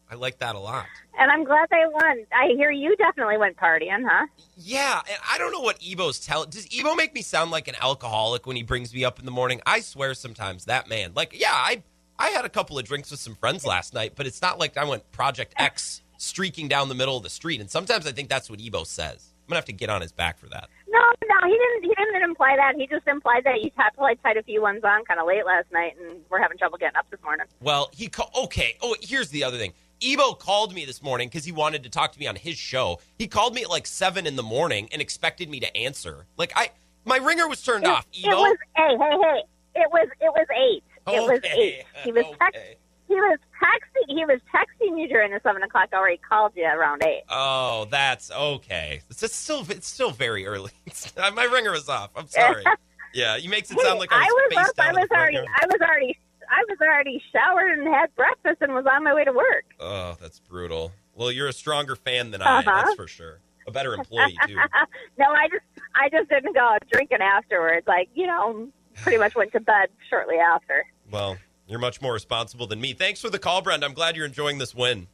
I 0.09 0.15
like 0.15 0.37
that 0.37 0.55
a 0.55 0.59
lot. 0.59 0.85
And 1.19 1.29
I'm 1.29 1.43
glad 1.43 1.67
they 1.69 1.83
won. 1.91 2.25
I 2.31 2.53
hear 2.55 2.71
you 2.71 2.95
definitely 2.95 3.37
went 3.37 3.57
partying, 3.57 4.05
huh? 4.07 4.27
Yeah, 4.55 5.01
and 5.09 5.17
I 5.29 5.37
don't 5.37 5.51
know 5.51 5.59
what 5.59 5.79
Ebo's 5.85 6.19
tell. 6.25 6.45
Does 6.45 6.67
Ebo 6.73 6.95
make 6.95 7.13
me 7.13 7.21
sound 7.21 7.51
like 7.51 7.67
an 7.67 7.75
alcoholic 7.81 8.45
when 8.45 8.55
he 8.55 8.63
brings 8.63 8.93
me 8.93 9.03
up 9.03 9.19
in 9.19 9.25
the 9.25 9.31
morning? 9.31 9.59
I 9.65 9.81
swear 9.81 10.13
sometimes 10.13 10.63
that 10.65 10.87
man. 10.87 11.11
Like, 11.13 11.37
yeah, 11.37 11.51
I 11.53 11.83
I 12.17 12.29
had 12.29 12.45
a 12.45 12.49
couple 12.49 12.79
of 12.79 12.85
drinks 12.85 13.11
with 13.11 13.19
some 13.19 13.35
friends 13.35 13.65
last 13.65 13.93
night, 13.93 14.13
but 14.15 14.25
it's 14.27 14.41
not 14.41 14.59
like 14.59 14.77
I 14.77 14.85
went 14.85 15.11
Project 15.11 15.53
X 15.57 16.03
streaking 16.17 16.69
down 16.69 16.87
the 16.87 16.95
middle 16.95 17.17
of 17.17 17.23
the 17.23 17.29
street. 17.29 17.59
And 17.59 17.69
sometimes 17.69 18.07
I 18.07 18.11
think 18.13 18.29
that's 18.29 18.49
what 18.49 18.61
Ebo 18.61 18.85
says. 18.85 19.32
Gonna 19.53 19.59
have 19.59 19.65
to 19.65 19.73
get 19.73 19.91
on 19.91 20.01
his 20.01 20.11
back 20.11 20.39
for 20.39 20.47
that. 20.47 20.67
No, 20.87 20.99
no, 20.99 21.47
he 21.47 21.51
didn't. 21.55 21.83
He 21.83 21.93
didn't 21.93 22.23
imply 22.23 22.55
that. 22.55 22.73
He 22.75 22.87
just 22.87 23.07
implied 23.07 23.43
that 23.43 23.61
you 23.61 23.69
had 23.75 23.91
to 23.91 24.01
like 24.01 24.19
tied 24.23 24.35
a 24.35 24.41
few 24.41 24.63
ones 24.63 24.83
on 24.83 25.05
kind 25.05 25.19
of 25.19 25.27
late 25.27 25.45
last 25.45 25.71
night, 25.71 25.93
and 26.01 26.21
we're 26.31 26.41
having 26.41 26.57
trouble 26.57 26.79
getting 26.79 26.95
up 26.95 27.05
this 27.11 27.21
morning. 27.23 27.45
Well, 27.61 27.91
he 27.93 28.09
okay. 28.35 28.77
Oh, 28.81 28.95
here's 28.99 29.29
the 29.29 29.43
other 29.43 29.59
thing. 29.59 29.73
Ebo 30.01 30.33
called 30.33 30.73
me 30.73 30.85
this 30.85 31.03
morning 31.03 31.27
because 31.27 31.45
he 31.45 31.51
wanted 31.51 31.83
to 31.83 31.89
talk 31.91 32.13
to 32.13 32.19
me 32.19 32.25
on 32.25 32.35
his 32.35 32.57
show. 32.57 32.99
He 33.19 33.27
called 33.27 33.53
me 33.53 33.61
at 33.61 33.69
like 33.69 33.85
seven 33.85 34.25
in 34.25 34.35
the 34.37 34.41
morning 34.43 34.89
and 34.91 35.03
expected 35.03 35.51
me 35.51 35.59
to 35.59 35.77
answer. 35.77 36.25
Like 36.35 36.51
I, 36.55 36.71
my 37.05 37.17
ringer 37.17 37.47
was 37.47 37.61
turned 37.61 37.85
off. 37.85 38.07
It 38.11 38.25
was 38.25 38.57
hey, 38.75 38.97
hey, 38.99 39.17
hey. 39.21 39.43
It 39.75 39.91
was 39.91 40.07
it 40.19 40.33
was 40.33 40.47
eight. 40.55 40.83
It 41.13 41.21
was 41.21 41.39
eight. 41.55 41.83
He 42.03 42.11
was 42.11 42.25
text, 42.41 42.57
okay. 42.57 42.77
He 43.13 43.21
was 43.21 43.39
texting 43.61 44.17
he 44.17 44.25
was 44.25 44.39
texting 44.53 44.99
you 44.99 45.07
during 45.07 45.31
the 45.31 45.39
seven 45.43 45.63
o'clock 45.63 45.89
hour. 45.93 46.07
He 46.07 46.17
called 46.17 46.53
you 46.55 46.65
around 46.65 47.03
eight. 47.03 47.23
Oh, 47.29 47.87
that's 47.89 48.31
okay. 48.31 49.01
It's 49.09 49.19
just 49.19 49.35
still 49.43 49.65
it's 49.69 49.87
still 49.87 50.11
very 50.11 50.45
early. 50.45 50.71
My 51.17 51.43
ringer 51.43 51.71
was 51.71 51.89
off. 51.89 52.11
I'm 52.15 52.27
sorry. 52.27 52.63
Yeah, 53.15 53.37
he 53.37 53.47
makes 53.47 53.69
it 53.69 53.79
sound 53.79 53.99
like 53.99 54.11
I 54.11 54.23
was, 54.23 54.29
was 54.31 54.65
spaced 54.65 54.79
up. 54.79 54.85
I 54.87 54.91
was 54.99 55.07
already. 55.11 55.37
I 55.37 55.65
was 55.67 55.81
already. 55.81 56.17
I 56.49 56.63
was 56.67 56.77
already 56.81 57.21
showered 57.31 57.77
and 57.77 57.87
had 57.87 58.13
breakfast 58.15 58.57
and 58.61 58.73
was 58.73 58.85
on 58.91 59.03
my 59.03 59.13
way 59.13 59.23
to 59.23 59.31
work. 59.31 59.65
Oh, 59.79 60.17
that's 60.19 60.39
brutal. 60.39 60.91
Well, 61.13 61.31
you're 61.31 61.47
a 61.47 61.53
stronger 61.53 61.95
fan 61.95 62.31
than 62.31 62.41
I. 62.41 62.59
Uh-huh. 62.59 62.83
That's 62.83 62.95
for 62.95 63.07
sure. 63.07 63.39
A 63.67 63.71
better 63.71 63.93
employee 63.93 64.35
too. 64.47 64.55
no, 65.19 65.25
I 65.25 65.47
just 65.47 65.63
I 65.95 66.09
just 66.09 66.27
didn't 66.29 66.53
go 66.53 66.61
out 66.61 66.83
drinking 66.91 67.19
afterwards. 67.21 67.85
Like 67.85 68.09
you 68.15 68.25
know, 68.25 68.67
pretty 68.95 69.19
much 69.19 69.35
went 69.35 69.51
to 69.51 69.59
bed 69.59 69.89
shortly 70.09 70.37
after. 70.37 70.83
Well, 71.11 71.37
you're 71.67 71.79
much 71.79 72.01
more 72.01 72.13
responsible 72.13 72.67
than 72.67 72.79
me. 72.81 72.93
Thanks 72.93 73.21
for 73.21 73.29
the 73.29 73.39
call, 73.39 73.61
Brenda. 73.61 73.85
I'm 73.85 73.93
glad 73.93 74.15
you're 74.15 74.25
enjoying 74.25 74.57
this 74.57 74.75
win. 74.75 75.07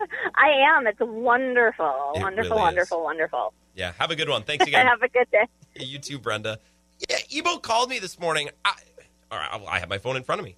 I 0.34 0.48
am. 0.76 0.86
It's 0.86 1.00
wonderful, 1.00 2.12
It 2.14 2.22
wonderful, 2.22 2.50
really 2.50 2.62
wonderful, 2.62 3.04
wonderful. 3.04 3.52
Yeah, 3.74 3.92
have 3.98 4.10
a 4.10 4.16
good 4.16 4.28
one. 4.28 4.42
Thanks 4.42 4.66
again. 4.66 4.86
Have 4.88 5.02
a 5.02 5.08
good 5.08 5.30
day. 5.30 5.46
you 5.76 5.98
too, 5.98 6.18
Brenda. 6.18 6.58
Yeah, 7.08 7.16
Ebo 7.30 7.58
called 7.58 7.88
me 7.88 7.98
this 7.98 8.18
morning. 8.18 8.50
I, 8.64 8.74
all 9.30 9.38
right, 9.38 9.62
I 9.68 9.78
have 9.78 9.88
my 9.88 9.98
phone 9.98 10.16
in 10.16 10.22
front 10.22 10.40
of 10.40 10.44
me. 10.44 10.56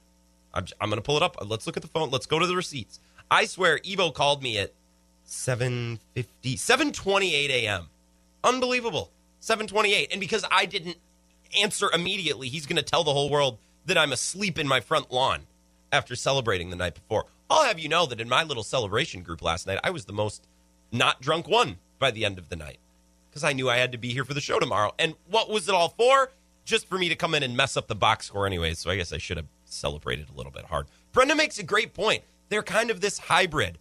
I'm, 0.52 0.66
I'm 0.80 0.88
going 0.90 0.98
to 0.98 1.02
pull 1.02 1.16
it 1.16 1.22
up. 1.22 1.36
Let's 1.46 1.66
look 1.66 1.76
at 1.76 1.82
the 1.82 1.88
phone. 1.88 2.10
Let's 2.10 2.26
go 2.26 2.38
to 2.38 2.46
the 2.46 2.56
receipts. 2.56 2.98
I 3.30 3.44
swear, 3.46 3.78
Ebo 3.84 4.10
called 4.10 4.42
me 4.42 4.58
at 4.58 4.72
7.50, 5.28 5.98
7.28 6.44 7.48
a.m. 7.50 7.86
Unbelievable. 8.42 9.10
7.28. 9.40 10.08
And 10.10 10.20
because 10.20 10.44
I 10.50 10.66
didn't 10.66 10.96
answer 11.60 11.88
immediately, 11.94 12.48
he's 12.48 12.66
going 12.66 12.76
to 12.76 12.82
tell 12.82 13.04
the 13.04 13.12
whole 13.12 13.30
world 13.30 13.58
that 13.86 13.98
I'm 13.98 14.12
asleep 14.12 14.58
in 14.58 14.68
my 14.68 14.80
front 14.80 15.12
lawn 15.12 15.42
after 15.92 16.16
celebrating 16.16 16.70
the 16.70 16.76
night 16.76 16.94
before. 16.94 17.26
I'll 17.48 17.64
have 17.64 17.78
you 17.78 17.88
know 17.88 18.06
that 18.06 18.20
in 18.20 18.28
my 18.28 18.42
little 18.42 18.62
celebration 18.62 19.22
group 19.22 19.42
last 19.42 19.66
night, 19.66 19.78
I 19.84 19.90
was 19.90 20.06
the 20.06 20.12
most 20.12 20.46
not 20.90 21.20
drunk 21.20 21.48
one 21.48 21.78
by 21.98 22.10
the 22.10 22.24
end 22.24 22.38
of 22.38 22.48
the 22.48 22.56
night 22.56 22.78
because 23.30 23.44
I 23.44 23.52
knew 23.52 23.68
I 23.68 23.76
had 23.76 23.92
to 23.92 23.98
be 23.98 24.12
here 24.12 24.24
for 24.24 24.34
the 24.34 24.40
show 24.40 24.58
tomorrow. 24.58 24.92
And 24.98 25.14
what 25.28 25.50
was 25.50 25.68
it 25.68 25.74
all 25.74 25.88
for? 25.88 26.30
Just 26.64 26.88
for 26.88 26.96
me 26.96 27.08
to 27.08 27.16
come 27.16 27.34
in 27.34 27.42
and 27.42 27.56
mess 27.56 27.76
up 27.76 27.88
the 27.88 27.94
box 27.94 28.26
score 28.26 28.46
anyway. 28.46 28.74
So 28.74 28.90
I 28.90 28.96
guess 28.96 29.12
I 29.12 29.18
should 29.18 29.36
have 29.36 29.48
celebrated 29.64 30.28
a 30.30 30.36
little 30.36 30.52
bit 30.52 30.64
hard. 30.64 30.86
Brenda 31.12 31.34
makes 31.34 31.58
a 31.58 31.62
great 31.62 31.94
point. 31.94 32.22
They're 32.48 32.62
kind 32.62 32.90
of 32.90 33.00
this 33.00 33.18
hybrid. 33.18 33.78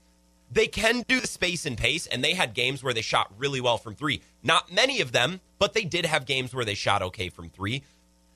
They 0.51 0.67
can 0.67 1.03
do 1.07 1.19
the 1.19 1.27
space 1.27 1.65
and 1.65 1.77
pace, 1.77 2.05
and 2.05 2.23
they 2.23 2.33
had 2.33 2.53
games 2.53 2.83
where 2.83 2.93
they 2.93 3.01
shot 3.01 3.31
really 3.37 3.59
well 3.59 3.77
from 3.77 3.95
three. 3.95 4.21
Not 4.43 4.71
many 4.71 5.01
of 5.01 5.11
them, 5.11 5.41
but 5.57 5.73
they 5.73 5.83
did 5.83 6.05
have 6.05 6.25
games 6.25 6.53
where 6.53 6.65
they 6.65 6.75
shot 6.75 7.01
okay 7.01 7.29
from 7.29 7.49
three. 7.49 7.81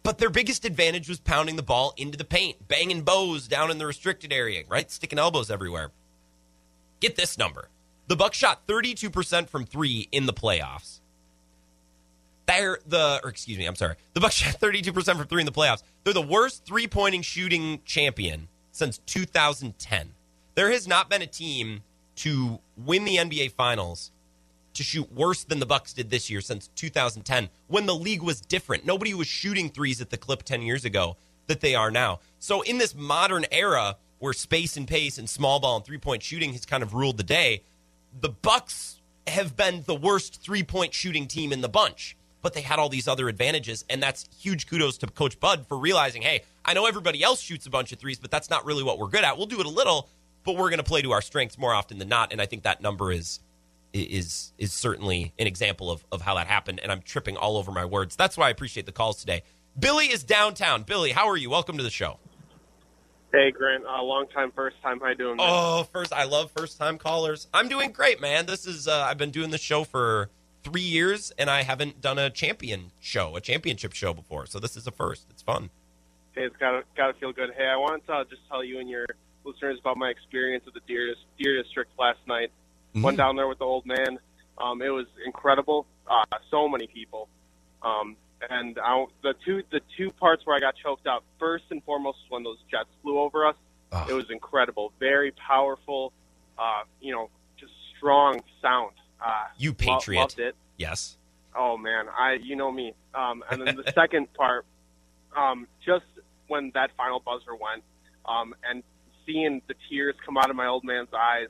But 0.07 0.19
their 0.19 0.29
biggest 0.29 0.63
advantage 0.63 1.09
was 1.09 1.19
pounding 1.19 1.57
the 1.57 1.61
ball 1.61 1.93
into 1.97 2.17
the 2.17 2.23
paint, 2.23 2.69
banging 2.69 3.01
bows 3.01 3.45
down 3.45 3.69
in 3.69 3.77
the 3.77 3.85
restricted 3.85 4.31
area, 4.31 4.63
right? 4.69 4.89
Sticking 4.89 5.19
elbows 5.19 5.51
everywhere. 5.51 5.91
Get 7.01 7.17
this 7.17 7.37
number. 7.37 7.67
The 8.07 8.15
Bucks 8.15 8.37
shot 8.37 8.65
32% 8.67 9.49
from 9.49 9.65
3 9.65 10.07
in 10.13 10.25
the 10.25 10.31
playoffs. 10.31 11.01
They're 12.45 12.79
the 12.87 13.19
or 13.21 13.29
excuse 13.29 13.57
me, 13.57 13.65
I'm 13.65 13.75
sorry. 13.75 13.95
The 14.13 14.21
Bucks 14.21 14.35
shot 14.35 14.61
32% 14.61 15.17
from 15.17 15.27
3 15.27 15.41
in 15.41 15.45
the 15.45 15.51
playoffs. 15.51 15.83
They're 16.05 16.13
the 16.13 16.21
worst 16.21 16.63
three-pointing 16.63 17.23
shooting 17.23 17.81
champion 17.83 18.47
since 18.71 18.99
2010. 18.99 20.13
There 20.55 20.71
has 20.71 20.87
not 20.87 21.09
been 21.09 21.21
a 21.21 21.27
team 21.27 21.83
to 22.15 22.59
win 22.77 23.03
the 23.03 23.17
NBA 23.17 23.51
finals 23.51 24.11
to 24.77 24.83
shoot 24.83 25.11
worse 25.11 25.43
than 25.43 25.59
the 25.59 25.65
Bucks 25.65 25.93
did 25.93 26.09
this 26.09 26.29
year 26.29 26.41
since 26.41 26.69
2010 26.75 27.49
when 27.67 27.85
the 27.85 27.95
league 27.95 28.23
was 28.23 28.41
different. 28.41 28.85
Nobody 28.85 29.13
was 29.13 29.27
shooting 29.27 29.69
threes 29.69 30.01
at 30.01 30.09
the 30.09 30.17
clip 30.17 30.43
10 30.43 30.61
years 30.61 30.85
ago 30.85 31.17
that 31.47 31.61
they 31.61 31.75
are 31.75 31.91
now. 31.91 32.19
So 32.39 32.61
in 32.61 32.77
this 32.77 32.95
modern 32.95 33.45
era 33.51 33.97
where 34.19 34.33
space 34.33 34.77
and 34.77 34.87
pace 34.87 35.17
and 35.17 35.29
small 35.29 35.59
ball 35.59 35.77
and 35.77 35.85
three-point 35.85 36.23
shooting 36.23 36.53
has 36.53 36.65
kind 36.65 36.83
of 36.83 36.93
ruled 36.93 37.17
the 37.17 37.23
day, 37.23 37.63
the 38.19 38.29
Bucks 38.29 38.99
have 39.27 39.55
been 39.55 39.83
the 39.85 39.95
worst 39.95 40.41
three-point 40.41 40.93
shooting 40.93 41.27
team 41.27 41.51
in 41.51 41.61
the 41.61 41.69
bunch. 41.69 42.15
But 42.41 42.53
they 42.53 42.61
had 42.61 42.79
all 42.79 42.87
these 42.87 43.07
other 43.07 43.27
advantages, 43.27 43.83
and 43.89 44.01
that's 44.01 44.29
huge 44.39 44.67
kudos 44.67 44.99
to 44.99 45.07
Coach 45.07 45.39
Bud 45.39 45.65
for 45.67 45.77
realizing, 45.77 46.21
hey, 46.21 46.43
I 46.63 46.73
know 46.73 46.85
everybody 46.85 47.23
else 47.23 47.41
shoots 47.41 47.65
a 47.65 47.69
bunch 47.69 47.91
of 47.91 47.99
threes, 47.99 48.19
but 48.19 48.29
that's 48.29 48.49
not 48.49 48.63
really 48.63 48.83
what 48.83 48.99
we're 48.99 49.07
good 49.07 49.23
at. 49.23 49.37
We'll 49.37 49.47
do 49.47 49.59
it 49.59 49.65
a 49.65 49.69
little, 49.69 50.07
but 50.43 50.55
we're 50.55 50.69
going 50.69 50.77
to 50.77 50.83
play 50.83 51.01
to 51.01 51.11
our 51.11 51.21
strengths 51.21 51.57
more 51.57 51.73
often 51.73 51.97
than 51.97 52.07
not. 52.07 52.31
And 52.31 52.39
I 52.39 52.45
think 52.45 52.63
that 52.63 52.79
number 52.79 53.11
is 53.11 53.39
is 54.01 54.53
is 54.57 54.73
certainly 54.73 55.33
an 55.39 55.47
example 55.47 55.91
of, 55.91 56.05
of 56.11 56.21
how 56.21 56.35
that 56.35 56.47
happened. 56.47 56.79
And 56.81 56.91
I'm 56.91 57.01
tripping 57.01 57.37
all 57.37 57.57
over 57.57 57.71
my 57.71 57.85
words. 57.85 58.15
That's 58.15 58.37
why 58.37 58.47
I 58.47 58.49
appreciate 58.49 58.85
the 58.85 58.91
calls 58.91 59.17
today. 59.17 59.43
Billy 59.77 60.05
is 60.05 60.23
downtown. 60.23 60.83
Billy, 60.83 61.11
how 61.11 61.27
are 61.27 61.37
you? 61.37 61.49
Welcome 61.49 61.77
to 61.77 61.83
the 61.83 61.89
show. 61.89 62.19
Hey, 63.31 63.51
Grant. 63.51 63.85
Uh, 63.85 64.01
long 64.01 64.27
time, 64.27 64.51
first 64.55 64.81
time. 64.81 64.99
How 64.99 65.09
you 65.09 65.15
doing? 65.15 65.35
man? 65.35 65.45
Oh, 65.47 65.87
first, 65.91 66.13
I 66.13 66.23
love 66.23 66.51
first 66.51 66.77
time 66.77 66.97
callers. 66.97 67.47
I'm 67.53 67.67
doing 67.67 67.91
great, 67.91 68.21
man. 68.21 68.45
This 68.45 68.65
is 68.65 68.87
uh, 68.87 69.05
I've 69.07 69.17
been 69.17 69.31
doing 69.31 69.51
the 69.51 69.57
show 69.57 69.83
for 69.83 70.29
three 70.63 70.81
years, 70.81 71.31
and 71.37 71.49
I 71.49 71.63
haven't 71.63 72.01
done 72.01 72.17
a 72.17 72.29
champion 72.29 72.91
show, 72.99 73.35
a 73.35 73.41
championship 73.41 73.93
show 73.93 74.13
before. 74.13 74.45
So 74.45 74.59
this 74.59 74.75
is 74.77 74.87
a 74.87 74.91
first. 74.91 75.27
It's 75.29 75.41
fun. 75.41 75.69
Hey, 76.33 76.43
it's 76.43 76.55
gotta 76.57 76.83
gotta 76.95 77.13
feel 77.13 77.33
good. 77.33 77.51
Hey, 77.55 77.67
I 77.67 77.75
wanted 77.77 78.05
to 78.07 78.13
uh, 78.13 78.23
just 78.29 78.41
tell 78.47 78.63
you 78.63 78.79
and 78.79 78.89
your 78.89 79.05
listeners 79.43 79.79
about 79.79 79.97
my 79.97 80.09
experience 80.09 80.63
at 80.67 80.73
the 80.73 80.81
Deer, 80.87 81.13
Deer 81.39 81.61
District 81.61 81.91
last 81.97 82.19
night. 82.27 82.51
Went 83.03 83.17
down 83.17 83.35
there 83.35 83.47
with 83.47 83.59
the 83.59 83.65
old 83.65 83.85
man. 83.85 84.19
Um, 84.57 84.81
it 84.81 84.89
was 84.89 85.05
incredible. 85.25 85.85
Uh, 86.09 86.23
so 86.49 86.67
many 86.67 86.87
people. 86.87 87.27
Um, 87.83 88.15
and 88.49 88.77
I, 88.79 89.05
the 89.23 89.33
two 89.45 89.63
the 89.71 89.81
two 89.97 90.11
parts 90.11 90.45
where 90.45 90.55
I 90.55 90.59
got 90.59 90.75
choked 90.75 91.07
up. 91.07 91.23
First 91.39 91.65
and 91.71 91.83
foremost, 91.83 92.17
was 92.23 92.31
when 92.31 92.43
those 92.43 92.57
jets 92.69 92.89
flew 93.01 93.19
over 93.19 93.45
us. 93.45 93.55
Oh. 93.91 94.05
It 94.09 94.13
was 94.13 94.29
incredible. 94.29 94.93
Very 94.99 95.31
powerful. 95.31 96.13
Uh, 96.57 96.83
you 97.01 97.13
know, 97.13 97.29
just 97.59 97.71
strong 97.97 98.41
sound. 98.61 98.91
Uh, 99.23 99.45
You 99.57 99.71
lo- 99.71 99.75
patriot. 99.75 100.19
loved 100.21 100.39
it. 100.39 100.55
Yes. 100.77 101.17
Oh 101.55 101.77
man, 101.77 102.05
I 102.15 102.33
you 102.33 102.55
know 102.55 102.71
me. 102.71 102.93
Um, 103.15 103.43
and 103.49 103.61
then 103.65 103.75
the 103.75 103.91
second 103.95 104.31
part, 104.33 104.65
um, 105.35 105.67
just 105.85 106.05
when 106.47 106.71
that 106.75 106.91
final 106.95 107.19
buzzer 107.19 107.55
went, 107.55 107.83
um, 108.25 108.53
and 108.69 108.83
seeing 109.25 109.61
the 109.67 109.73
tears 109.89 110.15
come 110.25 110.37
out 110.37 110.49
of 110.49 110.55
my 110.55 110.67
old 110.67 110.83
man's 110.83 111.09
eyes. 111.13 111.47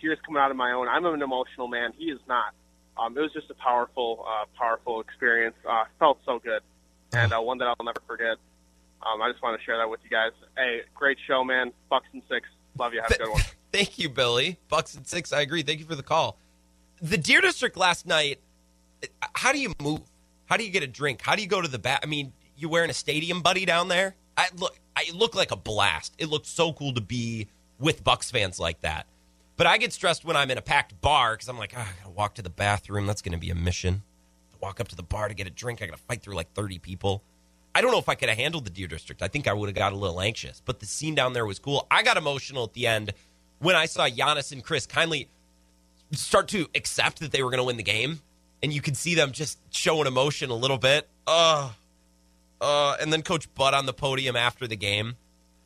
Tears 0.00 0.18
coming 0.24 0.40
out 0.40 0.50
of 0.50 0.56
my 0.56 0.72
own. 0.72 0.88
I'm 0.88 1.04
an 1.06 1.22
emotional 1.22 1.68
man. 1.68 1.92
He 1.96 2.06
is 2.06 2.20
not. 2.28 2.54
Um, 2.98 3.16
it 3.16 3.20
was 3.20 3.32
just 3.32 3.50
a 3.50 3.54
powerful, 3.54 4.24
uh, 4.26 4.46
powerful 4.58 5.00
experience. 5.00 5.56
Uh, 5.68 5.84
felt 5.98 6.18
so 6.24 6.38
good, 6.38 6.62
and 7.12 7.32
uh, 7.32 7.40
one 7.40 7.58
that 7.58 7.68
I'll 7.68 7.84
never 7.84 8.00
forget. 8.06 8.36
Um, 9.02 9.20
I 9.20 9.30
just 9.30 9.42
want 9.42 9.58
to 9.58 9.64
share 9.64 9.76
that 9.76 9.88
with 9.88 10.00
you 10.02 10.10
guys. 10.10 10.32
Hey, 10.56 10.80
great 10.94 11.18
show, 11.26 11.44
man. 11.44 11.72
Bucks 11.90 12.06
and 12.12 12.22
six. 12.28 12.48
Love 12.78 12.94
you. 12.94 13.02
Have 13.02 13.10
a 13.10 13.18
good 13.18 13.30
one. 13.30 13.42
Thank 13.72 13.98
you, 13.98 14.08
Billy. 14.08 14.58
Bucks 14.68 14.94
and 14.94 15.06
six. 15.06 15.32
I 15.32 15.42
agree. 15.42 15.62
Thank 15.62 15.80
you 15.80 15.86
for 15.86 15.94
the 15.94 16.02
call. 16.02 16.38
The 17.02 17.18
Deer 17.18 17.42
District 17.42 17.76
last 17.76 18.06
night. 18.06 18.40
How 19.34 19.52
do 19.52 19.58
you 19.58 19.74
move? 19.82 20.00
How 20.46 20.56
do 20.56 20.64
you 20.64 20.70
get 20.70 20.82
a 20.82 20.86
drink? 20.86 21.20
How 21.20 21.36
do 21.36 21.42
you 21.42 21.48
go 21.48 21.60
to 21.60 21.68
the 21.68 21.78
bat? 21.78 22.00
I 22.02 22.06
mean, 22.06 22.32
you 22.56 22.70
wearing 22.70 22.88
a 22.88 22.94
stadium 22.94 23.42
buddy 23.42 23.66
down 23.66 23.88
there? 23.88 24.14
I 24.36 24.48
look. 24.56 24.78
I 24.96 25.04
look 25.12 25.34
like 25.34 25.50
a 25.50 25.56
blast. 25.56 26.14
It 26.18 26.30
looked 26.30 26.46
so 26.46 26.72
cool 26.72 26.94
to 26.94 27.02
be 27.02 27.48
with 27.78 28.02
Bucks 28.02 28.30
fans 28.30 28.58
like 28.58 28.80
that. 28.80 29.06
But 29.56 29.66
I 29.66 29.78
get 29.78 29.92
stressed 29.92 30.24
when 30.24 30.36
I'm 30.36 30.50
in 30.50 30.58
a 30.58 30.62
packed 30.62 31.00
bar 31.00 31.34
because 31.34 31.48
I'm 31.48 31.58
like, 31.58 31.72
oh, 31.76 31.80
I 31.80 31.88
gotta 32.02 32.10
walk 32.10 32.34
to 32.34 32.42
the 32.42 32.50
bathroom. 32.50 33.06
That's 33.06 33.22
gonna 33.22 33.38
be 33.38 33.50
a 33.50 33.54
mission. 33.54 34.02
To 34.52 34.58
walk 34.60 34.80
up 34.80 34.88
to 34.88 34.96
the 34.96 35.02
bar 35.02 35.28
to 35.28 35.34
get 35.34 35.46
a 35.46 35.50
drink, 35.50 35.80
I 35.82 35.86
gotta 35.86 35.98
fight 35.98 36.22
through 36.22 36.34
like 36.34 36.52
30 36.52 36.78
people. 36.78 37.22
I 37.74 37.80
don't 37.82 37.90
know 37.90 37.98
if 37.98 38.08
I 38.08 38.14
could 38.14 38.28
have 38.30 38.38
handled 38.38 38.64
the 38.64 38.70
Deer 38.70 38.86
District. 38.86 39.22
I 39.22 39.28
think 39.28 39.46
I 39.46 39.52
would 39.52 39.68
have 39.68 39.76
got 39.76 39.92
a 39.92 39.96
little 39.96 40.20
anxious. 40.20 40.62
But 40.64 40.80
the 40.80 40.86
scene 40.86 41.14
down 41.14 41.34
there 41.34 41.44
was 41.44 41.58
cool. 41.58 41.86
I 41.90 42.02
got 42.02 42.16
emotional 42.16 42.64
at 42.64 42.72
the 42.72 42.86
end 42.86 43.12
when 43.58 43.76
I 43.76 43.86
saw 43.86 44.08
Giannis 44.08 44.52
and 44.52 44.64
Khris 44.64 44.86
kindly 44.86 45.28
start 46.12 46.48
to 46.48 46.68
accept 46.74 47.20
that 47.20 47.32
they 47.32 47.42
were 47.42 47.50
going 47.50 47.58
to 47.58 47.64
win 47.64 47.76
the 47.76 47.82
game, 47.82 48.20
and 48.62 48.72
you 48.72 48.80
could 48.80 48.96
see 48.96 49.14
them 49.14 49.32
just 49.32 49.58
showing 49.74 50.06
emotion 50.06 50.48
a 50.50 50.54
little 50.54 50.78
bit. 50.78 51.06
Uh, 51.26 51.70
uh, 52.60 52.96
and 53.00 53.12
then 53.12 53.22
Coach 53.22 53.52
Bud 53.54 53.74
on 53.74 53.84
the 53.84 53.92
podium 53.92 54.36
after 54.36 54.66
the 54.66 54.76
game. 54.76 55.16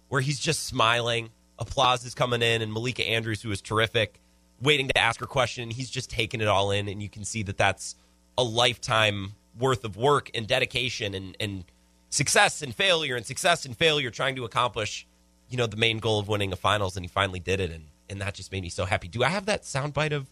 where 0.08 0.20
he's 0.20 0.40
just 0.40 0.64
smiling. 0.64 1.30
Applause 1.60 2.04
is 2.04 2.14
coming 2.14 2.42
in, 2.42 2.62
and 2.62 2.72
Malika 2.72 3.06
Andrews, 3.06 3.42
who 3.42 3.50
is 3.50 3.60
terrific, 3.60 4.18
waiting 4.62 4.88
to 4.88 4.98
ask 4.98 5.20
her 5.20 5.26
question. 5.26 5.70
He's 5.70 5.90
just 5.90 6.10
taking 6.10 6.40
it 6.40 6.48
all 6.48 6.70
in, 6.70 6.88
and 6.88 7.02
you 7.02 7.08
can 7.08 7.24
see 7.24 7.42
that 7.44 7.58
that's 7.58 7.96
a 8.38 8.42
lifetime 8.42 9.32
worth 9.58 9.84
of 9.84 9.96
work 9.96 10.30
and 10.34 10.46
dedication 10.46 11.14
and, 11.14 11.36
and 11.38 11.64
success 12.08 12.62
and 12.62 12.74
failure 12.74 13.16
and 13.16 13.26
success 13.26 13.64
and 13.64 13.76
failure 13.76 14.10
trying 14.10 14.36
to 14.36 14.44
accomplish, 14.44 15.06
you 15.48 15.56
know, 15.56 15.66
the 15.66 15.76
main 15.76 15.98
goal 15.98 16.18
of 16.18 16.28
winning 16.28 16.52
a 16.52 16.56
finals. 16.56 16.96
And 16.96 17.04
he 17.04 17.08
finally 17.08 17.40
did 17.40 17.60
it. 17.60 17.70
And, 17.70 17.84
and 18.08 18.20
that 18.20 18.34
just 18.34 18.52
made 18.52 18.62
me 18.62 18.70
so 18.70 18.86
happy. 18.86 19.08
Do 19.08 19.22
I 19.22 19.28
have 19.28 19.46
that 19.46 19.62
soundbite 19.62 20.12
of 20.12 20.28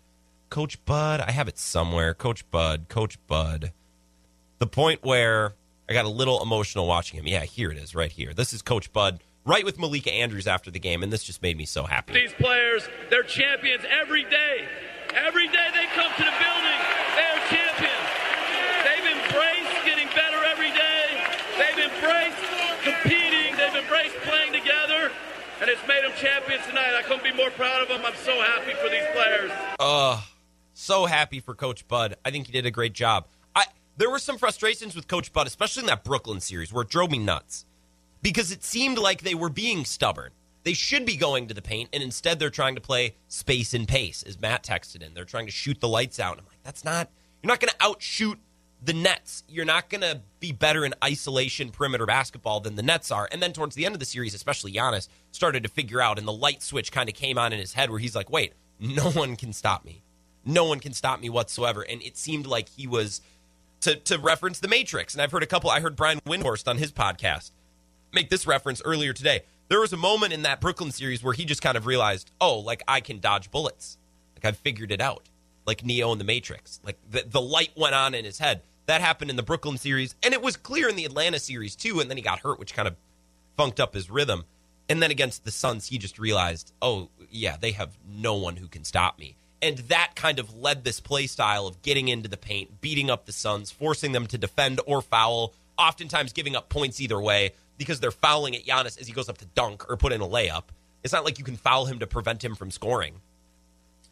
Coach 0.48 0.82
Bud? 0.84 1.20
I 1.20 1.32
have 1.32 1.48
it 1.48 1.58
somewhere. 1.58 2.14
Coach 2.14 2.48
Bud, 2.50 2.86
Coach 2.88 3.18
Bud. 3.26 3.72
The 4.58 4.66
point 4.66 5.04
where 5.04 5.52
I 5.88 5.92
got 5.92 6.04
a 6.04 6.08
little 6.08 6.42
emotional 6.42 6.86
watching 6.86 7.18
him. 7.18 7.26
Yeah, 7.26 7.44
here 7.44 7.70
it 7.70 7.78
is 7.78 7.94
right 7.94 8.10
here. 8.10 8.32
This 8.32 8.52
is 8.52 8.62
Coach 8.62 8.92
Bud 8.92 9.20
right 9.44 9.64
with 9.64 9.78
Malika 9.78 10.12
Andrews 10.12 10.46
after 10.46 10.70
the 10.70 10.78
game. 10.78 11.02
And 11.02 11.12
this 11.12 11.24
just 11.24 11.42
made 11.42 11.56
me 11.56 11.64
so 11.64 11.84
happy. 11.84 12.12
These 12.12 12.32
players, 12.34 12.88
they're 13.10 13.22
champions 13.22 13.84
every 13.88 14.24
day. 14.24 14.68
Every 15.14 15.48
day 15.48 15.68
they 15.72 15.86
come 15.94 16.12
to 16.12 16.24
the 16.24 16.36
building, 16.36 16.80
they're 17.16 17.42
champions. 17.48 18.08
They've 18.84 19.08
embraced 19.08 19.84
getting 19.84 20.08
better 20.14 20.44
every 20.44 20.70
day. 20.70 21.04
They've 21.56 21.90
embraced 21.90 22.38
competing. 22.84 23.56
They've 23.56 23.82
embraced 23.82 24.16
playing 24.22 24.52
together. 24.52 25.10
And 25.60 25.68
it's 25.70 25.80
made 25.88 26.04
them 26.04 26.12
champions 26.16 26.64
tonight. 26.66 26.94
I 26.94 27.02
couldn't 27.02 27.24
be 27.24 27.32
more 27.32 27.50
proud 27.50 27.82
of 27.82 27.88
them. 27.88 28.02
I'm 28.04 28.14
so 28.24 28.40
happy 28.40 28.74
for 28.74 28.88
these 28.88 29.06
players. 29.12 29.50
Uh, 29.80 30.20
so 30.74 31.06
happy 31.06 31.40
for 31.40 31.54
Coach 31.54 31.88
Bud. 31.88 32.16
I 32.24 32.30
think 32.30 32.46
he 32.46 32.52
did 32.52 32.66
a 32.66 32.70
great 32.70 32.92
job. 32.92 33.26
I 33.56 33.64
there 33.96 34.10
were 34.10 34.20
some 34.20 34.38
frustrations 34.38 34.94
with 34.94 35.08
Coach 35.08 35.32
Bud, 35.32 35.46
especially 35.46 35.80
in 35.80 35.86
that 35.86 36.04
Brooklyn 36.04 36.40
series 36.40 36.72
where 36.72 36.82
it 36.82 36.88
drove 36.90 37.10
me 37.10 37.18
nuts. 37.18 37.64
Because 38.22 38.50
it 38.50 38.64
seemed 38.64 38.98
like 38.98 39.22
they 39.22 39.34
were 39.34 39.48
being 39.48 39.84
stubborn. 39.84 40.32
They 40.64 40.74
should 40.74 41.06
be 41.06 41.16
going 41.16 41.46
to 41.48 41.54
the 41.54 41.62
paint, 41.62 41.90
and 41.92 42.02
instead 42.02 42.38
they're 42.38 42.50
trying 42.50 42.74
to 42.74 42.80
play 42.80 43.14
space 43.28 43.72
and 43.74 43.86
pace, 43.86 44.22
as 44.22 44.40
Matt 44.40 44.64
texted 44.64 45.02
in. 45.02 45.14
They're 45.14 45.24
trying 45.24 45.46
to 45.46 45.52
shoot 45.52 45.80
the 45.80 45.88
lights 45.88 46.20
out. 46.20 46.38
I'm 46.38 46.44
like, 46.44 46.62
that's 46.62 46.84
not, 46.84 47.08
you're 47.42 47.48
not 47.48 47.60
going 47.60 47.70
to 47.70 47.76
outshoot 47.80 48.38
the 48.82 48.92
Nets. 48.92 49.44
You're 49.48 49.64
not 49.64 49.88
going 49.88 50.02
to 50.02 50.20
be 50.40 50.52
better 50.52 50.84
in 50.84 50.94
isolation 51.02 51.70
perimeter 51.70 52.06
basketball 52.06 52.60
than 52.60 52.76
the 52.76 52.82
Nets 52.82 53.10
are. 53.10 53.28
And 53.30 53.42
then 53.42 53.52
towards 53.52 53.74
the 53.74 53.86
end 53.86 53.94
of 53.94 53.98
the 53.98 54.06
series, 54.06 54.34
especially 54.34 54.72
Giannis 54.72 55.08
started 55.32 55.62
to 55.62 55.68
figure 55.68 56.00
out, 56.00 56.18
and 56.18 56.26
the 56.26 56.32
light 56.32 56.62
switch 56.62 56.92
kind 56.92 57.08
of 57.08 57.14
came 57.14 57.38
on 57.38 57.52
in 57.52 57.58
his 57.58 57.74
head 57.74 57.90
where 57.90 57.98
he's 57.98 58.14
like, 58.14 58.30
wait, 58.30 58.52
no 58.78 59.10
one 59.12 59.36
can 59.36 59.52
stop 59.52 59.84
me. 59.84 60.02
No 60.44 60.64
one 60.64 60.80
can 60.80 60.92
stop 60.92 61.20
me 61.20 61.28
whatsoever. 61.28 61.82
And 61.82 62.02
it 62.02 62.16
seemed 62.16 62.46
like 62.46 62.68
he 62.68 62.86
was, 62.86 63.20
to, 63.80 63.96
to 63.96 64.18
reference 64.18 64.60
the 64.60 64.68
Matrix. 64.68 65.14
And 65.14 65.22
I've 65.22 65.32
heard 65.32 65.42
a 65.42 65.46
couple, 65.46 65.70
I 65.70 65.80
heard 65.80 65.96
Brian 65.96 66.20
Windhorst 66.26 66.68
on 66.68 66.78
his 66.78 66.92
podcast 66.92 67.52
make 68.12 68.30
this 68.30 68.46
reference 68.46 68.82
earlier 68.84 69.12
today. 69.12 69.42
There 69.68 69.80
was 69.80 69.92
a 69.92 69.98
moment 69.98 70.32
in 70.32 70.42
that 70.42 70.60
Brooklyn 70.60 70.90
series 70.90 71.22
where 71.22 71.34
he 71.34 71.44
just 71.44 71.62
kind 71.62 71.76
of 71.76 71.86
realized, 71.86 72.30
oh, 72.40 72.58
like 72.58 72.82
I 72.88 73.00
can 73.00 73.20
dodge 73.20 73.50
bullets. 73.50 73.98
Like 74.34 74.44
I've 74.44 74.58
figured 74.58 74.90
it 74.90 75.00
out. 75.00 75.28
Like 75.66 75.84
Neo 75.84 76.12
in 76.12 76.18
the 76.18 76.24
Matrix. 76.24 76.80
Like 76.82 76.98
the, 77.10 77.24
the 77.26 77.40
light 77.40 77.70
went 77.76 77.94
on 77.94 78.14
in 78.14 78.24
his 78.24 78.38
head. 78.38 78.62
That 78.86 79.02
happened 79.02 79.30
in 79.30 79.36
the 79.36 79.42
Brooklyn 79.42 79.76
series. 79.76 80.14
And 80.22 80.32
it 80.32 80.40
was 80.40 80.56
clear 80.56 80.88
in 80.88 80.96
the 80.96 81.04
Atlanta 81.04 81.38
series 81.38 81.76
too. 81.76 82.00
And 82.00 82.08
then 82.08 82.16
he 82.16 82.22
got 82.22 82.40
hurt, 82.40 82.58
which 82.58 82.74
kind 82.74 82.88
of 82.88 82.96
funked 83.56 83.78
up 83.78 83.92
his 83.92 84.10
rhythm. 84.10 84.44
And 84.88 85.02
then 85.02 85.10
against 85.10 85.44
the 85.44 85.50
Suns, 85.50 85.88
he 85.88 85.98
just 85.98 86.18
realized, 86.18 86.72
oh, 86.80 87.10
yeah, 87.30 87.58
they 87.60 87.72
have 87.72 87.98
no 88.08 88.36
one 88.36 88.56
who 88.56 88.68
can 88.68 88.84
stop 88.84 89.18
me. 89.18 89.36
And 89.60 89.78
that 89.78 90.12
kind 90.14 90.38
of 90.38 90.56
led 90.56 90.84
this 90.84 91.00
play 91.00 91.26
style 91.26 91.66
of 91.66 91.82
getting 91.82 92.08
into 92.08 92.28
the 92.28 92.38
paint, 92.38 92.80
beating 92.80 93.10
up 93.10 93.26
the 93.26 93.32
Suns, 93.32 93.70
forcing 93.70 94.12
them 94.12 94.26
to 94.28 94.38
defend 94.38 94.80
or 94.86 95.02
foul, 95.02 95.52
oftentimes 95.76 96.32
giving 96.32 96.56
up 96.56 96.70
points 96.70 97.00
either 97.00 97.20
way 97.20 97.52
because 97.78 98.00
they're 98.00 98.10
fouling 98.10 98.54
at 98.54 98.66
Giannis 98.66 99.00
as 99.00 99.06
he 99.06 99.12
goes 99.12 99.28
up 99.28 99.38
to 99.38 99.46
dunk 99.46 99.88
or 99.88 99.96
put 99.96 100.12
in 100.12 100.20
a 100.20 100.26
layup. 100.26 100.64
It's 101.02 101.12
not 101.12 101.24
like 101.24 101.38
you 101.38 101.44
can 101.44 101.56
foul 101.56 101.86
him 101.86 102.00
to 102.00 102.06
prevent 102.06 102.44
him 102.44 102.54
from 102.54 102.70
scoring. 102.70 103.14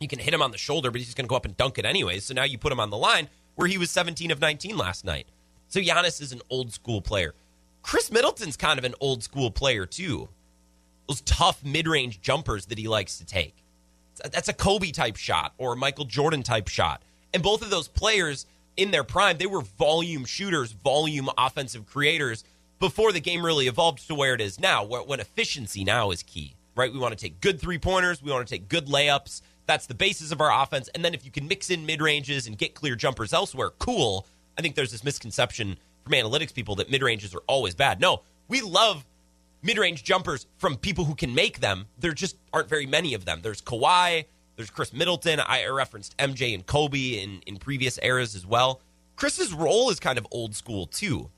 You 0.01 0.09
can 0.09 0.19
hit 0.19 0.33
him 0.33 0.43
on 0.43 0.53
the 0.53 0.59
shoulder, 0.59 0.91
but 0.91 0.99
he's 0.99 1.07
just 1.07 1.17
going 1.17 1.27
to 1.27 1.29
go 1.29 1.37
up 1.37 1.45
and 1.45 1.57
dunk 1.57 1.79
it 1.79 1.85
anyways. 1.85 2.25
So 2.25 2.35
now 2.35 2.45
you 2.45 2.59
put 2.59 2.73
him 2.73 2.81
on 2.81 2.91
the 2.91 2.97
line 2.97 3.29
where 3.57 3.67
he 3.67 3.77
was 3.77 3.91
17 3.91 4.31
of 4.31 4.41
19 4.41 4.77
last 4.77 5.05
night. 5.05 5.27
So 5.69 5.81
Giannis 5.81 6.21
is 6.23 6.33
an 6.33 6.43
old 6.49 6.73
school 6.73 7.01
player. 7.01 7.35
Khris 7.83 8.11
Middleton's 8.11 8.57
kind 8.57 8.79
of 8.79 8.85
an 8.85 8.95
old 9.01 9.23
school 9.23 9.51
player 9.51 9.87
too. 9.87 10.29
Those 11.09 11.21
tough 11.23 11.64
mid 11.64 11.89
range 11.89 12.21
jumpers 12.21 12.67
that 12.67 12.79
he 12.79 12.89
likes 12.89 13.19
to 13.19 13.25
take. 13.25 13.55
That's 14.31 14.49
a 14.49 14.53
Kobe 14.53 14.91
type 14.91 15.17
shot 15.17 15.55
or 15.59 15.73
a 15.73 15.77
Michael 15.77 16.05
Jordan 16.05 16.43
type 16.43 16.69
shot. 16.69 17.03
And 17.33 17.43
both 17.43 17.62
of 17.62 17.71
those 17.71 17.89
players 17.89 18.47
in 18.77 18.91
their 18.91 19.05
prime, 19.05 19.39
they 19.39 19.47
were 19.47 19.61
volume 19.61 20.25
shooters, 20.25 20.73
volume 20.73 21.29
offensive 21.37 21.87
creators 21.87 22.45
before 22.79 23.12
the 23.12 23.20
game 23.20 23.45
really 23.45 23.66
evolved 23.66 24.07
to 24.07 24.14
where 24.14 24.35
it 24.35 24.41
is 24.41 24.61
now, 24.61 24.85
when 24.85 25.20
efficiency 25.20 25.85
now 25.85 26.11
is 26.11 26.22
key, 26.22 26.55
right? 26.74 26.93
We 26.93 26.99
want 26.99 27.16
to 27.16 27.22
take 27.22 27.41
good 27.41 27.61
three 27.61 27.79
pointers, 27.79 28.22
we 28.22 28.31
want 28.31 28.47
to 28.47 28.55
take 28.55 28.68
good 28.68 28.87
layups. 28.87 29.43
That's 29.66 29.87
the 29.87 29.95
basis 29.95 30.31
of 30.31 30.41
our 30.41 30.62
offense. 30.62 30.89
And 30.95 31.05
then 31.05 31.14
if 31.14 31.24
you 31.24 31.31
can 31.31 31.49
mix 31.49 31.70
in 31.70 31.87
mid 31.87 32.01
ranges 32.01 32.47
and 32.47 32.57
get 32.57 32.74
clear 32.74 32.95
jumpers 32.95 33.33
elsewhere, 33.33 33.70
cool. 33.79 34.27
I 34.57 34.62
think 34.62 34.74
there's 34.74 34.93
this 34.93 35.05
misconception 35.05 35.77
from 36.05 36.12
analytics 36.12 36.55
people 36.55 36.77
that 36.77 36.91
mid 36.91 37.03
ranges 37.03 37.35
are 37.35 37.43
always 37.47 37.74
bad. 37.74 38.01
No, 38.01 38.22
we 38.49 38.61
love 38.61 39.05
mid 39.62 39.79
range 39.79 40.05
jumpers 40.05 40.47
from 40.57 40.77
people 40.77 41.05
who 41.05 41.14
can 41.14 41.35
make 41.35 41.61
them. 41.61 41.87
There 41.99 42.12
just 42.12 42.37
aren't 42.53 42.68
very 42.68 42.87
many 42.87 43.14
of 43.14 43.24
them. 43.24 43.41
There's 43.43 43.61
Kawhi, 43.61 44.27
there's 44.55 44.70
Khris 44.70 44.93
Middleton. 44.93 45.41
I 45.41 45.66
referenced 45.66 46.16
MJ 46.18 46.55
and 46.55 46.64
Kobe 46.64 47.22
in, 47.22 47.43
in 47.47 47.57
previous 47.57 47.99
eras 48.03 48.37
as 48.37 48.47
well. 48.47 48.81
Khris's 49.16 49.53
role 49.53 49.91
is 49.91 49.99
kind 49.99 50.18
of 50.18 50.27
old 50.31 50.55
school 50.55 50.87
too 50.87 51.31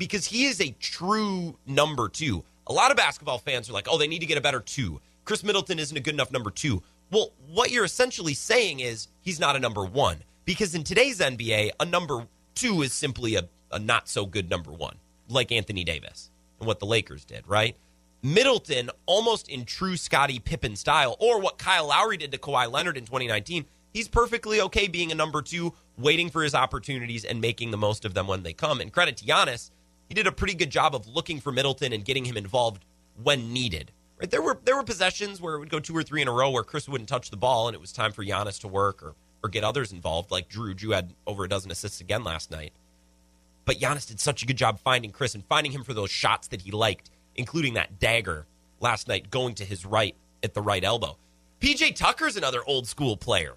because 0.00 0.24
he 0.24 0.46
is 0.46 0.62
a 0.62 0.70
true 0.80 1.54
number 1.66 2.08
two. 2.08 2.42
A 2.66 2.72
lot 2.72 2.90
of 2.90 2.96
basketball 2.96 3.36
fans 3.36 3.68
are 3.68 3.74
like, 3.74 3.86
oh, 3.88 3.98
they 3.98 4.08
need 4.08 4.20
to 4.20 4.26
get 4.26 4.38
a 4.38 4.40
better 4.40 4.60
two. 4.60 4.98
Khris 5.26 5.44
Middleton 5.44 5.78
isn't 5.78 5.96
a 5.96 6.00
good 6.00 6.14
enough 6.14 6.32
number 6.32 6.50
two. 6.50 6.82
Well, 7.12 7.32
what 7.52 7.70
you're 7.70 7.84
essentially 7.84 8.32
saying 8.32 8.80
is 8.80 9.08
he's 9.20 9.38
not 9.38 9.56
a 9.56 9.58
number 9.58 9.84
one 9.84 10.16
because 10.46 10.74
in 10.74 10.84
today's 10.84 11.20
NBA, 11.20 11.72
a 11.78 11.84
number 11.84 12.26
two 12.54 12.80
is 12.80 12.94
simply 12.94 13.34
a, 13.34 13.46
a 13.70 13.78
not 13.78 14.08
so 14.08 14.24
good 14.24 14.48
number 14.48 14.72
one, 14.72 14.96
like 15.28 15.52
Anthony 15.52 15.84
Davis 15.84 16.30
and 16.58 16.66
what 16.66 16.80
the 16.80 16.86
Lakers 16.86 17.26
did, 17.26 17.46
right? 17.46 17.76
Middleton, 18.22 18.88
almost 19.04 19.50
in 19.50 19.66
true 19.66 19.98
Scottie 19.98 20.38
Pippen 20.38 20.76
style, 20.76 21.14
or 21.20 21.40
what 21.40 21.58
Kyle 21.58 21.88
Lowry 21.88 22.16
did 22.16 22.32
to 22.32 22.38
Kawhi 22.38 22.72
Leonard 22.72 22.96
in 22.96 23.04
2019, 23.04 23.66
he's 23.92 24.08
perfectly 24.08 24.62
okay 24.62 24.88
being 24.88 25.12
a 25.12 25.14
number 25.14 25.42
two, 25.42 25.74
waiting 25.98 26.30
for 26.30 26.42
his 26.42 26.54
opportunities 26.54 27.26
and 27.26 27.42
making 27.42 27.70
the 27.70 27.76
most 27.76 28.06
of 28.06 28.14
them 28.14 28.26
when 28.26 28.42
they 28.42 28.54
come. 28.54 28.80
And 28.80 28.90
credit 28.90 29.18
to 29.18 29.26
Giannis, 29.26 29.70
he 30.10 30.14
did 30.14 30.26
a 30.26 30.32
pretty 30.32 30.54
good 30.54 30.70
job 30.70 30.96
of 30.96 31.06
looking 31.06 31.38
for 31.38 31.52
Middleton 31.52 31.92
and 31.92 32.04
getting 32.04 32.24
him 32.24 32.36
involved 32.36 32.84
when 33.22 33.52
needed. 33.52 33.92
Right 34.18 34.28
there 34.28 34.42
were 34.42 34.58
there 34.64 34.76
were 34.76 34.82
possessions 34.82 35.40
where 35.40 35.54
it 35.54 35.60
would 35.60 35.70
go 35.70 35.78
two 35.78 35.96
or 35.96 36.02
three 36.02 36.20
in 36.20 36.26
a 36.26 36.32
row 36.32 36.50
where 36.50 36.64
Khris 36.64 36.88
wouldn't 36.88 37.08
touch 37.08 37.30
the 37.30 37.36
ball 37.36 37.68
and 37.68 37.76
it 37.76 37.80
was 37.80 37.92
time 37.92 38.10
for 38.10 38.24
Giannis 38.24 38.60
to 38.62 38.68
work 38.68 39.04
or 39.04 39.14
or 39.44 39.48
get 39.48 39.62
others 39.62 39.92
involved 39.92 40.32
like 40.32 40.50
Jrue, 40.50 40.74
Jrue 40.74 40.96
had 40.96 41.14
over 41.28 41.44
a 41.44 41.48
dozen 41.48 41.70
assists 41.70 42.00
again 42.00 42.24
last 42.24 42.50
night. 42.50 42.72
But 43.64 43.78
Giannis 43.78 44.08
did 44.08 44.18
such 44.18 44.42
a 44.42 44.46
good 44.46 44.56
job 44.56 44.80
finding 44.80 45.12
Khris 45.12 45.36
and 45.36 45.44
finding 45.44 45.70
him 45.70 45.84
for 45.84 45.94
those 45.94 46.10
shots 46.10 46.48
that 46.48 46.62
he 46.62 46.72
liked, 46.72 47.08
including 47.36 47.74
that 47.74 48.00
dagger 48.00 48.46
last 48.80 49.06
night 49.06 49.30
going 49.30 49.54
to 49.54 49.64
his 49.64 49.86
right 49.86 50.16
at 50.42 50.54
the 50.54 50.60
right 50.60 50.82
elbow. 50.82 51.16
PJ 51.60 51.94
Tucker's 51.94 52.36
another 52.36 52.62
old 52.66 52.88
school 52.88 53.16
player. 53.16 53.54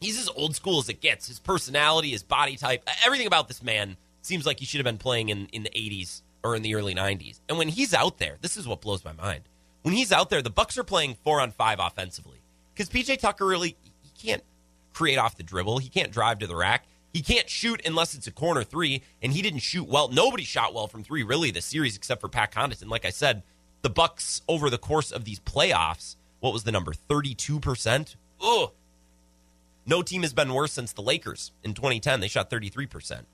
He's 0.00 0.18
as 0.18 0.30
old 0.34 0.56
school 0.56 0.78
as 0.78 0.88
it 0.88 1.02
gets. 1.02 1.28
His 1.28 1.38
personality, 1.38 2.10
his 2.10 2.22
body 2.22 2.56
type, 2.56 2.88
everything 3.04 3.26
about 3.26 3.46
this 3.46 3.62
man 3.62 3.98
seems 4.30 4.46
like 4.46 4.60
he 4.60 4.64
should 4.64 4.78
have 4.78 4.84
been 4.84 4.96
playing 4.96 5.28
in, 5.28 5.48
in 5.52 5.64
the 5.64 5.70
80s 5.70 6.22
or 6.44 6.54
in 6.54 6.62
the 6.62 6.76
early 6.76 6.94
90s. 6.94 7.40
And 7.48 7.58
when 7.58 7.68
he's 7.68 7.92
out 7.92 8.18
there, 8.18 8.36
this 8.40 8.56
is 8.56 8.66
what 8.66 8.80
blows 8.80 9.04
my 9.04 9.12
mind. 9.12 9.42
When 9.82 9.92
he's 9.92 10.12
out 10.12 10.30
there, 10.30 10.40
the 10.40 10.50
Bucks 10.50 10.78
are 10.78 10.84
playing 10.84 11.16
four 11.24 11.40
on 11.40 11.50
five 11.50 11.80
offensively 11.80 12.38
because 12.72 12.88
PJ 12.88 13.18
Tucker 13.18 13.44
really 13.44 13.76
he 14.02 14.28
can't 14.28 14.44
create 14.92 15.18
off 15.18 15.36
the 15.36 15.42
dribble. 15.42 15.78
He 15.78 15.88
can't 15.88 16.12
drive 16.12 16.38
to 16.38 16.46
the 16.46 16.54
rack. 16.54 16.86
He 17.12 17.22
can't 17.22 17.50
shoot 17.50 17.82
unless 17.84 18.14
it's 18.14 18.28
a 18.28 18.30
corner 18.30 18.62
three, 18.62 19.02
and 19.20 19.32
he 19.32 19.42
didn't 19.42 19.60
shoot 19.60 19.88
well. 19.88 20.08
Nobody 20.08 20.44
shot 20.44 20.74
well 20.74 20.86
from 20.86 21.02
three 21.02 21.24
really 21.24 21.50
this 21.50 21.64
series 21.64 21.96
except 21.96 22.20
for 22.20 22.28
Pat 22.28 22.52
Connaughton. 22.52 22.82
And 22.82 22.90
like 22.90 23.04
I 23.04 23.10
said, 23.10 23.42
the 23.82 23.90
Bucks 23.90 24.42
over 24.46 24.70
the 24.70 24.78
course 24.78 25.10
of 25.10 25.24
these 25.24 25.40
playoffs, 25.40 26.14
what 26.38 26.52
was 26.52 26.62
the 26.62 26.72
number? 26.72 26.92
Thirty-two 26.92 27.58
percent. 27.58 28.14
Ugh. 28.40 28.70
No 29.86 30.02
team 30.02 30.22
has 30.22 30.32
been 30.32 30.54
worse 30.54 30.72
since 30.72 30.92
the 30.92 31.02
Lakers 31.02 31.50
in 31.64 31.74
2010. 31.74 32.20
They 32.20 32.28
shot 32.28 32.48
33 32.48 32.86
percent. 32.86 33.26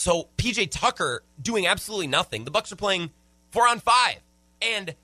So 0.00 0.28
PJ 0.38 0.70
Tucker 0.70 1.22
doing 1.42 1.66
absolutely 1.66 2.06
nothing. 2.06 2.46
The 2.46 2.50
Bucks 2.50 2.72
are 2.72 2.76
playing 2.76 3.10
four 3.50 3.68
on 3.68 3.80
five, 3.80 4.16
and 4.62 4.94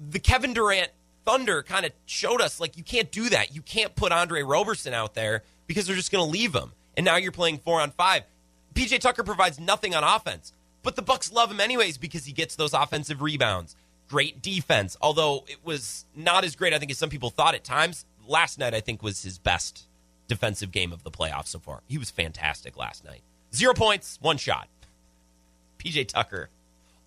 the 0.00 0.18
Kevin 0.18 0.54
Durant 0.54 0.90
Thunder 1.24 1.62
kind 1.62 1.86
of 1.86 1.92
showed 2.04 2.40
us 2.40 2.58
like 2.58 2.76
you 2.76 2.82
can't 2.82 3.12
do 3.12 3.28
that. 3.28 3.54
You 3.54 3.62
can't 3.62 3.94
put 3.94 4.10
Andre 4.10 4.42
Roberson 4.42 4.92
out 4.92 5.14
there 5.14 5.44
because 5.68 5.86
they're 5.86 5.94
just 5.94 6.10
going 6.10 6.24
to 6.24 6.28
leave 6.28 6.52
him. 6.52 6.72
And 6.96 7.04
now 7.04 7.14
you're 7.14 7.30
playing 7.30 7.58
four 7.58 7.80
on 7.80 7.92
five. 7.92 8.24
PJ 8.74 8.98
Tucker 8.98 9.22
provides 9.22 9.60
nothing 9.60 9.94
on 9.94 10.02
offense, 10.02 10.52
but 10.82 10.96
the 10.96 11.02
Bucks 11.02 11.30
love 11.30 11.52
him 11.52 11.60
anyways 11.60 11.96
because 11.96 12.24
he 12.24 12.32
gets 12.32 12.56
those 12.56 12.74
offensive 12.74 13.22
rebounds. 13.22 13.76
Great 14.08 14.42
defense, 14.42 14.96
although 15.00 15.44
it 15.46 15.58
was 15.62 16.06
not 16.16 16.42
as 16.42 16.56
great 16.56 16.74
I 16.74 16.80
think 16.80 16.90
as 16.90 16.98
some 16.98 17.08
people 17.08 17.30
thought 17.30 17.54
at 17.54 17.62
times. 17.62 18.04
Last 18.26 18.58
night 18.58 18.74
I 18.74 18.80
think 18.80 19.00
was 19.00 19.22
his 19.22 19.38
best 19.38 19.84
defensive 20.26 20.72
game 20.72 20.92
of 20.92 21.04
the 21.04 21.10
playoffs 21.12 21.48
so 21.48 21.60
far. 21.60 21.82
He 21.86 21.98
was 21.98 22.10
fantastic 22.10 22.76
last 22.76 23.04
night. 23.04 23.22
Zero 23.54 23.74
points, 23.74 24.18
one 24.20 24.36
shot. 24.36 24.68
PJ 25.78 26.08
Tucker, 26.08 26.50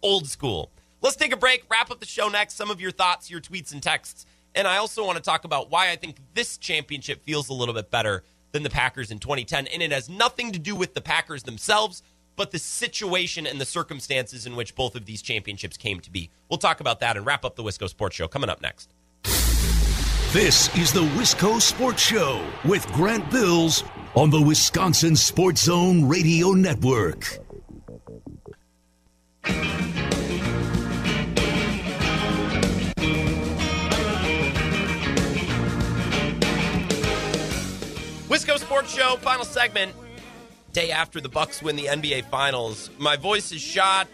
old 0.01 0.27
school. 0.27 0.69
Let's 1.01 1.15
take 1.15 1.33
a 1.33 1.37
break, 1.37 1.63
wrap 1.69 1.91
up 1.91 1.99
the 1.99 2.05
show 2.05 2.27
next. 2.27 2.55
Some 2.55 2.71
of 2.71 2.81
your 2.81 2.91
thoughts, 2.91 3.29
your 3.29 3.39
tweets, 3.39 3.71
and 3.71 3.81
texts. 3.81 4.25
And 4.55 4.67
I 4.67 4.77
also 4.77 5.05
want 5.05 5.17
to 5.17 5.23
talk 5.23 5.45
about 5.45 5.69
why 5.69 5.89
I 5.89 5.95
think 5.95 6.17
this 6.33 6.57
championship 6.57 7.23
feels 7.23 7.49
a 7.49 7.53
little 7.53 7.73
bit 7.73 7.89
better 7.89 8.23
than 8.51 8.63
the 8.63 8.69
Packers 8.69 9.09
in 9.11 9.19
2010. 9.19 9.67
And 9.67 9.81
it 9.81 9.91
has 9.91 10.09
nothing 10.09 10.51
to 10.51 10.59
do 10.59 10.75
with 10.75 10.93
the 10.93 11.01
Packers 11.01 11.43
themselves, 11.43 12.03
but 12.35 12.51
the 12.51 12.59
situation 12.59 13.47
and 13.47 13.59
the 13.59 13.65
circumstances 13.65 14.45
in 14.45 14.55
which 14.55 14.75
both 14.75 14.95
of 14.95 15.05
these 15.05 15.21
championships 15.21 15.77
came 15.77 15.99
to 16.01 16.11
be. 16.11 16.29
We'll 16.49 16.57
talk 16.57 16.79
about 16.79 16.99
that 16.99 17.17
and 17.17 17.25
wrap 17.25 17.45
up 17.45 17.55
the 17.55 17.63
Wisco 17.63 17.89
Sports 17.89 18.15
Show 18.15 18.27
coming 18.27 18.49
up 18.49 18.61
next. 18.61 18.93
This 20.33 20.75
is 20.75 20.91
the 20.91 21.03
Wisco 21.03 21.61
Sports 21.61 22.01
Show 22.01 22.43
with 22.65 22.91
Grant 22.91 23.29
Bills 23.29 23.83
on 24.15 24.31
the 24.31 24.41
Wisconsin 24.41 25.15
Sports 25.15 25.65
Zone 25.65 26.07
Radio 26.07 26.53
Network. 26.53 27.37
Wisco 38.27 38.57
Sports 38.57 38.91
Show, 38.91 39.17
final 39.17 39.45
segment. 39.45 39.93
Day 40.71 40.89
after 40.89 41.21
the 41.21 41.29
Bucks 41.29 41.61
win 41.61 41.75
the 41.75 41.85
NBA 41.85 42.27
Finals. 42.31 42.89
My 42.97 43.17
voice 43.17 43.51
is 43.51 43.61
shot. 43.61 44.07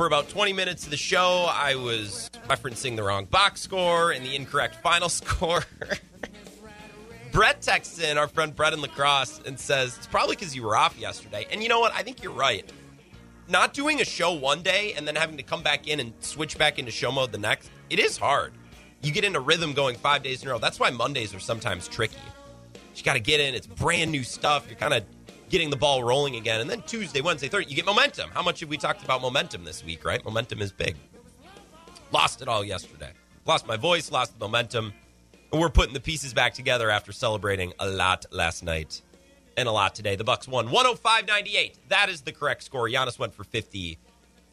For 0.00 0.06
about 0.06 0.30
20 0.30 0.54
minutes 0.54 0.84
of 0.84 0.90
the 0.90 0.96
show, 0.96 1.46
I 1.52 1.74
was 1.74 2.30
referencing 2.48 2.96
the 2.96 3.02
wrong 3.02 3.26
box 3.26 3.60
score 3.60 4.12
and 4.12 4.24
the 4.24 4.34
incorrect 4.34 4.76
final 4.76 5.08
score. 5.10 5.62
Brett 7.32 7.60
texts 7.60 8.00
in, 8.00 8.16
our 8.16 8.26
friend 8.26 8.56
Brett 8.56 8.72
in 8.72 8.80
La 8.80 8.88
Crosse, 8.88 9.42
and 9.44 9.60
says, 9.60 9.98
It's 9.98 10.06
probably 10.06 10.36
because 10.36 10.56
you 10.56 10.62
were 10.62 10.74
off 10.74 10.98
yesterday. 10.98 11.46
And 11.52 11.62
you 11.62 11.68
know 11.68 11.80
what? 11.80 11.92
I 11.94 12.02
think 12.02 12.22
you're 12.22 12.32
right. 12.32 12.64
Not 13.46 13.74
doing 13.74 14.00
a 14.00 14.06
show 14.06 14.32
one 14.32 14.62
day 14.62 14.94
and 14.94 15.06
then 15.06 15.16
having 15.16 15.36
to 15.36 15.42
come 15.42 15.62
back 15.62 15.86
in 15.86 16.00
and 16.00 16.14
switch 16.20 16.56
back 16.56 16.78
into 16.78 16.90
show 16.90 17.12
mode 17.12 17.30
the 17.30 17.36
next, 17.36 17.70
it 17.90 17.98
is 17.98 18.16
hard. 18.16 18.54
You 19.02 19.12
get 19.12 19.24
into 19.24 19.40
rhythm 19.40 19.74
going 19.74 19.96
five 19.96 20.22
days 20.22 20.42
in 20.42 20.48
a 20.48 20.52
row. 20.52 20.58
That's 20.58 20.80
why 20.80 20.88
Mondays 20.88 21.34
are 21.34 21.40
sometimes 21.40 21.86
tricky. 21.86 22.16
You 22.96 23.02
got 23.02 23.14
to 23.14 23.20
get 23.20 23.38
in. 23.38 23.54
It's 23.54 23.66
brand 23.66 24.10
new 24.10 24.22
stuff. 24.22 24.64
You're 24.66 24.78
kind 24.78 24.94
of 24.94 25.04
getting 25.50 25.68
the 25.68 25.76
ball 25.76 26.02
rolling 26.02 26.36
again. 26.36 26.60
And 26.60 26.70
then 26.70 26.82
Tuesday, 26.82 27.20
Wednesday, 27.20 27.48
Thursday, 27.48 27.70
you 27.70 27.76
get 27.76 27.84
momentum. 27.84 28.30
How 28.32 28.42
much 28.42 28.60
have 28.60 28.68
we 28.68 28.78
talked 28.78 29.02
about 29.02 29.20
momentum 29.20 29.64
this 29.64 29.84
week, 29.84 30.04
right? 30.04 30.24
Momentum 30.24 30.62
is 30.62 30.72
big. 30.72 30.96
Lost 32.12 32.40
it 32.40 32.48
all 32.48 32.64
yesterday. 32.64 33.10
Lost 33.44 33.66
my 33.66 33.76
voice, 33.76 34.10
lost 34.10 34.38
the 34.38 34.44
momentum. 34.44 34.92
And 35.52 35.60
we're 35.60 35.68
putting 35.68 35.92
the 35.92 36.00
pieces 36.00 36.32
back 36.32 36.54
together 36.54 36.88
after 36.88 37.12
celebrating 37.12 37.72
a 37.80 37.88
lot 37.88 38.24
last 38.30 38.62
night 38.62 39.02
and 39.56 39.68
a 39.68 39.72
lot 39.72 39.94
today. 39.94 40.14
The 40.14 40.24
Bucks 40.24 40.46
won 40.46 40.68
105-98. 40.68 41.74
That 41.88 42.08
is 42.08 42.22
the 42.22 42.32
correct 42.32 42.62
score. 42.62 42.88
Giannis 42.88 43.18
went 43.18 43.34
for 43.34 43.42
50, 43.42 43.98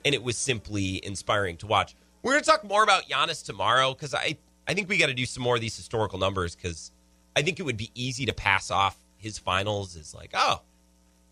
and 0.03 0.15
it 0.15 0.23
was 0.23 0.35
simply 0.37 1.03
inspiring 1.05 1.57
to 1.57 1.67
watch. 1.67 1.95
We're 2.23 2.33
going 2.33 2.43
to 2.43 2.49
talk 2.49 2.63
more 2.63 2.81
about 2.83 3.07
Giannis 3.07 3.45
tomorrow 3.45 3.93
because 3.93 4.15
I, 4.15 4.37
I 4.67 4.73
think 4.73 4.89
we 4.89 4.97
got 4.97 5.07
to 5.07 5.13
do 5.13 5.27
some 5.27 5.43
more 5.43 5.55
of 5.55 5.61
these 5.61 5.75
historical 5.75 6.17
numbers 6.17 6.55
because 6.55 6.91
I 7.35 7.43
think 7.43 7.59
it 7.59 7.63
would 7.63 7.77
be 7.77 7.91
easy 7.93 8.25
to 8.25 8.33
pass 8.33 8.71
off 8.71 8.97
his 9.17 9.37
finals 9.37 9.95
as 9.95 10.13
like, 10.15 10.31
oh, 10.33 10.61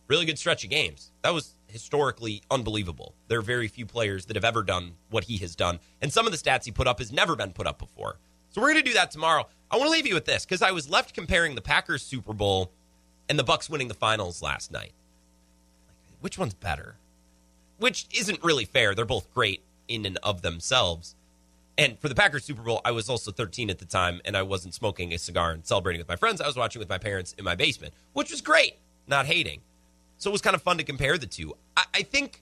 really 0.08 0.26
good 0.26 0.40
stretch 0.40 0.64
of 0.64 0.70
games. 0.70 1.12
That 1.22 1.34
was 1.34 1.54
historically 1.68 2.42
unbelievable. 2.50 3.14
There 3.28 3.40
are 3.40 3.44
very 3.44 3.68
few 3.68 3.86
players 3.86 4.26
that 4.26 4.36
have 4.36 4.46
ever 4.46 4.64
done 4.64 4.94
what 5.10 5.26
he 5.26 5.38
has 5.38 5.56
done, 5.56 5.80
and 6.02 6.12
some 6.12 6.26
of 6.26 6.32
the 6.32 6.38
stats 6.38 6.66
he 6.66 6.72
put 6.72 6.88
up 6.88 7.00
has 7.00 7.12
never 7.12 7.36
been 7.36 7.52
put 7.52 7.68
up 7.68 7.80
before. 7.80 8.18
So 8.50 8.62
we're 8.62 8.72
going 8.72 8.84
to 8.84 8.90
do 8.90 8.94
that 8.94 9.12
tomorrow. 9.12 9.48
I 9.70 9.78
want 9.78 9.88
to 9.88 9.92
leave 9.92 10.08
you 10.08 10.14
with 10.14 10.26
this 10.26 10.46
because 10.46 10.62
I 10.62 10.72
was 10.72 10.90
left 10.90 11.14
comparing 11.14 11.56
the 11.56 11.62
Packers 11.62 12.04
Super 12.04 12.34
Bowl 12.34 12.72
and 13.28 13.38
the 13.38 13.44
Bucks 13.44 13.70
winning 13.70 13.90
the 13.90 13.94
finals 13.94 14.42
last 14.42 14.72
night. 14.72 14.94
Which 16.22 16.38
one's 16.38 16.54
better? 16.54 16.96
Which 17.78 18.06
isn't 18.18 18.44
really 18.44 18.66
fair. 18.66 18.96
They're 18.96 19.04
both 19.04 19.34
great 19.34 19.62
in 19.88 20.06
and 20.06 20.18
of 20.24 20.42
themselves. 20.42 21.16
And 21.78 22.00
for 22.00 22.08
the 22.08 22.16
Packers 22.16 22.46
Super 22.46 22.62
Bowl, 22.62 22.80
I 22.86 22.92
was 22.92 23.10
also 23.10 23.32
13 23.32 23.70
at 23.70 23.80
the 23.80 23.86
time, 23.86 24.22
and 24.24 24.38
I 24.38 24.44
wasn't 24.44 24.74
smoking 24.74 25.14
a 25.14 25.18
cigar 25.18 25.52
and 25.52 25.66
celebrating 25.66 26.00
with 26.00 26.08
my 26.08 26.16
friends. 26.16 26.40
I 26.40 26.48
was 26.48 26.56
watching 26.56 26.80
with 26.80 26.88
my 26.88 26.98
parents 26.98 27.36
in 27.38 27.44
my 27.44 27.56
basement, 27.56 27.94
which 28.14 28.32
was 28.32 28.40
great, 28.40 28.78
not 29.08 29.26
hating. 29.26 29.60
So 30.18 30.30
it 30.30 30.34
was 30.34 30.42
kind 30.42 30.56
of 30.56 30.62
fun 30.62 30.78
to 30.78 30.84
compare 30.84 31.18
the 31.18 31.28
two. 31.28 31.56
I, 31.76 31.84
I 31.96 32.02
think 32.04 32.42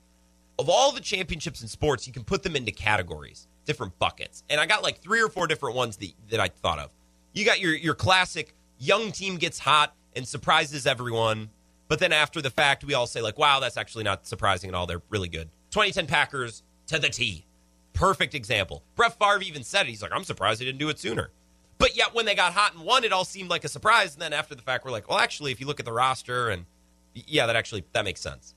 of 0.60 0.70
all 0.70 0.92
the 0.92 1.02
championships 1.02 1.62
in 1.62 1.68
sports, 1.68 2.08
you 2.08 2.14
can 2.14 2.24
put 2.24 2.44
them 2.44 2.56
into 2.56 2.72
categories, 2.72 3.48
different 3.66 3.98
buckets. 4.00 4.44
And 4.50 4.62
I 4.62 4.66
got 4.66 4.84
like 4.84 5.00
three 5.00 5.22
or 5.22 5.30
four 5.30 5.48
different 5.48 5.76
ones 5.76 5.98
that, 5.98 6.14
that 6.30 6.40
I 6.40 6.50
thought 6.50 6.80
of. 6.80 6.92
You 7.34 7.46
got 7.46 7.60
your, 7.60 7.74
your 7.74 7.96
classic 7.96 8.54
young 8.78 9.12
team 9.12 9.38
gets 9.38 9.60
hot 9.60 9.96
and 10.16 10.28
surprises 10.28 10.86
everyone. 10.86 11.50
But 11.88 12.00
then 12.00 12.14
after 12.14 12.42
the 12.42 12.50
fact, 12.50 12.84
we 12.84 12.94
all 12.94 13.08
say, 13.08 13.22
like, 13.22 13.38
wow, 13.38 13.60
that's 13.60 13.78
actually 13.78 14.04
not 14.04 14.28
surprising 14.28 14.70
at 14.70 14.76
all. 14.76 14.86
They're 14.86 15.02
really 15.10 15.30
good. 15.30 15.50
2010 15.72 16.08
Packers 16.08 16.64
to 16.88 17.00
the 17.00 17.10
T. 17.10 17.46
Perfect 17.94 18.36
example. 18.36 18.84
Brett 18.96 19.18
Favre 19.20 19.42
even 19.42 19.64
said 19.64 19.86
it. 19.86 19.90
He's 19.90 20.02
like, 20.02 20.12
I'm 20.14 20.24
surprised 20.24 20.60
he 20.60 20.66
didn't 20.66 20.80
do 20.80 20.90
it 20.90 21.00
sooner. 21.00 21.30
But 21.78 21.96
yet, 21.96 22.14
when 22.14 22.26
they 22.26 22.36
got 22.36 22.54
hot 22.54 22.74
and 22.74 22.84
won, 22.84 23.04
it 23.04 23.12
all 23.12 23.26
seemed 23.26 23.50
like 23.50 23.64
a 23.64 23.68
surprise. 23.68 24.14
And 24.14 24.22
then 24.22 24.34
after 24.34 24.56
the 24.56 24.62
fact, 24.62 24.86
we're 24.86 24.92
like, 24.92 25.10
well, 25.10 25.20
actually, 25.20 25.52
if 25.52 25.60
you 25.60 25.68
look 25.68 25.80
at 25.80 25.86
the 25.86 25.92
roster, 25.92 26.50
and 26.50 26.66
yeah, 27.14 27.46
that 27.46 27.56
actually 27.56 27.84
that 27.94 28.06
makes 28.06 28.22
sense. 28.22 28.56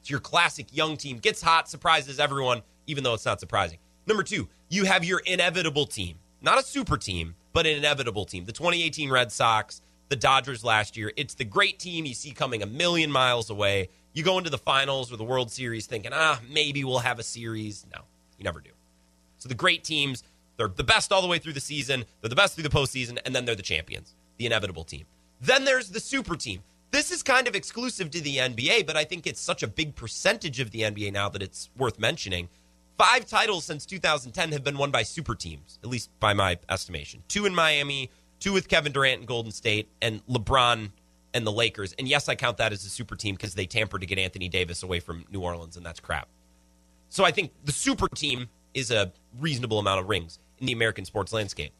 It's 0.00 0.10
your 0.10 0.20
classic 0.20 0.74
young 0.74 0.96
team 0.96 1.18
gets 1.18 1.42
hot, 1.42 1.68
surprises 1.68 2.18
everyone, 2.18 2.62
even 2.86 3.04
though 3.04 3.14
it's 3.14 3.26
not 3.26 3.40
surprising. 3.40 3.78
Number 4.06 4.22
two, 4.22 4.48
you 4.68 4.84
have 4.84 5.04
your 5.04 5.20
inevitable 5.20 5.86
team, 5.86 6.16
not 6.40 6.58
a 6.58 6.62
super 6.62 6.96
team, 6.96 7.34
but 7.52 7.66
an 7.66 7.76
inevitable 7.76 8.24
team. 8.24 8.44
The 8.44 8.52
2018 8.52 9.10
Red 9.10 9.30
Sox, 9.30 9.82
the 10.08 10.16
Dodgers 10.16 10.64
last 10.64 10.96
year. 10.96 11.12
It's 11.16 11.34
the 11.34 11.44
great 11.44 11.78
team 11.78 12.04
you 12.04 12.14
see 12.14 12.32
coming 12.32 12.62
a 12.62 12.66
million 12.66 13.10
miles 13.10 13.48
away. 13.48 13.88
You 14.12 14.22
go 14.22 14.38
into 14.38 14.50
the 14.50 14.58
finals 14.58 15.12
or 15.12 15.16
the 15.16 15.24
World 15.24 15.50
Series 15.50 15.86
thinking, 15.86 16.10
ah, 16.12 16.40
maybe 16.50 16.84
we'll 16.84 16.98
have 16.98 17.18
a 17.18 17.22
series. 17.22 17.86
No, 17.94 18.02
you 18.36 18.44
never 18.44 18.60
do. 18.60 18.70
So 19.38 19.48
the 19.48 19.54
great 19.54 19.84
teams, 19.84 20.24
they're 20.56 20.68
the 20.68 20.84
best 20.84 21.12
all 21.12 21.22
the 21.22 21.28
way 21.28 21.38
through 21.38 21.54
the 21.54 21.60
season, 21.60 22.04
they're 22.20 22.28
the 22.28 22.36
best 22.36 22.54
through 22.54 22.64
the 22.64 22.68
postseason, 22.68 23.18
and 23.24 23.34
then 23.34 23.44
they're 23.44 23.54
the 23.54 23.62
champions, 23.62 24.14
the 24.36 24.46
inevitable 24.46 24.84
team. 24.84 25.06
Then 25.40 25.64
there's 25.64 25.90
the 25.90 26.00
super 26.00 26.36
team. 26.36 26.62
This 26.90 27.12
is 27.12 27.22
kind 27.22 27.46
of 27.46 27.54
exclusive 27.54 28.10
to 28.10 28.20
the 28.20 28.38
NBA, 28.38 28.86
but 28.86 28.96
I 28.96 29.04
think 29.04 29.26
it's 29.26 29.40
such 29.40 29.62
a 29.62 29.68
big 29.68 29.94
percentage 29.94 30.58
of 30.58 30.72
the 30.72 30.82
NBA 30.82 31.12
now 31.12 31.28
that 31.28 31.42
it's 31.42 31.70
worth 31.76 31.98
mentioning. 31.98 32.48
Five 32.98 33.26
titles 33.26 33.64
since 33.64 33.86
2010 33.86 34.52
have 34.52 34.64
been 34.64 34.76
won 34.76 34.90
by 34.90 35.04
super 35.04 35.34
teams, 35.34 35.78
at 35.84 35.88
least 35.88 36.10
by 36.18 36.34
my 36.34 36.58
estimation. 36.68 37.22
Two 37.28 37.46
in 37.46 37.54
Miami, 37.54 38.10
two 38.40 38.52
with 38.52 38.68
Kevin 38.68 38.92
Durant 38.92 39.20
and 39.20 39.26
Golden 39.28 39.52
State, 39.52 39.88
and 40.02 40.24
LeBron 40.26 40.90
and 41.32 41.46
the 41.46 41.52
Lakers. 41.52 41.94
And 41.98 42.08
yes, 42.08 42.28
I 42.28 42.34
count 42.34 42.56
that 42.56 42.72
as 42.72 42.84
a 42.84 42.88
super 42.88 43.14
team 43.14 43.36
because 43.36 43.54
they 43.54 43.66
tampered 43.66 44.00
to 44.00 44.06
get 44.06 44.18
Anthony 44.18 44.48
Davis 44.48 44.82
away 44.82 45.00
from 45.00 45.24
New 45.30 45.40
Orleans, 45.40 45.76
and 45.76 45.86
that's 45.86 46.00
crap. 46.00 46.28
So 47.08 47.24
I 47.24 47.30
think 47.30 47.52
the 47.64 47.72
super 47.72 48.08
team 48.08 48.48
is 48.74 48.90
a 48.90 49.12
reasonable 49.38 49.78
amount 49.78 50.00
of 50.00 50.08
rings 50.08 50.38
in 50.58 50.66
the 50.66 50.72
American 50.72 51.04
sports 51.04 51.32
landscape. 51.32 51.72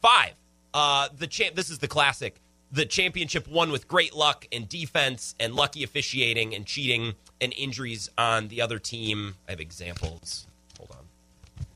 Five, 0.00 0.34
uh, 0.74 1.08
the 1.16 1.26
champ. 1.26 1.54
This 1.54 1.70
is 1.70 1.78
the 1.78 1.88
classic. 1.88 2.40
The 2.72 2.86
championship 2.86 3.46
won 3.46 3.70
with 3.70 3.86
great 3.86 4.14
luck 4.14 4.46
and 4.50 4.66
defense 4.66 5.34
and 5.38 5.54
lucky 5.54 5.84
officiating 5.84 6.54
and 6.54 6.64
cheating 6.64 7.14
and 7.38 7.52
injuries 7.54 8.08
on 8.16 8.48
the 8.48 8.62
other 8.62 8.78
team. 8.78 9.34
I 9.46 9.50
have 9.50 9.60
examples. 9.60 10.46
Hold 10.78 10.90
on. 10.92 11.66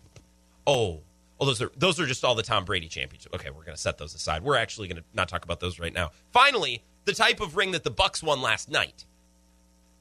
Oh, 0.67 1.01
oh, 1.39 1.45
those 1.45 1.61
are 1.61 1.71
those 1.77 2.01
are 2.01 2.07
just 2.07 2.25
all 2.25 2.35
the 2.35 2.43
Tom 2.43 2.65
Brady 2.65 2.89
championships. 2.89 3.35
Okay, 3.35 3.51
we're 3.51 3.63
to 3.65 3.77
set 3.77 3.99
those 3.99 4.15
aside. 4.15 4.43
We're 4.43 4.57
actually 4.57 4.89
to 4.89 5.03
not 5.13 5.29
talk 5.29 5.45
about 5.45 5.61
those 5.61 5.79
right 5.79 5.93
now. 5.93 6.13
Finally, 6.33 6.83
the 7.05 7.13
type 7.13 7.41
of 7.41 7.57
ring 7.57 7.73
that 7.73 7.85
the 7.85 7.91
Bucks 7.91 8.23
won 8.23 8.41
last 8.41 8.71
night. 8.71 9.05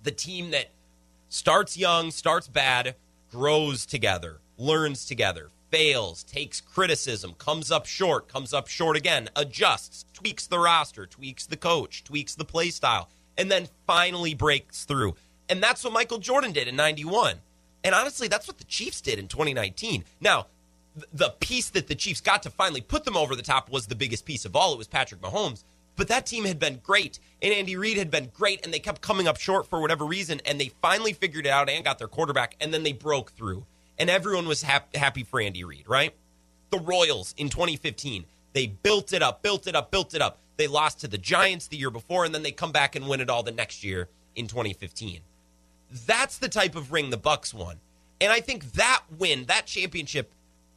The 0.03 0.11
team 0.11 0.51
that 0.51 0.67
starts 1.27 1.77
young, 1.77 2.11
starts 2.11 2.47
bad, 2.47 2.95
grows 3.29 3.85
together, 3.85 4.39
learns 4.57 5.05
together, 5.05 5.49
fails, 5.69 6.23
takes 6.23 6.61
criticism, 6.61 7.33
comes 7.37 7.71
up 7.71 7.85
short, 7.85 8.27
comes 8.27 8.53
up 8.53 8.67
short 8.67 8.95
again, 8.95 9.29
adjusts, 9.35 10.05
tweaks 10.13 10.47
the 10.47 10.59
roster, 10.59 11.05
tweaks 11.05 11.45
the 11.45 11.57
coach, 11.57 12.03
tweaks 12.03 12.35
the 12.35 12.45
play 12.45 12.69
style, 12.69 13.09
and 13.37 13.51
then 13.51 13.67
finally 13.85 14.33
breaks 14.33 14.85
through. 14.85 15.15
And 15.49 15.61
that's 15.61 15.83
what 15.83 15.93
Michael 15.93 16.17
Jordan 16.17 16.51
did 16.51 16.67
in 16.67 16.75
91. 16.75 17.35
And 17.83 17.93
honestly, 17.93 18.27
that's 18.27 18.47
what 18.47 18.57
the 18.57 18.63
Chiefs 18.63 19.01
did 19.01 19.19
in 19.19 19.27
2019. 19.27 20.05
Now, 20.19 20.47
the 21.13 21.31
piece 21.39 21.69
that 21.71 21.87
the 21.87 21.95
Chiefs 21.95 22.21
got 22.21 22.43
to 22.43 22.49
finally 22.49 22.81
put 22.81 23.03
them 23.03 23.17
over 23.17 23.35
the 23.35 23.43
top 23.43 23.69
was 23.69 23.87
the 23.87 23.95
biggest 23.95 24.25
piece 24.25 24.45
of 24.45 24.55
all. 24.55 24.73
It 24.73 24.77
was 24.77 24.87
Patrick 24.87 25.21
Mahomes. 25.21 25.63
But 25.95 26.07
that 26.09 26.25
team 26.25 26.45
had 26.45 26.59
been 26.59 26.81
great, 26.83 27.19
and 27.41 27.53
Andy 27.53 27.77
Reid 27.77 27.97
had 27.97 28.11
been 28.11 28.29
great, 28.33 28.65
and 28.65 28.73
they 28.73 28.79
kept 28.79 29.01
coming 29.01 29.27
up 29.27 29.37
short 29.37 29.67
for 29.67 29.79
whatever 29.79 30.05
reason, 30.05 30.41
and 30.45 30.59
they 30.59 30.71
finally 30.81 31.13
figured 31.13 31.45
it 31.45 31.49
out 31.49 31.69
and 31.69 31.85
got 31.85 31.99
their 31.99 32.07
quarterback, 32.07 32.55
and 32.59 32.73
then 32.73 32.83
they 32.83 32.91
broke 32.91 33.31
through. 33.31 33.65
And 33.97 34.09
everyone 34.09 34.47
was 34.47 34.61
hap- 34.61 34.95
happy 34.95 35.23
for 35.23 35.39
Andy 35.39 35.63
Reid, 35.63 35.87
right? 35.87 36.13
The 36.69 36.79
Royals 36.79 37.33
in 37.37 37.49
2015, 37.49 38.25
they 38.53 38.67
built 38.67 39.13
it 39.13 39.21
up, 39.21 39.41
built 39.41 39.67
it 39.67 39.75
up, 39.75 39.91
built 39.91 40.13
it 40.13 40.21
up. 40.21 40.39
They 40.57 40.67
lost 40.67 40.99
to 41.01 41.07
the 41.07 41.17
Giants 41.17 41.67
the 41.67 41.77
year 41.77 41.89
before, 41.89 42.25
and 42.25 42.33
then 42.33 42.43
they 42.43 42.51
come 42.51 42.71
back 42.71 42.95
and 42.95 43.07
win 43.07 43.21
it 43.21 43.29
all 43.29 43.43
the 43.43 43.51
next 43.51 43.83
year 43.83 44.09
in 44.35 44.47
2015. 44.47 45.21
That's 46.05 46.37
the 46.37 46.49
type 46.49 46.75
of 46.75 46.91
ring 46.91 47.09
the 47.09 47.17
Bucks 47.17 47.53
won. 47.53 47.77
And 48.19 48.31
I 48.31 48.39
think 48.39 48.73
that 48.73 49.03
win, 49.17 49.45
that 49.45 49.65
championship, 49.65 50.31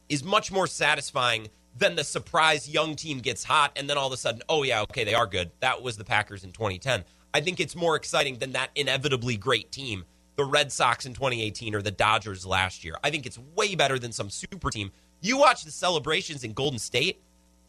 is 0.09 0.23
much 0.23 0.51
more 0.51 0.67
satisfying 0.67 1.49
than 1.77 1.95
the 1.95 2.03
surprise 2.03 2.67
young 2.67 2.95
team 2.95 3.19
gets 3.19 3.43
hot 3.43 3.71
and 3.75 3.89
then 3.89 3.97
all 3.97 4.07
of 4.07 4.13
a 4.13 4.17
sudden, 4.17 4.41
oh 4.49 4.63
yeah, 4.63 4.81
okay, 4.81 5.03
they 5.03 5.13
are 5.13 5.27
good. 5.27 5.51
That 5.59 5.81
was 5.81 5.97
the 5.97 6.03
Packers 6.03 6.43
in 6.43 6.51
2010. 6.51 7.03
I 7.33 7.41
think 7.41 7.59
it's 7.59 7.75
more 7.75 7.95
exciting 7.95 8.39
than 8.39 8.53
that 8.53 8.71
inevitably 8.75 9.37
great 9.37 9.71
team 9.71 10.05
the 10.39 10.45
Red 10.45 10.71
Sox 10.71 11.05
in 11.05 11.13
2018 11.13 11.75
or 11.75 11.81
the 11.81 11.91
Dodgers 11.91 12.45
last 12.45 12.85
year. 12.85 12.95
I 13.03 13.09
think 13.09 13.25
it's 13.25 13.37
way 13.57 13.75
better 13.75 13.99
than 13.99 14.13
some 14.13 14.29
super 14.29 14.69
team. 14.69 14.89
You 15.19 15.37
watch 15.37 15.65
the 15.65 15.71
celebrations 15.71 16.45
in 16.45 16.53
Golden 16.53 16.79
State 16.79 17.21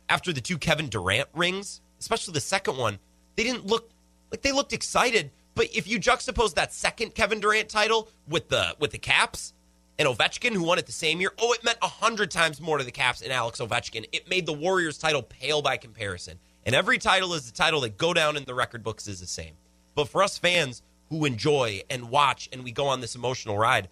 after 0.09 0.33
the 0.33 0.41
two 0.41 0.57
Kevin 0.57 0.89
Durant 0.89 1.29
rings, 1.35 1.81
especially 1.99 2.33
the 2.33 2.41
second 2.41 2.77
one, 2.77 3.01
they 3.35 3.43
didn't 3.43 3.67
look 3.67 3.91
like 4.31 4.43
they 4.43 4.53
looked 4.53 4.73
excited. 4.73 5.33
But 5.57 5.67
if 5.75 5.89
you 5.89 5.99
juxtapose 5.99 6.55
that 6.55 6.73
second 6.73 7.17
Kevin 7.17 7.41
Durant 7.41 7.69
title 7.69 8.09
with 8.29 8.49
the 8.51 8.77
with 8.79 8.93
the 8.93 8.99
Caps 8.99 9.53
and 9.99 10.07
Ovechkin, 10.07 10.53
who 10.53 10.63
won 10.63 10.79
it 10.79 10.87
the 10.87 10.93
same 10.93 11.21
year, 11.21 11.33
oh, 11.41 11.53
it 11.53 11.65
meant 11.65 11.79
a 11.83 11.89
hundred 11.89 12.31
times 12.31 12.61
more 12.61 12.79
to 12.79 12.85
the 12.85 12.93
Caps 12.93 13.21
and 13.21 13.33
Alex 13.33 13.59
Ovechkin. 13.59 14.07
It 14.13 14.31
made 14.31 14.47
the 14.47 14.53
Warriors 14.53 14.97
title 14.97 15.23
pale 15.25 15.61
by 15.61 15.77
comparison. 15.77 16.39
And 16.65 16.77
every 16.77 16.99
title 16.99 17.35
is 17.35 17.51
the 17.51 17.57
title 17.57 17.81
that 17.81 17.99
go 17.99 18.15
down 18.15 18.37
in 18.37 18.45
the 18.45 18.55
record 18.55 18.85
books 18.85 19.09
is 19.09 19.19
the 19.19 19.27
same. 19.27 19.55
But 19.97 20.09
for 20.09 20.23
us 20.23 20.39
fans 20.39 20.83
who 21.11 21.25
enjoy 21.25 21.83
and 21.91 22.09
watch 22.09 22.49
and 22.53 22.65
we 22.65 22.73
go 22.73 22.87
on 22.87 23.01
this 23.01 23.15
emotional 23.15 23.59
ride, 23.59 23.89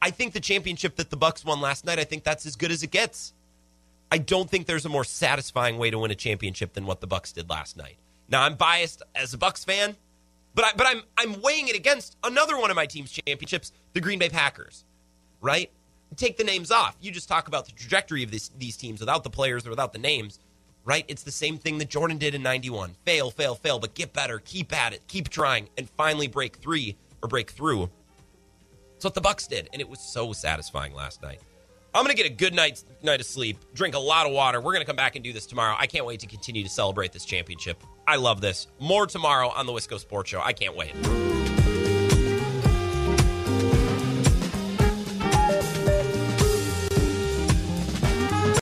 I 0.00 0.10
think 0.10 0.32
the 0.32 0.40
championship 0.40 0.96
that 0.96 1.10
the 1.10 1.16
Bucks 1.16 1.44
won 1.44 1.60
last 1.60 1.84
night, 1.84 1.98
I 1.98 2.04
think 2.04 2.24
that's 2.24 2.44
as 2.44 2.56
good 2.56 2.72
as 2.72 2.82
it 2.82 2.90
gets. 2.90 3.34
I 4.10 4.18
don't 4.18 4.50
think 4.50 4.66
there's 4.66 4.84
a 4.84 4.90
more 4.90 5.04
satisfying 5.04 5.78
way 5.78 5.90
to 5.90 5.98
win 5.98 6.10
a 6.10 6.16
championship 6.16 6.72
than 6.72 6.86
what 6.86 7.00
the 7.00 7.06
Bucks 7.06 7.32
did 7.32 7.48
last 7.48 7.76
night. 7.76 7.96
Now 8.28 8.42
I'm 8.42 8.56
biased 8.56 9.02
as 9.14 9.32
a 9.32 9.38
Bucks 9.38 9.64
fan, 9.64 9.96
but 10.54 10.64
I, 10.64 10.70
but 10.76 10.86
I'm 10.86 11.02
I'm 11.16 11.40
weighing 11.40 11.68
it 11.68 11.76
against 11.76 12.16
another 12.24 12.58
one 12.58 12.70
of 12.70 12.76
my 12.76 12.86
team's 12.86 13.10
championships, 13.10 13.72
the 13.92 14.00
Green 14.00 14.18
Bay 14.18 14.28
Packers. 14.28 14.84
Right? 15.40 15.70
Take 16.16 16.36
the 16.36 16.44
names 16.44 16.70
off. 16.70 16.96
You 17.00 17.10
just 17.10 17.28
talk 17.28 17.48
about 17.48 17.66
the 17.66 17.72
trajectory 17.72 18.22
of 18.22 18.30
this, 18.30 18.50
these 18.58 18.76
teams 18.76 19.00
without 19.00 19.24
the 19.24 19.30
players 19.30 19.66
or 19.66 19.70
without 19.70 19.92
the 19.92 19.98
names. 19.98 20.38
Right? 20.84 21.04
It's 21.06 21.22
the 21.22 21.30
same 21.30 21.58
thing 21.58 21.78
that 21.78 21.88
Jordan 21.88 22.18
did 22.18 22.34
in 22.34 22.42
91. 22.42 22.96
Fail, 23.04 23.30
fail, 23.30 23.54
fail, 23.54 23.78
but 23.78 23.94
get 23.94 24.12
better, 24.12 24.40
keep 24.40 24.76
at 24.76 24.92
it, 24.92 25.02
keep 25.06 25.28
trying 25.28 25.68
and 25.78 25.88
finally 25.90 26.26
break 26.26 26.56
3 26.56 26.96
or 27.22 27.28
break 27.28 27.50
through. 27.50 27.88
That's 28.94 29.04
what 29.04 29.14
the 29.14 29.20
Bucks 29.20 29.46
did, 29.46 29.68
and 29.72 29.80
it 29.80 29.88
was 29.88 30.00
so 30.00 30.32
satisfying 30.32 30.92
last 30.94 31.22
night. 31.22 31.40
I'm 31.94 32.04
to 32.06 32.14
get 32.14 32.30
a 32.30 32.34
good 32.34 32.54
night's 32.54 32.84
night 33.02 33.20
of 33.20 33.26
sleep, 33.26 33.58
drink 33.74 33.94
a 33.94 33.98
lot 33.98 34.26
of 34.26 34.32
water. 34.32 34.60
We're 34.60 34.72
to 34.80 34.86
come 34.86 34.96
back 34.96 35.14
and 35.14 35.22
do 35.22 35.32
this 35.32 35.44
tomorrow. 35.44 35.76
I 35.78 35.86
can't 35.86 36.06
wait 36.06 36.20
to 36.20 36.26
continue 36.26 36.62
to 36.62 36.68
celebrate 36.68 37.12
this 37.12 37.24
championship. 37.24 37.82
I 38.06 38.16
love 38.16 38.40
this. 38.40 38.66
More 38.80 39.06
tomorrow 39.06 39.50
on 39.50 39.66
the 39.66 39.72
Wisco 39.72 40.00
Sports 40.00 40.30
Show. 40.30 40.40
I 40.42 40.52
can't 40.52 40.74
wait. 40.74 40.94